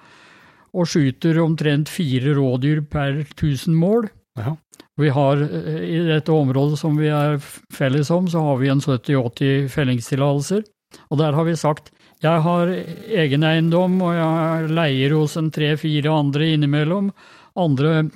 og 0.74 0.86
skyter 0.86 1.40
omtrent 1.42 1.90
fire 1.90 2.36
rådyr 2.38 2.84
per 2.86 3.24
tusen 3.40 3.74
mål. 3.74 4.10
Ja. 4.40 4.56
Vi 5.00 5.10
har, 5.16 5.38
eh, 5.38 5.84
I 5.84 6.00
dette 6.08 6.32
området 6.32 6.80
som 6.80 6.98
vi 6.98 7.08
er 7.08 7.40
felles 7.74 8.10
om, 8.12 8.28
så 8.28 8.42
har 8.44 8.58
vi 8.58 8.70
en 8.72 8.82
70-80 8.82 9.70
fellingstillatelser. 9.70 10.64
Og 11.12 11.18
der 11.22 11.34
har 11.34 11.46
vi 11.46 11.56
sagt 11.56 11.92
jeg 12.20 12.42
har 12.44 12.68
egen 12.68 13.44
eiendom, 13.48 14.02
og 14.04 14.12
jeg 14.12 14.72
leier 14.76 15.14
hos 15.16 15.38
en 15.40 15.52
tre-fire 15.56 16.12
andre 16.12 16.50
innimellom. 16.52 17.14
Andre 17.56 18.10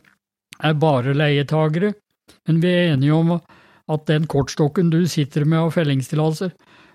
er 0.60 0.74
bare 0.74 1.14
leietagere. 1.16 1.94
Men 2.48 2.60
vi 2.60 2.68
er 2.68 2.94
enige 2.98 3.16
om 3.16 3.32
at 3.38 4.06
den 4.08 4.28
kortstokken 4.28 4.90
du 4.92 5.06
sitter 5.08 5.46
med 5.46 5.60
av 5.60 5.72
fellingstillatelser 5.76 6.52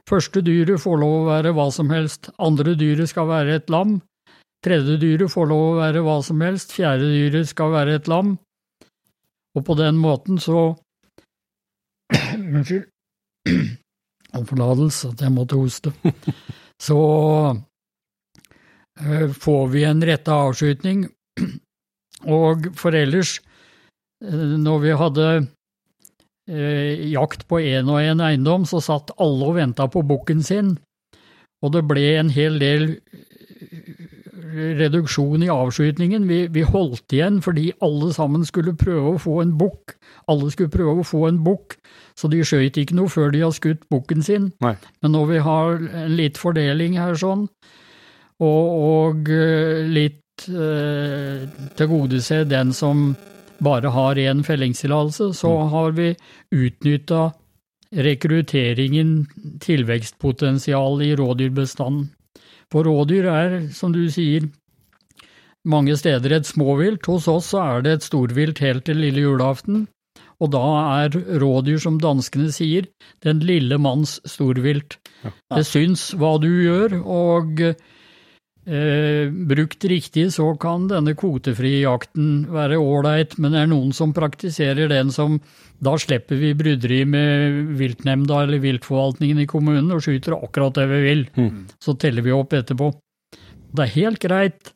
Første 0.09 0.41
dyret 0.41 0.81
får 0.81 1.01
lov 1.03 1.15
å 1.19 1.29
være 1.29 1.53
hva 1.57 1.67
som 1.75 1.91
helst, 1.93 2.31
andre 2.41 2.73
dyret 2.81 3.11
skal 3.11 3.27
være 3.29 3.59
et 3.59 3.73
lam, 3.73 3.99
tredje 4.65 4.97
dyret 5.03 5.29
får 5.33 5.51
lov 5.51 5.65
å 5.67 5.79
være 5.83 6.03
hva 6.07 6.19
som 6.25 6.41
helst, 6.41 6.73
fjerde 6.73 7.11
dyret 7.13 7.51
skal 7.51 7.75
være 7.75 7.99
et 7.99 8.09
lam. 8.09 8.37
Og 9.57 9.65
på 9.65 9.77
den 9.79 9.97
måten 10.01 10.39
så 10.43 10.77
Unnskyld. 12.37 12.89
Om 14.37 14.45
forlatelse 14.47 15.13
at 15.13 15.23
jeg 15.25 15.33
måtte 15.33 15.57
hoste. 15.57 15.93
Så 16.83 16.99
eh, 19.01 19.31
får 19.33 19.69
vi 19.73 19.85
en 19.85 20.05
retta 20.05 20.37
avskytning. 20.49 21.07
Og 22.39 22.69
for 22.79 22.95
ellers, 22.95 23.39
eh, 24.25 24.55
når 24.61 24.83
vi 24.85 24.99
hadde 25.01 25.29
eh, 26.49 27.09
jakt 27.11 27.47
på 27.49 27.61
én 27.65 27.91
og 27.91 28.03
én 28.03 28.23
eiendom, 28.25 28.67
så 28.69 28.83
satt 28.85 29.15
alle 29.19 29.49
og 29.49 29.59
venta 29.59 29.89
på 29.91 30.05
bukken 30.07 30.45
sin. 30.45 30.77
Og 31.65 31.75
det 31.75 31.87
ble 31.91 32.07
en 32.19 32.31
hel 32.31 32.61
del 32.63 32.91
reduksjon 34.79 35.43
i 35.43 35.51
avskytningen. 35.53 36.27
Vi, 36.29 36.41
vi 36.53 36.65
holdt 36.67 37.15
igjen 37.15 37.41
fordi 37.45 37.71
alle 37.85 38.13
sammen 38.17 38.47
skulle 38.49 38.77
prøve 38.79 39.15
å 39.15 39.23
få 39.23 39.41
en 39.43 39.57
bukk. 39.61 39.97
Alle 40.31 40.51
skulle 40.53 40.73
prøve 40.73 41.03
å 41.03 41.07
få 41.07 41.25
en 41.29 41.43
bukk, 41.45 41.79
så 42.19 42.31
de 42.33 42.43
skøyt 42.45 42.79
ikke 42.81 42.97
noe 42.99 43.13
før 43.13 43.33
de 43.35 43.45
har 43.45 43.55
skutt 43.57 43.85
bukken 43.93 44.25
sin. 44.25 44.51
Nei. 44.65 44.75
Men 45.03 45.15
når 45.17 45.31
vi 45.33 45.43
har 45.47 45.83
en 46.05 46.17
litt 46.19 46.41
fordeling 46.41 46.99
her 47.01 47.19
sånn, 47.19 47.49
og, 48.39 48.67
og 48.79 49.33
eh, 49.35 49.83
litt 49.89 50.47
eh, 50.53 51.49
tilgodese 51.79 52.45
den 52.47 52.71
som 52.77 53.11
bare 53.65 53.91
har 53.91 54.21
én 54.23 54.45
fellingstillatelse, 54.47 55.33
så 55.35 55.55
har 55.73 55.97
vi 55.97 56.13
utnytta 56.55 57.33
rekrutteringen, 57.97 59.27
tilvekstpotensial 59.65 61.03
i 61.03 61.15
rådyrbestanden. 61.17 62.11
For 62.73 62.85
rådyr 62.85 63.29
er, 63.33 63.61
som 63.73 63.95
du 63.95 64.03
sier, 64.13 64.49
mange 65.69 65.97
steder 66.01 66.37
et 66.37 66.49
småvilt. 66.49 67.07
Hos 67.09 67.29
oss 67.31 67.53
er 67.57 67.85
det 67.85 67.95
et 67.97 68.09
storvilt 68.09 68.61
helt 68.65 68.87
til 68.89 69.01
lille 69.03 69.25
julaften. 69.25 69.87
Og 70.39 70.53
da 70.55 70.65
er 71.03 71.17
rådyr, 71.43 71.81
som 71.83 71.99
danskene 72.03 72.53
sier, 72.55 72.87
den 73.27 73.41
lille 73.43 73.79
manns 73.83 74.19
storvilt. 74.29 74.99
Det 75.25 75.65
syns 75.67 76.13
hva 76.19 76.37
du 76.43 76.51
gjør, 76.51 77.01
og 77.03 77.65
eh, 78.69 79.33
brukt 79.51 79.85
riktig 79.89 80.29
så 80.35 80.53
kan 80.61 80.87
denne 80.91 81.17
kvotefrie 81.19 81.81
jakten 81.83 82.47
være 82.53 82.79
ålreit, 82.79 83.39
men 83.41 83.57
det 83.57 83.65
er 83.65 83.71
noen 83.73 83.95
som 83.97 84.15
praktiserer 84.17 84.91
den 84.93 85.11
som 85.15 85.41
da 85.83 85.95
slipper 85.99 86.39
vi 86.41 86.55
bryderi 86.59 87.05
med 87.07 87.75
viltnemnda 87.79 88.43
eller 88.45 88.63
viltforvaltningen 88.63 89.45
i 89.45 89.51
kommunen 89.51 89.93
og 89.95 90.03
skyter 90.05 90.37
akkurat 90.37 90.75
det 90.79 90.89
vi 90.91 91.03
vil. 91.05 91.27
Så 91.79 91.95
teller 91.95 92.27
vi 92.27 92.35
opp 92.35 92.57
etterpå. 92.59 92.91
Det 93.71 93.85
er 93.85 93.95
helt 93.95 94.21
greit 94.23 94.73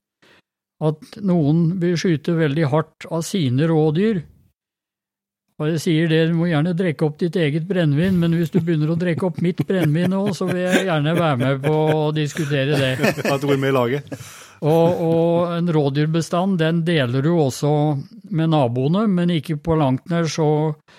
at 0.82 1.18
noen 1.22 1.80
vil 1.82 1.96
skyte 1.98 2.34
veldig 2.38 2.68
hardt 2.70 3.06
av 3.10 3.22
sine 3.26 3.66
rådyr. 3.70 4.22
Og 5.62 5.68
jeg 5.70 5.82
sier 5.84 6.08
det, 6.10 6.20
du 6.32 6.38
må 6.40 6.48
gjerne 6.50 6.74
drikke 6.74 7.06
opp 7.06 7.20
ditt 7.20 7.36
eget 7.38 7.66
brennevin, 7.68 8.16
men 8.18 8.34
hvis 8.34 8.50
du 8.50 8.58
begynner 8.58 8.90
å 8.90 8.98
drikke 8.98 9.28
opp 9.28 9.38
mitt 9.44 9.60
brennevin 9.68 10.10
nå, 10.10 10.22
så 10.34 10.48
vil 10.50 10.64
jeg 10.64 10.88
gjerne 10.88 11.12
være 11.14 11.36
med 11.38 11.60
på 11.62 11.74
å 11.92 12.08
diskutere 12.16 12.80
det. 12.80 12.94
Ha 13.28 13.36
et 13.36 13.46
ord 13.46 13.60
med 13.62 13.70
i 13.70 13.76
laget. 13.76 14.16
Og, 14.62 15.04
og 15.06 15.52
en 15.56 15.70
rådyrbestand, 15.74 16.58
den 16.58 16.82
deler 16.86 17.22
du 17.22 17.30
også 17.34 17.70
med 18.34 18.50
naboene, 18.50 19.06
men 19.10 19.34
ikke 19.34 19.58
på 19.62 19.78
langt 19.78 20.10
nær 20.10 20.26
så 20.30 20.48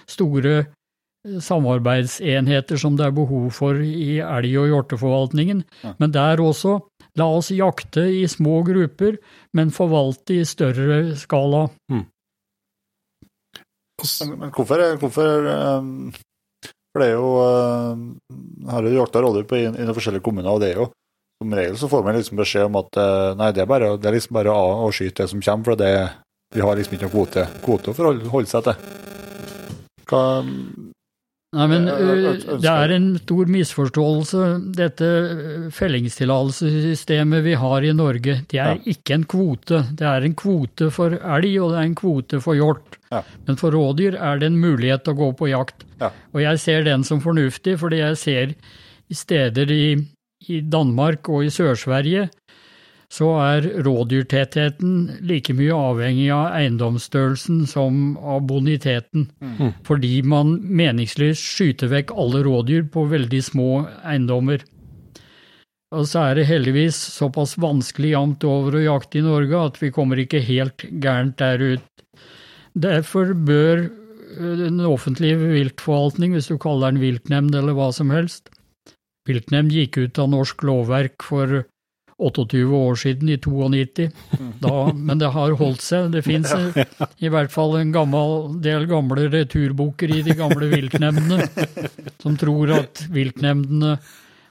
store 0.10 0.66
samarbeidsenheter 1.24 2.80
som 2.80 2.98
det 3.00 3.08
er 3.08 3.16
behov 3.16 3.48
for 3.56 3.80
i 3.80 4.18
elg- 4.20 4.58
og 4.60 4.72
hjorteforvaltningen. 4.72 5.64
Men 6.00 6.16
der 6.16 6.44
også, 6.44 6.82
la 7.20 7.30
oss 7.38 7.52
jakte 7.56 8.04
i 8.12 8.26
små 8.28 8.62
grupper, 8.68 9.20
men 9.56 9.72
forvalte 9.72 10.42
i 10.42 10.48
større 10.48 11.16
skala. 11.20 11.70
Men, 11.92 12.10
men 14.30 14.52
hvorfor, 14.54 14.84
hvorfor 15.02 15.48
eh, 15.54 15.88
For 16.94 17.02
det 17.02 17.08
er 17.08 17.16
jo 17.16 17.30
Har 18.70 18.88
jo 18.88 18.98
jakta 18.98 19.24
rådyr 19.24 19.56
i, 19.58 19.64
i 19.66 19.72
noen 19.72 19.96
forskjellige 19.98 20.26
kommuner, 20.26 20.52
og 20.52 20.62
det 20.64 20.74
er 20.74 20.82
jo 20.82 20.90
Som 21.42 21.56
regel 21.58 21.80
så 21.80 21.90
får 21.92 22.04
man 22.06 22.20
liksom 22.20 22.40
beskjed 22.40 22.68
om 22.70 22.82
at 22.82 23.00
eh, 23.02 23.30
nei, 23.40 23.52
det 23.56 23.64
er, 23.64 23.70
bare, 23.70 23.96
det 23.98 24.10
er 24.10 24.18
liksom 24.18 24.38
bare 24.38 24.54
å, 24.54 24.92
skyte 24.94 25.24
det 25.24 25.32
som 25.32 25.42
kommer, 25.44 25.72
for 25.72 25.80
det, 25.80 25.94
vi 26.54 26.64
har 26.64 26.78
liksom 26.78 26.98
ikke 26.98 27.10
noe 27.10 27.16
kvote, 27.16 27.48
kvote 27.66 27.92
å 27.92 27.98
forholde 27.98 28.30
holde 28.32 28.52
seg 28.52 28.68
til. 28.68 28.76
Hva, 30.08 30.22
Nei, 31.54 31.68
men 31.70 31.86
ønsker- 31.88 32.60
det 32.64 32.70
er 32.72 32.92
en 32.96 33.08
stor 33.22 33.46
misforståelse. 33.46 34.46
Dette 34.76 35.06
ø, 35.06 35.70
fellingstillatelsessystemet 35.70 37.44
vi 37.46 37.54
har 37.60 37.84
i 37.86 37.92
Norge, 37.94 38.40
det 38.50 38.60
er 38.60 38.74
Ja. 38.76 38.94
ikke 38.94 39.14
en 39.14 39.24
kvote. 39.26 39.84
Det 39.96 40.02
er 40.08 40.24
en 40.26 40.34
kvote 40.36 40.90
for 40.92 41.10
elg, 41.12 41.62
og 41.62 41.72
det 41.72 41.80
er 41.80 41.84
en 41.86 41.96
kvote 41.96 42.42
for 42.42 42.56
hjort. 42.56 42.98
Ja. 43.12 43.22
Men 43.48 43.56
for 43.56 43.72
rådyr 43.72 44.16
er 44.20 44.40
det 44.40 44.48
en 44.48 44.58
mulighet 44.60 45.04
til 45.04 45.14
å 45.14 45.18
gå 45.18 45.38
på 45.38 45.50
jakt. 45.52 45.84
Ja. 46.02 46.10
Og 46.34 46.42
jeg 46.42 46.60
ser 46.60 46.84
den 46.84 47.04
som 47.04 47.22
fornuftig, 47.22 47.78
fordi 47.80 47.98
jeg 48.02 48.18
ser 48.18 48.56
steder 49.12 49.70
i, 49.72 50.08
i 50.50 50.60
Danmark 50.62 51.30
og 51.30 51.44
i 51.46 51.50
Sør-Sverige 51.54 52.30
så 53.14 53.28
er 53.38 53.66
rådyrtettheten 53.86 54.94
like 55.30 55.54
mye 55.54 55.76
avhengig 55.78 56.32
av 56.34 56.56
eiendomsstørrelsen 56.58 57.64
som 57.70 58.16
av 58.18 58.42
boniteten. 58.50 59.28
Fordi 59.86 60.22
man 60.26 60.56
meningsløst 60.66 61.46
skyter 61.60 61.92
vekk 61.92 62.14
alle 62.18 62.42
rådyr 62.48 62.88
på 62.94 63.06
veldig 63.12 63.42
små 63.46 63.68
eiendommer. 64.02 64.66
Og 65.94 66.08
så 66.10 66.24
er 66.24 66.40
det 66.40 66.48
heldigvis 66.50 66.98
såpass 67.20 67.54
vanskelig 67.62 68.16
jevnt 68.16 68.48
over 68.50 68.80
å 68.80 68.86
jakte 68.88 69.20
i 69.20 69.26
Norge 69.26 69.62
at 69.62 69.78
vi 69.78 69.92
kommer 69.94 70.18
ikke 70.18 70.42
helt 70.42 70.82
gærent 70.90 71.38
der 71.38 71.62
ut. 71.62 71.86
Derfor 72.74 73.36
bør 73.38 73.84
ø, 73.86 74.56
den 74.58 74.82
offentlige 74.82 75.38
viltforvaltning, 75.38 76.34
hvis 76.34 76.50
du 76.50 76.58
kaller 76.58 76.90
den 76.90 77.04
viltnemnd 77.04 77.54
eller 77.54 77.78
hva 77.78 77.92
som 77.94 78.10
helst 78.10 78.50
Viltnemnd 79.24 79.72
gikk 79.72 80.02
ut 80.02 80.20
av 80.20 80.34
norsk 80.34 80.66
lovverk 80.68 81.24
for 81.24 81.62
28 82.30 82.64
år 82.78 82.98
siden, 83.00 83.30
i 83.30 83.38
92. 83.42 84.10
Da, 84.64 84.76
men 84.94 85.22
det 85.22 85.32
har 85.36 85.56
holdt 85.60 85.84
seg. 85.84 86.12
Det 86.14 86.24
fins 86.26 86.54
i 87.20 87.32
hvert 87.32 87.54
fall 87.54 87.78
en 87.80 87.94
gammel 87.96 88.54
del 88.64 88.88
gamle 88.90 89.28
returboker 89.34 90.14
i 90.14 90.24
de 90.26 90.36
gamle 90.40 90.70
viltnemndene 90.72 91.48
som 92.24 92.38
tror 92.40 92.76
at 92.80 93.06
viltnemndene 93.14 93.98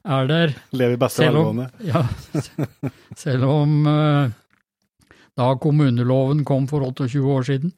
er 0.03 0.31
der. 0.31 0.57
Lever 0.75 0.97
i 0.97 1.01
beste 1.01 1.27
velgående. 1.27 1.69
ja, 1.87 2.03
selv 3.19 3.47
om 3.51 3.87
eh, 3.87 4.35
da 5.39 5.53
kommuneloven 5.63 6.43
kom 6.49 6.67
for 6.71 6.85
28 6.91 7.23
år 7.23 7.47
siden. 7.49 7.73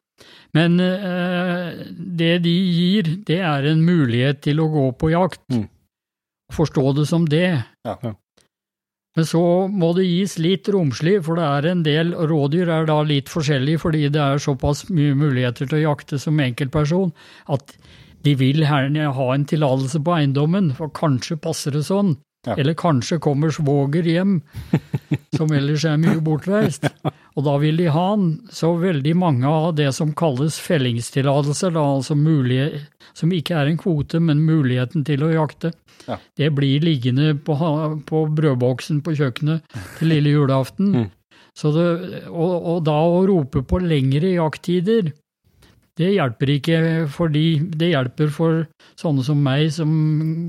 Men 0.54 0.78
eh, 0.80 1.84
det 1.94 2.38
de 2.44 2.54
gir, 2.54 3.14
det 3.26 3.40
er 3.42 3.70
en 3.70 3.84
mulighet 3.84 4.42
til 4.46 4.62
å 4.62 4.70
gå 4.72 4.88
på 4.98 5.12
jakt. 5.14 5.42
Mm. 5.52 5.66
Forstå 6.54 6.92
det 6.98 7.06
som 7.10 7.26
det. 7.28 7.48
Ja. 7.86 7.96
Ja. 8.02 8.14
Men 9.14 9.26
så 9.30 9.42
må 9.70 9.92
det 9.94 10.08
gis 10.08 10.38
litt 10.42 10.68
romslig, 10.74 11.20
for 11.26 11.38
det 11.38 11.46
er 11.46 11.68
en 11.70 11.82
del 11.86 12.10
rådyr 12.30 12.70
er 12.80 12.88
da 12.90 12.98
litt 13.06 13.30
forskjellige 13.30 13.82
fordi 13.84 14.08
det 14.14 14.22
er 14.22 14.42
såpass 14.42 14.88
mye 14.90 15.14
muligheter 15.18 15.70
til 15.70 15.78
å 15.78 15.84
jakte 15.92 16.18
som 16.18 16.40
enkeltperson 16.42 17.14
at 17.54 17.76
de 18.24 18.34
vil 18.40 18.64
gjerne 18.64 19.10
ha 19.14 19.26
en 19.34 19.44
tillatelse 19.46 20.00
på 20.02 20.14
eiendommen, 20.16 20.72
for 20.74 20.90
kanskje 20.96 21.36
passer 21.44 21.76
det 21.76 21.84
sånn. 21.86 22.16
Ja. 22.44 22.56
Eller 22.60 22.76
kanskje 22.76 23.20
kommer 23.24 23.52
svoger 23.54 24.04
hjem, 24.08 24.38
som 25.36 25.52
ellers 25.52 25.84
er 25.88 26.00
mye 26.00 26.20
bortreist. 26.24 26.88
Og 27.34 27.42
da 27.48 27.56
vil 27.58 27.76
de 27.80 27.88
ha. 27.90 28.06
Så 28.54 28.68
veldig 28.78 29.14
mange 29.18 29.48
av 29.50 29.72
det 29.74 29.88
som 29.96 30.12
kalles 30.14 30.54
fellingstillatelser, 30.62 31.72
da, 31.74 31.82
altså 31.96 32.14
mulige, 32.14 32.84
som 33.14 33.32
ikke 33.34 33.56
er 33.58 33.72
en 33.72 33.80
kvote, 33.80 34.20
men 34.22 34.44
muligheten 34.46 35.04
til 35.06 35.24
å 35.26 35.32
jakte, 35.32 35.72
Ja. 36.06 36.18
det 36.36 36.50
blir 36.54 36.82
liggende 36.84 37.32
på, 37.40 37.54
på 38.06 38.22
brødboksen 38.36 39.00
på 39.02 39.14
kjøkkenet 39.18 39.62
til 39.98 40.08
lille 40.14 40.34
julaften. 40.36 40.94
Mm. 41.04 41.10
Så 41.54 41.70
det, 41.70 42.24
og, 42.34 42.64
og 42.66 42.78
da 42.82 42.96
å 43.06 43.20
rope 43.30 43.60
på 43.62 43.78
lengre 43.78 44.32
jakttider, 44.34 45.12
det 45.94 46.08
hjelper 46.16 46.50
ikke 46.50 46.78
fordi 47.14 47.44
det 47.78 47.92
hjelper 47.92 48.32
for 48.34 48.64
sånne 48.98 49.22
som 49.22 49.38
meg 49.38 49.68
som 49.70 49.92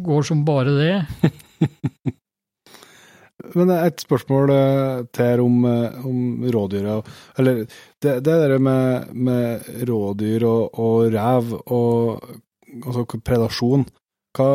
går 0.01 0.25
som 0.25 0.41
bare 0.47 0.73
det. 0.73 0.95
Men 3.53 3.71
et 3.75 4.01
spørsmål 4.01 4.51
eh, 4.55 5.05
til 5.15 5.43
om, 5.43 5.61
eh, 5.69 5.99
om 6.07 6.45
rådyra. 6.55 6.97
Eller 7.37 7.63
det, 7.65 8.19
det 8.25 8.25
der 8.25 8.57
med, 8.59 9.13
med 9.13 9.69
rådyr 9.87 10.45
og, 10.49 10.79
og 10.79 11.13
rev 11.13 11.55
og 11.65 12.25
altså 12.81 13.05
predasjon, 13.23 13.85
hva, 14.35 14.49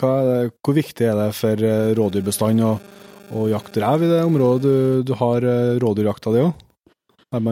hva 0.00 0.12
det, 0.26 0.38
hvor 0.64 0.76
viktig 0.76 1.06
er 1.06 1.18
det 1.20 1.30
for 1.36 1.54
rådyrbestanden 1.56 1.96
rådyrbestand 2.00 2.64
å, 2.66 2.74
å 3.36 3.48
jakte 3.50 3.82
rev 3.82 4.04
i 4.06 4.10
det 4.10 4.22
området 4.26 4.62
du, 4.66 5.02
du 5.06 5.14
har 5.18 5.46
eh, 5.46 5.76
rådyrjakta 5.82 6.34
di 6.34 6.44
òg? 6.46 6.62
Vet 7.36 7.42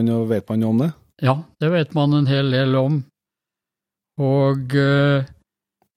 man 0.49 0.63
noe 0.63 0.71
om 0.71 0.83
det? 0.85 0.93
Ja, 1.23 1.39
det 1.61 1.71
vet 1.71 1.95
man 1.95 2.15
en 2.17 2.31
hel 2.31 2.51
del 2.55 2.75
om. 2.79 3.03
Og 4.23 4.75
eh, 4.79 5.25
eh, 5.25 5.34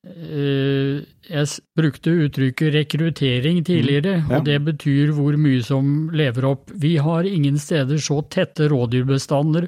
jeg 0.08 1.48
brukte 1.78 2.14
uttrykket 2.26 2.74
rekruttering 2.74 3.60
tidligere, 3.68 4.22
ja. 4.22 4.38
og 4.38 4.46
det 4.48 4.58
betyr 4.66 5.12
hvor 5.18 5.36
mye 5.40 5.64
som 5.66 6.10
lever 6.16 6.48
opp. 6.48 6.72
Vi 6.72 6.96
har 7.02 7.28
ingen 7.28 7.60
steder 7.60 8.00
så 8.02 8.22
tette 8.32 8.70
rådyrbestander 8.72 9.68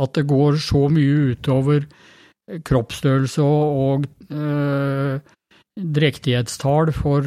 at 0.00 0.14
det 0.14 0.26
går 0.30 0.60
så 0.62 0.86
mye 0.92 1.34
utover 1.34 1.86
kroppsstørrelse 2.66 3.44
og, 3.44 4.06
eh, 4.30 5.20
drektighetstall 5.80 6.92
for 6.92 7.26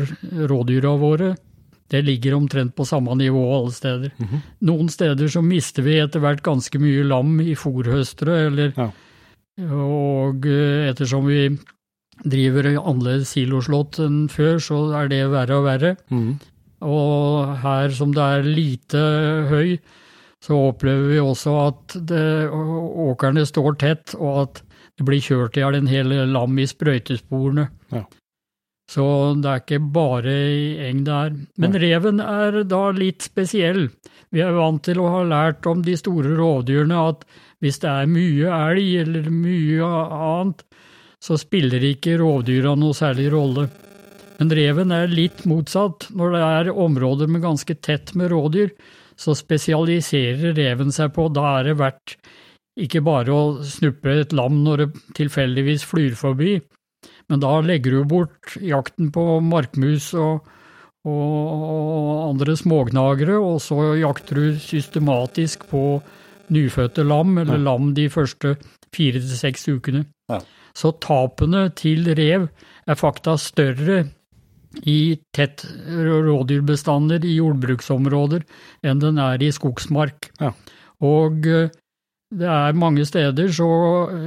rådyra 0.50 0.98
våre. 1.00 1.36
Det 1.90 2.02
ligger 2.04 2.36
omtrent 2.36 2.76
på 2.76 2.86
samme 2.86 3.16
nivå 3.18 3.44
alle 3.56 3.72
steder. 3.72 4.12
Mhm. 4.18 4.42
Noen 4.62 4.90
steder 4.90 5.28
så 5.28 5.44
mister 5.44 5.84
vi 5.84 6.00
etter 6.00 6.20
hvert 6.20 6.42
ganske 6.42 6.80
mye 6.80 7.04
lam 7.04 7.40
i 7.40 7.54
fòrhøstere, 7.56 8.48
eller 8.48 8.74
Ja. 8.78 8.92
Og 9.62 10.46
eh, 10.48 10.90
ettersom 10.90 11.28
vi 11.28 11.60
driver 12.24 12.70
annerledes 12.72 13.34
siloslått 13.36 14.00
enn 14.04 14.26
før, 14.32 14.58
så 14.64 14.80
er 15.00 15.12
det 15.12 15.22
verre 15.34 15.60
og 15.60 15.68
verre. 15.68 15.94
Mm. 16.14 16.34
Og 16.84 17.54
her 17.64 17.94
som 17.96 18.14
det 18.16 18.24
er 18.24 18.48
lite 18.48 19.04
høy, 19.52 19.78
så 20.44 20.60
opplever 20.72 21.14
vi 21.14 21.22
også 21.24 21.54
at 21.70 21.96
det, 22.10 22.24
åkrene 22.52 23.46
står 23.48 23.78
tett, 23.80 24.16
og 24.20 24.42
at 24.42 24.64
det 25.00 25.08
blir 25.08 25.24
kjørt 25.24 25.56
i 25.58 25.64
hjel 25.64 25.80
en 25.80 25.90
hel 25.90 26.12
lam 26.34 26.60
i 26.60 26.68
sprøytesporene. 26.70 27.70
Ja. 27.96 28.04
Så 28.92 29.06
det 29.40 29.50
er 29.50 29.62
ikke 29.62 29.80
bare 29.96 30.34
i 30.34 30.66
eng 30.90 31.06
det 31.08 31.14
er. 31.16 31.38
Men 31.58 31.78
reven 31.80 32.20
er 32.20 32.60
da 32.68 32.84
litt 32.94 33.24
spesiell. 33.26 33.88
Vi 34.36 34.44
er 34.44 34.54
vant 34.58 34.84
til 34.86 35.00
å 35.02 35.10
ha 35.14 35.24
lært 35.26 35.66
om 35.70 35.82
de 35.86 35.96
store 35.98 36.36
rovdyrene 36.38 37.00
at 37.14 37.24
hvis 37.64 37.80
det 37.80 37.90
er 37.90 38.12
mye 38.12 38.52
elg 38.52 38.96
eller 39.06 39.30
mye 39.32 39.88
annet, 39.88 40.66
så 41.24 41.38
spiller 41.40 41.84
ikke 41.88 42.18
rovdyra 42.20 42.74
noe 42.76 42.96
særlig 42.98 43.30
rolle. 43.32 43.70
Men 44.40 44.52
reven 44.52 44.92
er 44.92 45.12
litt 45.12 45.46
motsatt. 45.48 46.10
Når 46.12 46.36
det 46.36 46.42
er 46.44 46.72
områder 46.86 47.30
med 47.32 47.46
ganske 47.46 47.76
tett 47.80 48.12
med 48.20 48.34
rådyr, 48.34 48.74
så 49.16 49.36
spesialiserer 49.38 50.56
reven 50.58 50.92
seg 50.92 51.14
på 51.16 51.30
Da 51.32 51.60
er 51.60 51.70
det 51.70 51.78
verdt 51.80 52.16
ikke 52.82 53.04
bare 53.06 53.30
å 53.34 53.44
snuppe 53.66 54.16
et 54.24 54.34
lam 54.34 54.64
når 54.66 54.82
det 54.82 54.88
tilfeldigvis 55.20 55.86
flyr 55.86 56.16
forbi, 56.18 56.56
men 57.30 57.44
da 57.44 57.60
legger 57.62 58.00
du 58.00 58.08
bort 58.10 58.56
jakten 58.58 59.12
på 59.14 59.38
markmus 59.46 60.10
og, 60.18 60.48
og, 61.06 62.10
andre 62.32 62.56
smågnagere, 62.58 63.38
og 63.38 63.62
så 63.62 63.94
jakter 64.02 64.42
du 64.42 64.60
systematisk 64.64 65.68
på 65.70 66.02
nyfødte 66.54 67.06
lam, 67.06 67.38
eller 67.38 67.62
Ja. 67.62 67.66
lam 67.70 67.94
de 67.94 68.10
første 68.10 68.58
fire 68.94 69.22
til 69.22 69.38
seks 69.38 69.68
ukene. 69.70 70.06
Ja. 70.30 70.42
Så 70.78 70.96
tapene 71.04 71.68
til 71.78 72.08
rev 72.18 72.48
er 72.90 73.00
fakta 73.00 73.38
større 73.38 74.04
i 74.90 75.16
tett 75.36 75.66
rådyrbestander 75.86 77.26
i 77.26 77.36
jordbruksområder 77.38 78.46
enn 78.90 79.02
den 79.04 79.22
er 79.22 79.44
i 79.44 79.52
skogsmark. 79.54 80.32
Ja. 80.42 80.54
Og 81.06 81.46
eh, 81.46 81.70
det 82.34 82.50
er 82.50 82.80
mange 82.80 83.06
steder 83.06 83.52
så 83.54 83.70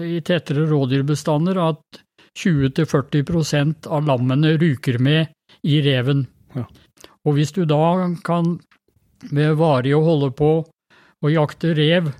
i 0.07 0.21
tettere 0.23 0.69
rådyrbestander 0.71 1.59
at 1.59 2.03
20-40% 2.37 3.89
av 3.91 4.07
lammene 4.07 4.55
ryker 4.61 5.01
med 5.03 5.33
i 5.67 5.81
reven. 5.83 6.27
Ja. 6.55 6.67
Og 7.27 7.39
hvis 7.39 7.51
du 7.57 7.65
da 7.67 8.07
kan 8.25 8.59
ved 9.33 9.57
varig 9.59 9.97
å 9.97 10.05
holde 10.05 10.31
på 10.37 10.51
å 10.63 11.33
jakte 11.33 11.73
rev 11.75 12.13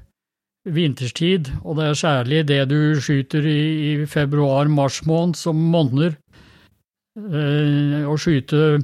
vinterstid, 0.67 1.51
og 1.63 1.79
det 1.79 1.87
er 1.89 1.99
særlig 1.99 2.43
det 2.49 2.63
du 2.71 2.99
skyter 3.01 3.47
i, 3.47 3.61
i 4.03 4.07
februar-mars 4.11 5.03
måned 5.07 5.39
som 5.39 5.61
monner, 5.73 6.17
eh, 7.17 8.03
å 8.07 8.17
skyte 8.19 8.83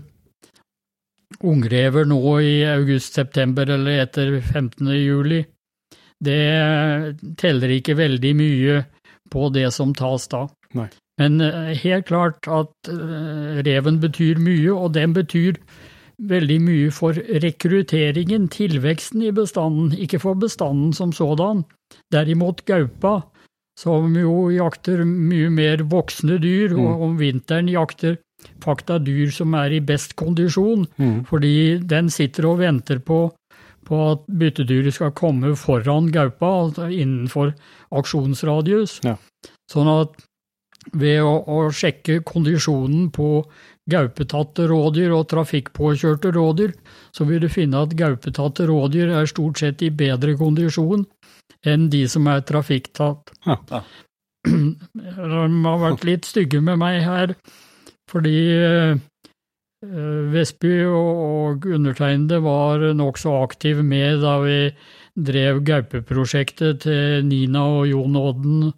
ungrever 1.43 2.07
nå 2.07 2.20
i 2.45 2.55
august-september 2.70 3.74
eller 3.74 4.05
etter 4.05 4.39
15. 4.41 4.93
juli, 5.01 5.43
det 6.22 6.41
teller 7.41 7.74
ikke 7.74 7.99
veldig 7.99 8.35
mye 8.39 8.83
på 9.33 9.49
det 9.55 9.70
som 9.74 9.95
tas 9.97 10.28
da. 10.30 10.47
Nei. 10.78 10.89
Men 11.20 11.41
eh, 11.45 11.72
helt 11.83 12.07
klart 12.09 12.47
at 12.49 12.91
eh, 12.91 13.62
reven 13.66 13.99
betyr 14.03 14.41
mye, 14.43 14.70
og 14.72 14.95
den 14.97 15.16
betyr 15.16 15.59
veldig 16.29 16.59
mye 16.62 16.91
for 16.95 17.16
rekrutteringen, 17.43 18.49
tilveksten 18.53 19.25
i 19.27 19.33
bestanden, 19.35 19.93
ikke 19.99 20.20
for 20.23 20.39
bestanden 20.39 20.93
som 20.97 21.12
sådan. 21.12 21.64
Derimot 22.12 22.64
gaupa, 22.68 23.23
som 23.79 24.14
jo 24.16 24.51
jakter 24.53 25.05
mye 25.09 25.51
mer 25.51 25.83
voksne 25.89 26.39
dyr, 26.43 26.75
og 26.79 27.03
om 27.09 27.16
vinteren 27.20 27.70
jakter 27.73 28.18
fakta 28.62 28.99
dyr 29.03 29.31
som 29.35 29.55
er 29.55 29.73
i 29.77 29.81
best 29.81 30.16
kondisjon, 30.16 30.87
Mm. 30.99 31.25
fordi 31.27 31.79
den 31.87 32.11
sitter 32.11 32.47
og 32.47 32.59
venter 32.59 32.99
på, 32.99 33.33
på 33.85 34.12
at 34.12 34.27
byttedyret 34.27 34.95
skal 34.95 35.11
komme 35.11 35.57
foran 35.57 36.11
gaupa, 36.12 36.47
altså 36.66 36.91
innenfor 36.91 37.55
aksjonsradius. 37.91 39.01
Ja. 39.05 39.16
Sånn 39.70 39.89
at 39.89 40.20
ved 40.93 41.23
å, 41.23 41.45
å 41.47 41.70
sjekke 41.70 42.23
kondisjonen 42.27 43.11
på 43.14 43.45
gaupetatte 43.91 44.68
rådyr 44.70 45.12
og 45.16 45.26
trafikkpåkjørte 45.33 46.30
rådyr, 46.37 46.74
så 47.14 47.26
vil 47.26 47.43
du 47.43 47.49
finne 47.51 47.83
at 47.83 47.97
gaupetatte 47.99 48.68
rådyr 48.70 49.11
er 49.18 49.30
stort 49.30 49.62
sett 49.62 49.83
i 49.83 49.91
bedre 49.91 50.37
kondisjon 50.39 51.07
enn 51.66 51.89
de 51.91 52.05
som 52.11 52.26
er 52.30 52.45
trafikktatt. 52.47 53.35
Ja. 53.47 53.59
Ja. 53.70 53.83
De 54.93 55.49
har 55.62 55.78
vært 55.78 56.03
litt 56.07 56.26
stygge 56.26 56.59
med 56.64 56.80
meg 56.83 57.05
her, 57.07 57.37
fordi 58.11 58.39
eh, 58.59 58.97
Vestby 60.33 60.72
og, 60.87 61.22
og 61.22 61.66
undertegnede 61.70 62.41
var 62.43 62.83
nokså 62.99 63.37
aktiv 63.43 63.85
med 63.87 64.22
da 64.22 64.37
vi 64.43 64.57
drev 65.14 65.62
gaupeprosjektet 65.66 66.83
til 66.87 67.26
Nina 67.26 67.64
og 67.78 67.87
Jon 67.91 68.18
Odden 68.18 68.70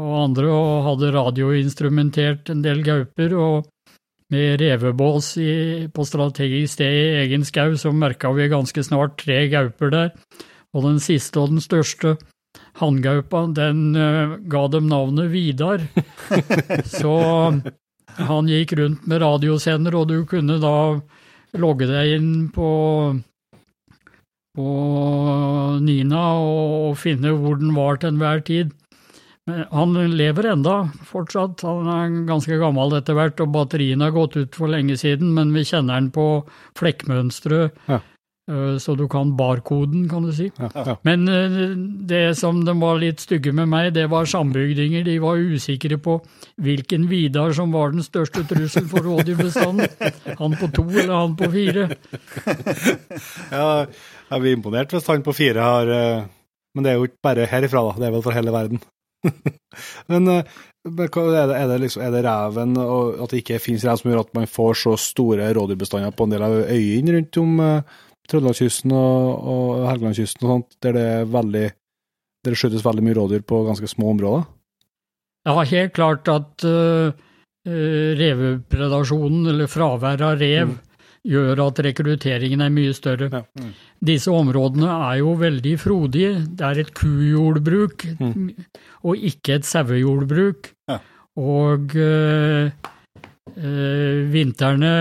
og 0.00 0.12
andre, 0.16 0.48
og 0.48 0.86
hadde 0.86 1.12
radioinstrumentert 1.12 2.48
en 2.52 2.62
del 2.64 2.80
gauper. 2.84 3.34
og 3.36 3.71
med 4.32 4.60
revebås 4.60 5.34
i, 5.40 5.52
på 5.92 6.06
strategisk 6.08 6.78
sted 6.78 6.92
i 6.96 7.16
egen 7.26 7.44
skau, 7.44 7.76
så 7.76 7.92
merka 7.92 8.32
vi 8.32 8.48
ganske 8.52 8.84
snart 8.84 9.18
tre 9.20 9.44
gauper 9.52 9.92
der. 9.92 10.12
Og 10.72 10.86
den 10.86 11.00
siste 11.04 11.40
og 11.42 11.52
den 11.52 11.60
største, 11.60 12.16
hanngaupa, 12.80 13.44
den 13.52 13.92
uh, 13.96 14.38
ga 14.48 14.66
dem 14.72 14.88
navnet 14.88 15.28
Vidar. 15.32 15.84
så 16.98 17.16
han 18.16 18.48
gikk 18.48 18.76
rundt 18.80 19.04
med 19.08 19.20
radiosender, 19.22 19.96
og 20.00 20.08
du 20.08 20.22
kunne 20.28 20.58
da 20.62 20.76
logge 21.60 21.88
deg 21.90 22.16
inn 22.16 22.32
på, 22.52 22.70
på 24.56 24.68
Nina 25.84 26.24
og 26.40 26.96
finne 27.00 27.34
hvor 27.36 27.60
den 27.60 27.76
var 27.76 28.00
til 28.00 28.14
enhver 28.14 28.40
tid. 28.48 28.72
Han 29.50 29.96
lever 30.14 30.46
enda 30.52 30.76
fortsatt, 31.08 31.64
han 31.66 31.88
er 31.90 32.12
ganske 32.28 32.54
gammel 32.60 32.92
etter 33.00 33.16
hvert, 33.18 33.40
og 33.42 33.50
batteriene 33.56 34.06
har 34.06 34.14
gått 34.14 34.36
ut 34.38 34.54
for 34.54 34.70
lenge 34.70 34.94
siden, 35.00 35.32
men 35.34 35.50
vi 35.50 35.64
kjenner 35.66 35.98
den 35.98 36.12
på 36.14 36.26
flekkmønsteret, 36.78 37.72
Ja. 37.90 37.98
eh, 38.46 38.76
så 38.78 38.94
du 38.96 39.08
kan 39.10 39.32
barkoden, 39.36 40.04
kan 40.08 40.22
du 40.22 40.30
si. 40.32 40.46
Ja, 40.60 40.70
ja. 40.76 40.94
Men 41.02 41.26
eh, 41.28 41.74
det 42.06 42.36
som 42.38 42.60
de 42.64 42.76
var 42.78 43.00
litt 43.02 43.18
stygge 43.18 43.50
med 43.52 43.66
meg, 43.68 43.90
det 43.94 44.06
var 44.14 44.30
sambygdinger. 44.30 45.02
De 45.10 45.18
var 45.18 45.34
usikre 45.42 45.98
på 45.98 46.20
hvilken 46.62 47.08
Vidar 47.10 47.50
som 47.52 47.72
var 47.74 47.90
den 47.90 48.06
største 48.06 48.46
trussel 48.46 48.86
for 48.86 49.02
rådyrbestanden. 49.02 49.90
Han 50.38 50.54
på 50.54 50.70
to 50.72 50.86
eller 50.86 51.14
han 51.18 51.34
på 51.34 51.50
fire. 51.50 51.88
Ja, 53.52 53.86
jeg 54.30 54.40
blir 54.40 54.54
imponert 54.56 54.92
hvis 54.94 55.06
han 55.10 55.22
på 55.26 55.34
fire 55.36 55.60
har 55.66 55.90
eh, 55.92 56.24
Men 56.74 56.84
det 56.86 56.92
er 56.92 56.96
jo 57.02 57.04
ikke 57.10 57.20
bare 57.26 57.44
herifra, 57.50 57.82
da. 57.90 57.98
Det 58.00 58.06
er 58.08 58.14
vel 58.14 58.22
for 58.24 58.32
hele 58.38 58.54
verden. 58.54 58.80
men 60.10 60.30
eh, 60.32 60.54
er 60.82 61.10
det, 61.46 61.56
er, 61.56 61.66
det 61.70 61.80
liksom, 61.84 62.02
er 62.02 62.14
det 62.14 62.24
reven 62.26 62.72
og 62.82 63.20
at 63.22 63.30
det 63.32 63.42
ikke 63.42 63.60
finnes 63.62 63.84
rev 63.86 64.00
som 64.00 64.10
gjør 64.10 64.24
at 64.24 64.32
man 64.34 64.48
får 64.50 64.80
så 64.80 64.96
store 64.98 65.52
rådyrbestander 65.54 66.14
på 66.16 66.26
en 66.26 66.34
del 66.34 66.46
av 66.46 66.56
øyene 66.64 67.14
rundt 67.14 67.38
om 67.42 67.60
uh, 67.62 68.00
Trøndelagskysten 68.30 68.94
og, 68.94 69.46
og 69.52 69.86
Helgelandskysten 69.88 70.46
og 70.46 70.52
sånt, 70.56 70.76
der 70.82 70.98
det 70.98 71.06
veldig 71.30 71.68
der 72.42 72.54
det 72.54 72.58
skytes 72.58 72.82
veldig 72.82 73.04
mye 73.06 73.16
rådyr 73.18 73.44
på 73.46 73.60
ganske 73.68 73.86
små 73.90 74.12
områder? 74.16 74.46
Ja, 75.46 75.62
helt 75.62 75.94
klart 75.94 76.30
at 76.30 76.66
uh, 76.66 77.14
revepredasjonen, 78.18 79.46
eller 79.52 79.70
fraværet 79.70 80.24
av 80.26 80.40
rev, 80.42 80.74
gjør 81.22 81.60
at 81.66 81.80
rekrutteringen 81.86 82.64
er 82.64 82.72
mye 82.74 82.92
større. 82.96 83.28
Ja. 83.30 83.66
Disse 84.02 84.32
områdene 84.34 84.90
er 84.90 85.20
jo 85.20 85.34
veldig 85.38 85.74
frodige. 85.80 86.32
Det 86.50 86.66
er 86.66 86.82
et 86.82 86.92
kujordbruk 86.98 88.06
og 89.06 89.26
ikke 89.30 89.60
et 89.60 89.68
sauejordbruk. 89.68 90.72
Ja. 90.90 90.98
Og 91.42 91.94
øh, 91.96 92.70
øh, 93.56 94.32
vintrene 94.32 94.94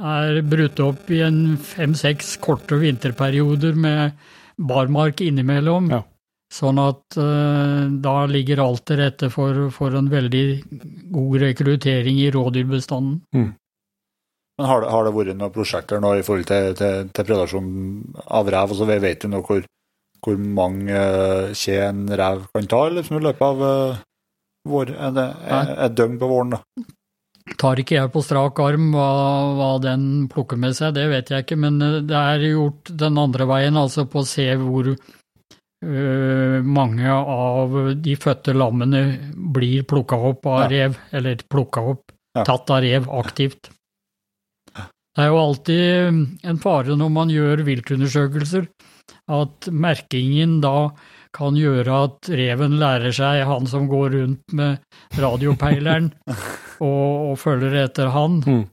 er 0.00 0.40
brutt 0.42 0.80
opp 0.82 1.10
i 1.12 1.20
en 1.26 1.58
fem-seks 1.60 2.38
korte 2.42 2.80
vinterperioder 2.80 3.76
med 3.76 4.16
barmark 4.56 5.20
innimellom. 5.24 5.92
Ja. 5.92 6.02
Sånn 6.50 6.80
at 6.82 7.14
uh, 7.14 7.86
da 8.02 8.14
ligger 8.26 8.58
alt 8.64 8.82
til 8.90 8.98
rette 8.98 9.28
for, 9.30 9.68
for 9.70 9.94
en 9.94 10.08
veldig 10.10 10.44
god 11.14 11.36
rekruttering 11.44 12.18
i 12.18 12.26
rådyrbestanden. 12.34 13.20
Men 14.60 14.68
har 14.68 14.82
det, 14.84 14.88
har 14.92 15.06
det 15.06 15.14
vært 15.16 15.36
noen 15.40 15.52
prosjekter 15.54 16.00
nå 16.04 16.10
i 16.18 16.24
forhold 16.24 16.44
til, 16.50 16.74
til, 16.76 17.06
til 17.16 17.24
predasjon 17.30 17.68
av 18.28 18.50
rev? 18.52 18.74
Altså, 18.74 18.84
vi 18.90 18.98
vet 19.00 19.24
jo 19.24 19.30
nå 19.32 19.40
hvor, 19.46 19.62
hvor 20.20 20.36
mange 20.60 20.92
uh, 20.92 21.54
kje 21.56 21.78
en 21.86 22.02
rev 22.20 22.42
kan 22.52 22.68
ta 22.68 22.80
liksom, 22.92 23.16
i 23.16 23.24
løpet 23.24 23.46
av 23.46 23.62
uh, 23.64 24.02
vår, 24.68 24.92
en, 25.00 25.20
er, 25.22 25.72
et 25.86 25.96
døgn 25.96 26.18
på 26.20 26.28
våren. 26.28 26.58
da. 26.58 26.84
Tar 27.64 27.80
ikke 27.80 27.96
jeg 27.96 28.12
på 28.12 28.20
strak 28.26 28.60
arm 28.60 28.90
hva, 28.92 29.08
hva 29.56 29.70
den 29.80 30.04
plukker 30.30 30.60
med 30.60 30.76
seg, 30.76 30.92
det 30.98 31.08
vet 31.08 31.32
jeg 31.32 31.46
ikke, 31.46 31.56
men 31.64 31.80
eh, 31.82 31.96
det 32.04 32.20
er 32.20 32.44
gjort 32.50 32.92
den 33.00 33.16
andre 33.18 33.48
veien, 33.48 33.80
altså 33.80 34.04
på 34.12 34.20
å 34.20 34.28
se 34.28 34.44
hvor 34.60 34.92
uh, 34.92 36.60
mange 36.60 37.16
av 37.16 37.80
de 37.96 38.20
fødte 38.20 38.52
lammene 38.52 39.04
blir 39.56 39.88
plukka 39.88 40.20
opp 40.30 40.52
av 40.52 40.66
Ja. 40.66 40.70
rev, 40.76 41.00
eller 41.16 41.40
plukka 41.48 41.88
opp, 41.96 42.10
Ja. 42.36 42.44
tatt 42.44 42.70
av 42.70 42.84
rev 42.84 43.08
aktivt. 43.24 43.72
Det 45.16 45.24
er 45.24 45.32
jo 45.32 45.40
alltid 45.40 46.46
en 46.46 46.60
fare 46.62 46.96
når 46.96 47.10
man 47.12 47.32
gjør 47.34 47.64
viltundersøkelser, 47.66 48.68
at 49.30 49.70
merkingen 49.74 50.60
da 50.62 50.90
kan 51.34 51.58
gjøre 51.58 51.96
at 52.06 52.30
reven 52.34 52.76
lærer 52.80 53.14
seg 53.14 53.44
han 53.46 53.66
som 53.70 53.86
går 53.90 54.14
rundt 54.16 54.54
med 54.56 54.80
radiopeileren 55.18 56.10
og, 56.88 57.30
og 57.30 57.34
følger 57.38 57.76
etter 57.84 58.10
han. 58.14 58.40
Mm. 58.46 58.64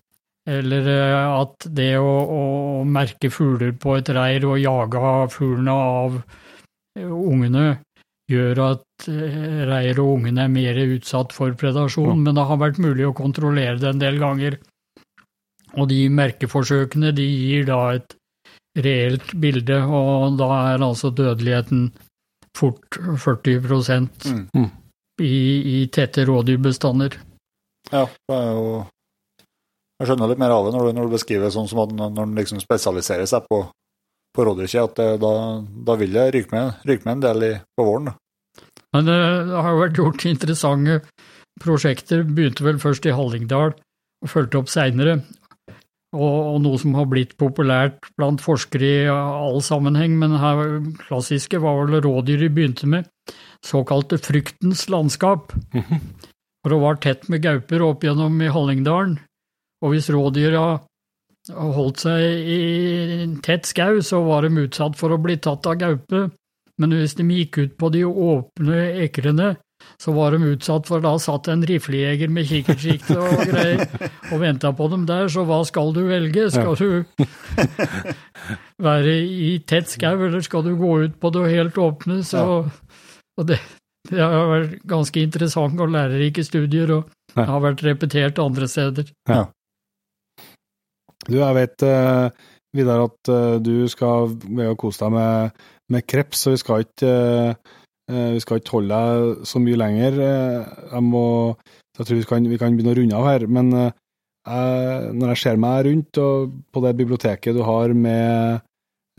Eller 0.47 0.88
eh, 0.93 1.41
at 1.41 1.67
det 1.75 1.91
å, 1.99 2.13
å 2.31 2.43
merke 2.88 3.29
fugler 3.33 3.73
på 3.75 3.97
et 3.99 4.09
reir 4.15 4.45
og 4.47 4.61
jage 4.61 5.11
fuglene 5.33 5.75
av 5.75 6.15
eh, 6.21 7.03
ungene 7.03 7.65
gjør 8.31 8.61
at 8.63 9.09
eh, 9.11 9.65
reir 9.67 9.99
og 10.03 10.13
ungene 10.15 10.47
er 10.47 10.53
mer 10.53 10.79
utsatt 10.85 11.35
for 11.35 11.51
predasjon, 11.59 12.15
mm. 12.15 12.23
men 12.23 12.39
det 12.39 12.47
har 12.47 12.63
vært 12.63 12.79
mulig 12.83 13.09
å 13.09 13.15
kontrollere 13.17 13.75
det 13.81 13.91
en 13.91 14.01
del 14.01 14.21
ganger. 14.23 14.57
Og 15.77 15.89
de 15.91 16.07
merkeforsøkene 16.09 17.11
de 17.15 17.25
gir 17.27 17.67
da 17.69 17.79
et 17.97 18.15
reelt 18.77 19.31
bilde, 19.41 19.77
og 19.85 20.37
da 20.39 20.47
er 20.73 20.83
altså 20.85 21.11
dødeligheten 21.13 21.87
fort 22.57 22.97
40 22.97 23.59
Mm. 24.25 24.43
Mm. 24.53 24.69
i, 25.21 25.81
i 25.81 25.87
tette 25.93 26.25
rådyrbestander. 26.25 27.17
Ja, 27.91 28.05
det 28.05 28.35
er 28.35 28.51
jo 28.53 28.85
Jeg 29.99 30.07
skjønner 30.09 30.29
litt 30.29 30.41
mer 30.41 30.53
av 30.53 30.65
det 30.67 30.73
når 30.75 30.83
du, 30.85 30.91
når 30.93 31.07
du 31.07 31.13
beskriver 31.15 31.49
sånn 31.53 31.69
som 31.69 31.79
at 31.81 31.93
når 31.97 32.21
en 32.21 32.35
liksom 32.37 32.59
spesialiserer 32.61 33.25
seg 33.29 33.47
på, 33.49 33.63
på 34.35 34.45
rådyrkje, 34.45 34.83
at 34.83 34.99
det, 34.99 35.07
da, 35.23 35.31
da 35.87 35.95
vil 35.97 36.13
det 36.13 36.25
ryke 36.35 36.53
med, 36.53 36.83
ryke 36.85 37.05
med 37.07 37.15
en 37.15 37.23
del 37.25 37.45
i, 37.47 37.53
på 37.73 37.85
våren. 37.87 38.11
Da. 38.11 38.13
Men 38.93 39.09
det 39.09 39.17
har 39.57 39.71
jo 39.73 39.81
vært 39.81 39.97
gjort 39.97 40.25
interessante 40.29 40.99
prosjekter, 41.63 42.21
begynte 42.29 42.65
vel 42.67 42.77
først 42.81 43.09
i 43.09 43.15
Hallingdal 43.17 43.73
og 43.73 44.29
fulgte 44.29 44.61
opp 44.61 44.69
seinere. 44.69 45.17
Og, 46.18 46.57
noe 46.64 46.80
som 46.81 46.95
har 46.98 47.06
blitt 47.11 47.35
populært 47.38 48.10
blant 48.18 48.41
forskere 48.41 48.88
i 48.88 49.10
all 49.11 49.60
sammenheng, 49.61 50.15
men 50.18 50.34
her 50.41 50.80
klassiske 51.03 51.60
var 51.61 51.84
vel 51.84 52.02
rådyr 52.02 52.41
de 52.41 52.49
begynte 52.53 52.89
med, 52.89 53.06
såkalte 53.65 54.18
fryktens 54.18 54.88
landskap. 54.89 55.53
For 55.77 56.73
det 56.73 56.81
var 56.81 56.98
tett 57.03 57.27
med 57.30 57.44
gauper 57.45 57.85
opp 57.85 58.07
gjennom 58.07 58.41
i 58.41 58.49
Hallingdalen, 58.52 59.19
og 59.85 59.94
hvis 59.94 60.10
rådyra 60.14 60.65
holdt 61.53 62.02
seg 62.03 62.49
i 62.49 63.27
tett 63.45 63.69
skau, 63.69 64.02
så 64.03 64.23
var 64.26 64.44
de 64.44 64.65
utsatt 64.65 64.98
for 64.99 65.14
å 65.14 65.22
bli 65.22 65.38
tatt 65.39 65.69
av 65.69 65.77
gaupe. 65.80 66.26
Men 66.77 66.94
hvis 66.94 67.15
de 67.18 67.26
gikk 67.30 67.61
ut 67.61 67.77
på 67.80 67.89
de 67.94 68.03
åpne 68.06 68.81
ekrene, 69.06 69.56
så 69.98 70.14
var 70.14 70.36
de 70.36 70.52
utsatt 70.53 70.86
for 70.90 71.02
da 71.02 71.15
satt 71.22 71.48
en 71.49 71.64
riflejeger 71.65 72.30
med 72.30 72.45
kikkertsikte 72.49 73.18
og 73.18 73.41
greier 73.49 73.88
og 74.30 74.41
venta 74.44 74.72
på 74.78 74.90
dem 74.94 75.07
der, 75.10 75.26
så 75.32 75.45
hva 75.48 75.64
skal 75.65 75.90
du 75.95 76.03
velge? 76.10 76.49
Skal 76.53 76.78
du 76.78 77.06
være 78.88 79.15
i 79.18 79.56
tett 79.65 79.90
skau, 79.90 80.14
eller 80.28 80.45
skal 80.45 80.65
du 80.68 80.76
gå 80.78 80.91
ut 81.07 81.18
på 81.22 81.34
det 81.34 81.48
helt 81.56 81.80
åpne? 81.82 82.19
Så, 82.28 82.44
og 83.38 83.49
det, 83.49 83.57
det 84.11 84.22
har 84.22 84.52
vært 84.52 84.78
ganske 84.88 85.24
interessant 85.24 85.82
og 85.82 85.90
lærerike 85.95 86.45
studier, 86.45 86.94
og 86.99 87.34
det 87.34 87.48
har 87.49 87.65
vært 87.65 87.84
repetert 87.88 88.44
andre 88.44 88.69
steder. 88.69 89.10
Du, 91.28 91.40
jeg 91.41 91.57
vet, 91.57 91.84
uh, 91.84 92.30
Vidar, 92.78 93.07
at 93.10 93.34
uh, 93.34 93.57
du 93.64 93.90
skal 93.90 94.38
kose 94.78 95.02
deg 95.02 95.18
med, 95.18 95.65
med 95.90 96.06
kreps, 96.06 96.45
så 96.45 96.53
vi 96.53 96.61
skal 96.61 96.86
ikke 96.86 97.10
eh, 97.10 97.76
vi 98.07 98.39
skal 98.43 98.61
ikke 98.61 98.77
holde 98.77 98.97
deg 98.97 99.47
så 99.49 99.59
mye 99.59 99.79
lenger. 99.79 100.19
Eh, 100.23 100.75
Jeg 100.93 101.03
må 101.03 101.25
Jeg 101.97 102.05
tror 102.05 102.17
vi 102.19 102.27
kan, 102.29 102.45
vi 102.47 102.57
kan 102.61 102.75
begynne 102.77 102.93
å 102.93 102.97
runde 102.99 103.17
av 103.17 103.25
her. 103.27 103.47
Men 103.47 103.73
eh, 103.73 103.91
jeg, 104.47 105.11
når 105.17 105.34
jeg 105.34 105.41
ser 105.41 105.57
meg 105.59 105.85
rundt 105.88 106.19
og 106.23 106.53
på 106.71 106.84
det 106.85 106.93
biblioteket 106.99 107.57
du 107.57 107.63
har 107.67 107.91
med 107.97 108.61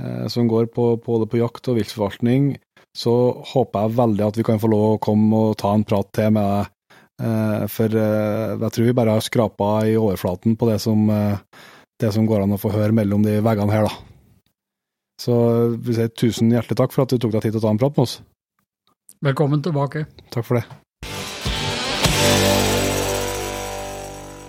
eh, 0.01 0.27
som 0.33 0.49
går 0.49 0.71
på 0.73 0.97
både 1.05 1.27
på 1.29 1.41
jakt 1.43 1.69
og 1.69 1.77
viltforvaltning, 1.81 2.55
så 2.97 3.13
håper 3.53 3.85
jeg 3.85 3.99
veldig 3.99 4.25
at 4.27 4.39
vi 4.41 4.47
kan 4.47 4.63
få 4.63 4.71
lov 4.73 4.87
å 4.95 5.01
komme 5.03 5.43
og 5.51 5.59
ta 5.61 5.75
en 5.75 5.85
prat 5.87 6.09
til 6.17 6.33
med 6.39 6.49
deg. 6.49 6.73
Eh, 7.19 7.67
For 7.75 7.99
eh, 7.99 8.55
jeg 8.63 8.73
tror 8.73 8.89
vi 8.89 8.97
bare 8.97 9.19
har 9.19 9.27
skrapa 9.27 9.73
i 9.91 9.99
overflaten 9.99 10.57
på 10.57 10.71
det 10.71 10.79
som, 10.87 11.03
eh, 11.11 11.37
det 12.01 12.13
som 12.15 12.27
går 12.31 12.47
an 12.47 12.55
å 12.55 12.63
få 12.63 12.71
høre 12.73 12.95
mellom 12.95 13.27
de 13.27 13.41
veggene 13.43 13.75
her, 13.75 13.91
da. 13.91 13.95
Så 15.19 15.35
vi 15.83 15.97
sier 15.99 16.09
tusen 16.15 16.55
hjertelig 16.55 16.79
takk 16.79 16.95
for 16.95 17.03
at 17.03 17.11
du 17.11 17.19
tok 17.19 17.35
deg 17.35 17.43
tid 17.43 17.57
til 17.57 17.61
å 17.61 17.67
ta 17.67 17.73
en 17.75 17.81
prat 17.83 17.97
med 17.99 18.07
oss. 18.07 18.21
Velkommen 19.25 19.63
tilbake. 19.63 20.05
Takk 20.31 20.47
for 20.47 20.61
det. 20.61 20.65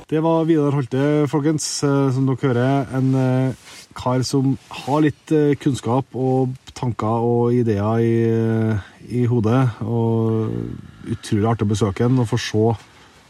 Det 0.10 0.22
var 0.26 0.46
Vidar 0.46 0.74
Holte, 0.74 1.02
folkens. 1.30 1.66
Eh, 1.84 2.12
Som 2.14 2.28
dere 2.30 2.38
hører, 2.41 2.86
en 2.98 3.10
eh, 3.18 3.54
kar 3.98 4.22
som 4.26 4.56
har 4.86 5.02
litt 5.06 5.32
eh, 5.34 5.56
kunnskap 5.62 6.06
og 6.18 6.54
tanker 6.78 7.26
og 7.26 7.54
ideer 7.54 8.02
i, 8.02 8.14
i 9.22 9.26
hodet. 9.30 9.64
Og 9.86 10.54
utrolig 11.10 11.50
artig 11.50 11.66
å 11.68 11.72
besøke 11.74 12.06
ham 12.06 12.22
og 12.22 12.30
få 12.30 12.38
se, 12.41 12.64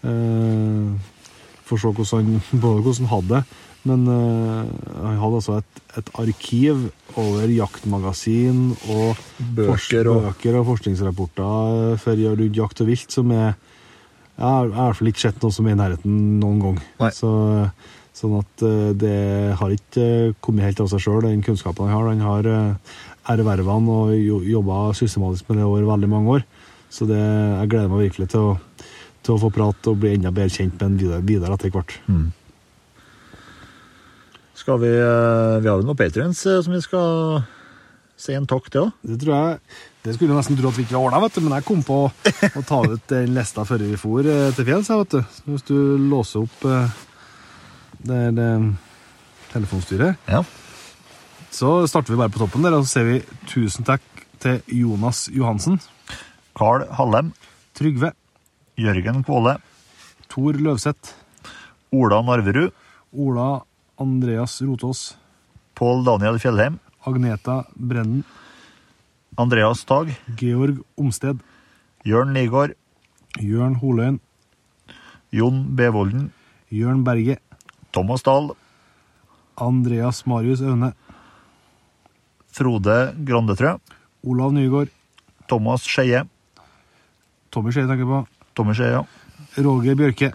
eh, 0.07 1.16
få 1.68 1.80
se 1.80 1.91
hvordan 1.95 2.32
han, 2.36 2.44
både 2.64 2.84
hvordan 2.84 3.07
han 3.07 3.14
hadde 3.16 3.36
det, 3.40 3.44
men 3.88 4.07
eh, 4.11 4.72
han 5.07 5.20
hadde 5.24 5.40
altså 5.40 5.60
et, 5.64 5.84
et 5.99 6.14
arkiv 6.20 6.90
over 7.20 7.52
jaktmagasin 7.52 8.64
og 8.94 9.20
Bøker 9.56 10.10
og 10.12 10.22
bøker 10.30 10.58
og 10.60 10.66
forskningsrapporter 10.74 11.98
for 12.02 12.20
rundt 12.26 12.58
jakt 12.60 12.82
og 12.84 12.88
vilt 12.91 13.12
som 13.16 13.32
er 13.36 13.54
jeg 14.40 14.48
har 14.48 14.70
i 14.70 14.72
hvert 14.72 14.96
fall 14.96 15.10
ikke 15.12 15.20
sett 15.26 15.41
noe 15.44 15.52
som 15.52 15.66
er 15.68 15.74
i 15.76 15.80
nærheten 15.82 16.20
noen 16.40 16.60
gang. 16.64 16.78
Så, 17.12 17.30
sånn 18.16 18.38
at 18.40 18.62
eh, 18.64 18.94
det 18.96 19.16
har 19.60 19.74
ikke 19.76 20.06
eh, 20.30 20.32
kommet 20.40 20.64
helt 20.64 20.80
av 20.80 20.88
seg 20.94 21.02
sjøl, 21.04 21.26
den 21.28 21.41
kunnskapen 21.44 21.90
han 21.91 21.98
har. 21.98 22.08
Han 22.14 22.24
har 22.24 22.48
eh, 22.48 22.94
erverva 23.36 23.76
den 23.82 23.90
og 23.91 24.14
jo- 24.16 24.40
jobba 24.48 24.94
systematisk 24.96 25.50
med 25.52 25.60
det 25.60 25.66
over 25.68 25.84
veldig 25.91 26.10
mange 26.16 26.38
år. 26.38 26.46
Så 26.88 27.04
det, 27.10 27.20
jeg 27.20 27.70
gleder 27.74 27.91
meg 27.91 28.06
virkelig 28.08 28.30
til 28.32 28.48
å, 28.48 28.56
til 29.28 29.36
å 29.36 29.41
få 29.44 29.52
prate 29.60 29.91
og 29.91 30.00
bli 30.06 30.16
enda 30.16 30.32
bedre 30.32 30.56
kjent 30.56 30.80
med 30.80 31.04
en 31.04 31.20
videre 31.28 31.60
etter 31.60 31.76
hvert. 31.76 31.98
Skal 34.60 34.80
vi 34.81 34.90
eh, 34.91 35.56
Vi 35.64 35.69
har 35.69 35.80
jo 35.80 35.86
noen 35.88 35.98
patrions 35.99 36.41
eh, 36.49 36.60
som 36.65 36.76
vi 36.76 36.81
skal 36.84 37.44
si 38.19 38.34
en 38.36 38.48
takk 38.49 38.65
til 38.68 38.88
òg. 38.90 38.95
Det 39.07 39.15
tror 39.22 39.31
jeg 39.38 39.60
Det 40.03 40.14
skulle 40.18 40.34
jeg 40.34 40.40
nesten 40.41 40.57
tro 40.60 40.72
at 40.72 40.76
vi 40.80 40.84
ikke 40.84 40.98
var 40.98 41.06
ordna, 41.07 41.30
men 41.45 41.56
jeg 41.56 41.68
kom 41.68 41.84
på 41.88 41.99
å 42.10 42.64
ta 42.68 42.80
ut 42.84 43.06
den 43.11 43.31
lista 43.38 43.64
før 43.68 43.84
vi 43.88 43.95
for 43.99 44.27
eh, 44.27 44.49
til 44.57 44.68
fjells. 44.68 44.90
vet 44.91 45.15
du. 45.15 45.22
Hvis 45.53 45.64
du 45.69 45.76
låser 46.11 46.44
opp 46.44 46.65
det, 48.03 48.19
det 48.36 48.49
telefonstyret, 49.53 50.15
Ja. 50.30 50.44
så 51.52 51.88
starter 51.90 52.14
vi 52.14 52.19
bare 52.19 52.31
på 52.31 52.40
toppen 52.44 52.64
der, 52.64 52.76
og 52.77 52.86
så 52.86 52.99
ser 52.99 53.07
vi 53.07 53.18
tusen 53.49 53.88
takk 53.88 54.02
til 54.40 54.60
Jonas 54.72 55.27
Johansen, 55.34 55.80
Carl 56.56 56.86
Hallem, 56.95 57.34
Trygve, 57.76 58.11
Jørgen 58.80 59.23
Kvåle, 59.27 59.57
Tor 60.31 60.53
Løvseth, 60.60 61.11
Ola 61.91 62.22
Narverud, 62.23 62.72
Ola 63.18 63.49
Andreas 64.00 64.62
Rotås, 64.62 65.18
Pål 65.76 66.06
Daniel 66.06 66.40
Fjellheim, 66.40 66.80
Agneta 67.04 67.66
Brennen, 67.76 68.24
Andreas 69.36 69.84
Tag, 69.86 70.14
Georg 70.40 70.80
Omsted, 70.96 71.40
Jørn 72.08 72.32
Ligård, 72.34 72.74
Jørn 73.40 73.76
Holøyen, 73.82 74.20
Jon 75.32 75.76
Bevolden, 75.76 76.32
Jørn 76.72 77.04
Berge, 77.04 77.38
Thomas 77.92 78.24
Dahl, 78.24 78.54
Andreas 79.60 80.26
Marius 80.26 80.62
Aune, 80.62 80.94
Frode 82.48 82.98
Grandetrø, 83.28 83.76
Olav 84.24 84.56
Nygaard, 84.56 84.90
Thomas 85.48 85.84
Skeie, 85.84 86.24
Tommy 87.52 87.72
Skeie 87.72 87.88
tenker 87.90 88.08
på, 88.08 88.24
Tommy 88.56 88.74
Skeie, 88.78 89.04
Roger 89.60 90.00
Bjørke, 90.00 90.32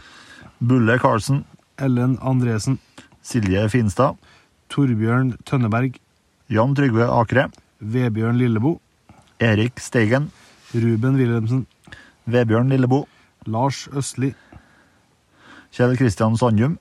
Bulle 0.61 0.99
Karlsen, 1.01 1.45
Ellen 1.81 2.19
Andresen, 2.21 2.79
Silje 3.25 3.67
Finstad, 3.73 4.19
Torbjørn 4.69 5.35
Tønneberg, 5.49 5.99
Jan 6.53 6.75
Trygve 6.77 7.09
Akre, 7.09 7.49
Vebjørn 7.81 8.39
Lillebo, 8.39 8.77
Erik 9.41 9.81
Steigen, 9.81 10.31
Ruben 10.75 11.17
Wilhelmsen, 11.19 11.65
Vebjørn 12.29 12.69
Lillebo, 12.69 13.05
Lars 13.47 13.87
Østli, 13.97 14.35
Kjell 15.75 15.97
Kristian 15.99 16.37
Sandum, 16.39 16.79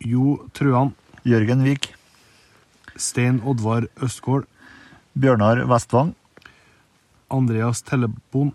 Jo 0.00 0.38
Truan. 0.54 0.94
Jørgen 1.28 1.60
Vik, 1.66 1.90
Stein 2.96 3.42
Oddvar 3.44 3.84
Østgård, 4.00 4.46
Bjørnar 5.18 5.64
Vestvang, 5.68 6.14
Andreas 7.28 7.82
Tellebon, 7.82 8.54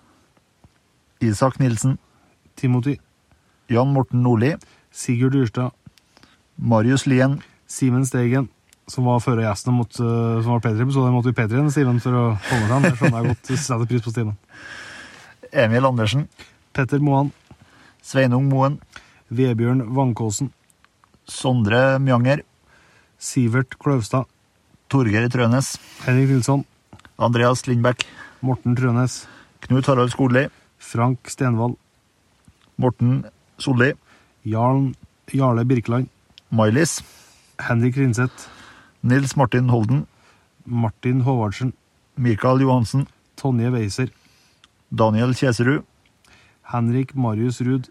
Isak 1.21 1.59
Nilsen, 1.59 1.99
Timothy, 2.55 2.95
Jan 3.69 3.93
Morten 3.93 4.23
Nordli, 4.23 4.55
Sigurd 4.91 5.35
Dyrstad, 5.35 5.75
Marius 6.57 7.05
Lien, 7.09 7.39
Simen 7.67 8.05
Steigen, 8.05 8.49
som 8.87 9.07
var 9.07 9.21
før 9.23 9.41
gjestene 9.43 9.77
mot, 9.77 9.91
som 9.93 10.49
var 10.49 10.63
P3-episode, 10.63 11.11
måtte 11.13 11.31
vi 11.31 11.37
P3 11.37 11.63
Simen 11.73 12.01
for 12.03 12.17
å 12.17 12.23
holde 12.35 12.79
Det 12.83 12.91
Jeg 12.91 12.99
skjønner 12.99 13.21
jeg 13.21 13.31
godt, 13.33 13.53
setter 13.53 13.89
pris 13.89 14.03
på 14.03 14.13
Stimen. 14.13 14.37
Emil 15.53 15.85
Andersen, 15.85 16.27
Petter 16.73 16.99
Moan, 16.99 17.31
Sveinung 18.03 18.49
Moen, 18.49 18.79
Vebjørn 19.29 19.85
Vankåsen. 19.95 20.51
Sondre 21.29 21.99
Mjanger, 22.03 22.41
Sivert 23.21 23.77
Kløvstad, 23.79 24.27
Torgeir 24.91 25.29
Trønes, 25.31 25.77
Henrik 26.03 26.33
Nilsson, 26.33 26.65
Andreas 27.15 27.63
Lindbekk, 27.69 28.03
Morten 28.43 28.75
Trønes, 28.75 29.23
Knut 29.63 29.87
Harald 29.87 30.11
Skordli, 30.11 30.49
Frank 30.77 31.31
Stenvold. 31.31 31.77
Morten 32.75 33.21
Solli, 33.61 33.93
Jarl, 34.43 34.89
Jarle 35.31 35.63
Birkeland, 35.69 36.09
Mailis, 36.53 37.01
Henrik 37.57 37.95
Rinseth, 37.97 38.47
Nils 39.01 39.35
Martin 39.35 39.69
Holden, 39.69 40.05
Martin 40.65 41.21
Håvardsen, 41.21 41.73
Mikael 42.15 42.61
Johansen, 42.61 43.07
Tonje 43.35 43.71
Weiser, 43.73 44.09
Daniel 44.91 45.33
Kjeserud, 45.33 45.81
Henrik 46.61 47.15
Marius 47.15 47.59
Ruud, 47.61 47.89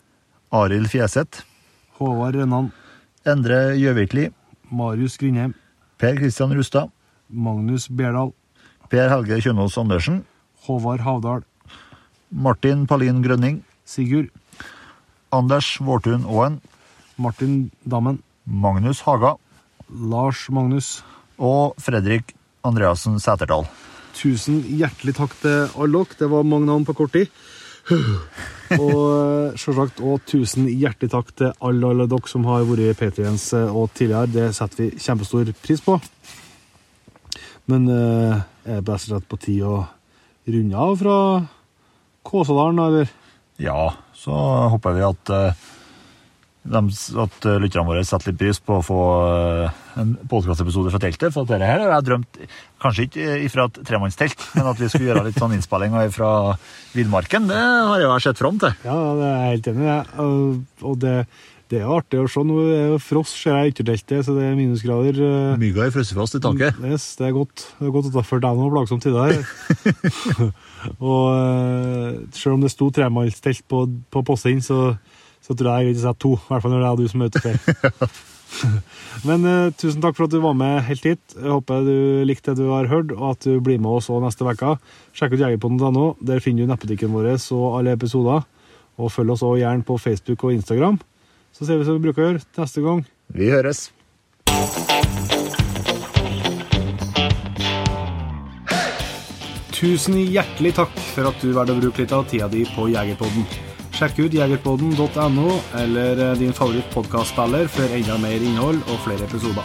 Arild 0.53 0.87
Fjeseth, 0.87 1.43
Håvard 1.99 2.39
Rennan, 2.39 2.71
Endre 3.27 3.75
Gjøvikli, 3.75 4.31
Marius 4.71 5.19
Grindheim, 5.19 5.55
Per 5.99 6.15
Kristian 6.15 6.55
Rustad, 6.55 6.89
Magnus 7.29 7.89
Berdal, 7.91 8.31
Per 8.89 9.11
Helge 9.11 9.43
Kjønaas 9.43 9.75
Andersen, 9.77 10.23
Håvard 10.69 11.03
Havdal, 11.03 11.43
Martin 12.31 12.87
Palin 12.87 13.25
Grønning, 13.27 13.65
Sigurd, 13.85 14.31
Anders 15.33 15.81
Vårtun 15.83 16.23
Aaen, 16.31 16.61
Martin 17.19 17.73
Dammen, 17.83 18.23
Magnus 18.45 19.03
Haga 19.07 19.37
Lars 19.89 20.49
Magnus. 20.51 21.03
og 21.39 21.75
Fredrik 21.81 22.35
Andreassen 22.65 23.19
Sæterdal. 23.21 23.67
Tusen 24.15 24.63
hjertelig 24.63 25.15
takk 25.17 25.35
til 25.43 25.69
alle 25.75 26.03
dere. 26.05 26.19
Det 26.19 26.29
var 26.31 26.47
mange 26.47 26.67
navn 26.67 26.85
på 26.87 26.95
kort 26.95 27.13
tid. 27.13 27.27
Og 28.79 29.01
eh, 29.11 29.57
selvsagt 29.59 30.01
og 30.01 30.23
tusen 30.29 30.69
hjertelig 30.71 31.11
takk 31.13 31.33
til 31.35 31.51
alle, 31.61 31.89
alle 31.89 32.07
dere 32.11 32.31
som 32.31 32.45
har 32.47 32.63
vært 32.69 33.01
Patriens 33.01 33.49
og 33.59 33.91
tidligere. 33.97 34.31
Det 34.31 34.47
setter 34.55 34.85
vi 34.85 34.91
kjempestor 35.03 35.51
pris 35.65 35.83
på. 35.83 35.99
Men 37.71 37.89
eh, 37.91 38.39
er 38.67 38.79
det 38.81 38.87
best 38.87 39.11
og 39.11 39.17
slett 39.17 39.29
på 39.31 39.41
tide 39.43 39.67
å 39.67 39.83
runde 40.47 40.87
av 40.87 40.97
fra 40.99 41.19
Kåsadalen, 42.23 42.79
eller? 42.79 43.11
Ja, 43.63 43.93
så 44.15 44.35
håper 44.73 44.97
vi 44.97 45.05
at, 45.07 45.31
eh, 45.35 45.55
at 46.63 47.47
eh, 47.49 47.57
lytterne 47.59 47.89
våre 47.89 48.05
setter 48.07 48.31
litt 48.31 48.39
pris 48.39 48.61
på 48.63 48.77
å 48.79 48.83
få 48.87 48.99
eh, 49.67 49.79
en 49.99 50.13
podkastepisode 50.31 50.93
fra 50.95 51.01
teltet. 51.03 51.33
For 51.35 51.43
at 51.43 51.51
dette 51.51 51.67
her 51.67 51.83
har 51.83 51.95
jeg 51.97 52.07
drømt, 52.07 52.39
kanskje 52.83 53.07
ikke 53.09 53.31
ifra 53.49 53.67
et 53.67 53.81
tremannstelt, 53.89 54.45
men 54.55 54.69
at 54.71 54.79
vi 54.79 54.89
skulle 54.93 55.11
gjøre 55.11 55.25
litt 55.27 55.41
sånn 55.43 55.57
innspillinger 55.59 56.13
fra 56.15 56.33
villmarken. 56.95 57.49
Det 57.51 57.59
har 57.59 57.97
jeg 57.99 58.07
jo 58.07 58.19
sett 58.29 58.39
fram 58.45 58.61
til. 58.63 58.77
Ja, 58.87 58.99
det 59.19 59.27
er 59.33 59.41
jeg 59.41 59.57
helt 59.57 59.73
enig 59.75 59.89
i. 59.91 59.97
Og- 60.23 60.87
Og 60.93 60.99
det, 61.03 61.17
det 61.73 61.81
er 61.81 61.89
artig 61.99 62.19
å 62.21 62.29
se. 62.31 62.43
Nå 62.47 62.57
er 62.69 62.89
jo 62.93 62.99
frost, 63.01 63.37
ser 63.43 63.55
jeg 63.59 63.67
i 63.67 63.73
ytterteltet, 63.75 64.25
så 64.27 64.35
det 64.39 64.45
er 64.49 64.57
minusgrader. 64.59 65.19
eh, 65.19 65.57
Mygga 65.59 65.87
er 65.87 65.91
frosset 65.95 66.19
fast 66.19 66.35
i 66.39 66.41
taket. 66.47 66.79
Yes, 66.85 67.17
det 67.19 67.27
er 67.29 67.33
godt. 67.37 67.67
Det 67.79 67.87
er 67.89 67.95
godt 67.95 68.11
utenfor 68.13 68.43
deg 68.43 68.59
nå, 68.63 68.71
plagsomt 68.75 69.07
i 69.07 69.15
det 69.15 69.23
her. 69.27 70.53
og 70.99 71.25
eh, 71.35 72.21
selv 72.39 72.55
om 72.57 72.63
det 72.65 72.71
sto 72.75 72.91
tremannstelt 72.95 73.63
på, 73.71 73.85
på 74.13 74.23
posten, 74.27 74.63
så, 74.65 74.95
så 75.43 75.57
tror 75.57 75.73
jeg 75.73 75.87
jeg 75.87 75.93
vil 75.93 76.03
sette 76.05 76.23
to. 76.23 76.37
I 76.39 76.51
hvert 76.51 76.65
fall 76.65 76.75
når 76.75 76.85
det 76.85 76.91
er 76.91 77.01
du 77.01 77.11
som 77.11 77.25
er 77.25 77.33
ute 77.33 77.43
før. 77.43 78.13
Men 79.29 79.47
uh, 79.47 79.73
tusen 79.79 80.03
takk 80.03 80.17
for 80.17 80.27
at 80.27 80.35
du 80.35 80.41
var 80.43 80.57
med 80.59 80.83
helt 80.87 81.07
hit. 81.07 81.23
Jeg 81.37 81.51
håper 81.51 81.87
du 81.87 81.95
likte 82.29 82.55
det 82.55 82.63
du 82.63 82.73
har 82.73 82.91
hørt, 82.91 83.15
og 83.17 83.35
at 83.35 83.47
du 83.47 83.61
blir 83.65 83.81
med 83.83 83.99
oss 83.99 84.11
også 84.11 84.23
neste 84.25 84.47
uke. 84.47 84.77
Sjekk 85.17 85.37
ut 85.37 85.45
jegerpodden.no. 85.45 86.07
Der 86.23 86.43
finner 86.45 86.67
du 86.67 86.73
nettbutikken 86.73 87.15
vår 87.15 87.33
og 87.35 87.81
alle 87.81 87.97
episoder. 87.97 88.47
Og 89.01 89.11
følg 89.11 89.35
oss 89.35 89.43
også 89.43 89.63
gjerne 89.63 89.87
på 89.89 89.99
Facebook 89.99 90.45
og 90.45 90.55
Instagram. 90.55 91.01
Så 91.53 91.67
ser 91.67 91.81
vi 91.81 91.89
som 91.89 91.99
vi 91.99 92.07
bruker 92.07 92.23
å 92.23 92.31
gjøre 92.31 92.45
neste 92.61 92.85
gang. 92.85 93.03
Vi 93.33 93.51
høres. 93.53 93.91
Tusen 99.83 100.15
hjertelig 100.31 100.77
takk 100.79 100.95
for 101.17 101.33
at 101.33 101.43
du 101.43 101.51
valgte 101.57 101.75
å 101.75 101.83
bruke 101.83 102.05
litt 102.05 102.15
av 102.15 102.29
tida 102.31 102.47
di 102.53 102.63
på 102.71 102.87
Jegerpodden. 102.93 103.72
Sjekk 104.03 104.17
ut 104.19 104.33
jegerpodden.no 104.35 105.49
eller 105.79 106.19
eh, 106.19 106.39
din 106.39 106.51
favorittpodkastspiller 106.53 107.69
for 107.71 107.93
enda 107.95 108.17
mer 108.19 108.43
innhold 108.43 108.81
og 108.91 108.97
flere 109.05 109.29
episoder. 109.29 109.63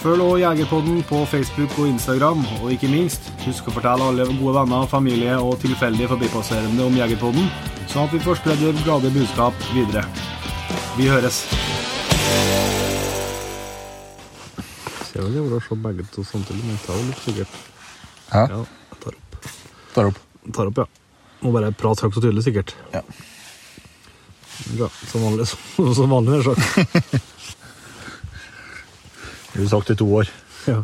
Følg 0.00 0.22
også 0.24 0.38
Jegerpodden 0.40 1.02
på 1.08 1.18
Facebook 1.28 1.74
og 1.76 1.90
Instagram, 1.90 2.40
og 2.62 2.72
ikke 2.72 2.88
minst, 2.88 3.28
husk 3.44 3.68
å 3.68 3.74
fortelle 3.76 4.06
alle 4.08 4.24
gode 4.30 4.54
venner, 4.56 4.86
familie 4.88 5.34
og 5.36 5.58
tilfeldige 5.60 6.08
forbipasserende 6.08 6.86
om 6.86 6.96
Jegerpodden, 6.96 7.50
sånn 7.92 8.08
at 8.08 8.16
vi 8.16 8.22
får 8.24 8.40
spredd 8.40 8.64
det 8.64 8.72
glade 8.80 9.12
budskap 9.12 9.68
videre. 9.74 10.06
Vi 10.96 11.10
høres. 11.12 11.42
Ser 15.10 15.20
vel 15.20 15.36
det 15.36 15.44
var 15.44 15.58
å 15.58 15.62
se 15.68 15.80
begge 15.84 16.08
to 16.16 16.24
samtidig, 16.32 16.64
men 16.64 16.80
tar 16.86 16.96
jo 16.96 17.06
litt 17.10 17.22
sikkert. 17.28 17.60
Ja, 18.32 18.46
Ja, 18.48 18.64
jeg 18.64 19.04
tar 19.04 19.20
opp. 19.20 19.38
tar 19.92 20.10
opp. 20.14 20.24
Tar 20.48 20.72
opp, 20.72 20.82
ja. 20.86 20.88
Må 21.44 21.52
bare 21.52 21.72
prate 21.76 22.08
høyt 22.08 22.16
og 22.16 22.24
tydelig, 22.24 22.48
sikkert. 22.48 22.72
Ja. 22.96 23.04
Bra. 24.74 24.88
Som 25.10 25.24
vanlig, 25.24 25.46
som 25.98 26.10
vanlig, 26.10 26.30
nær 26.32 26.42
sagt. 26.52 26.62
Du 29.54 29.68
sagt 29.70 29.90
i 29.90 29.96
to 29.98 30.08
år. 30.20 30.30
Ja. 30.66 30.82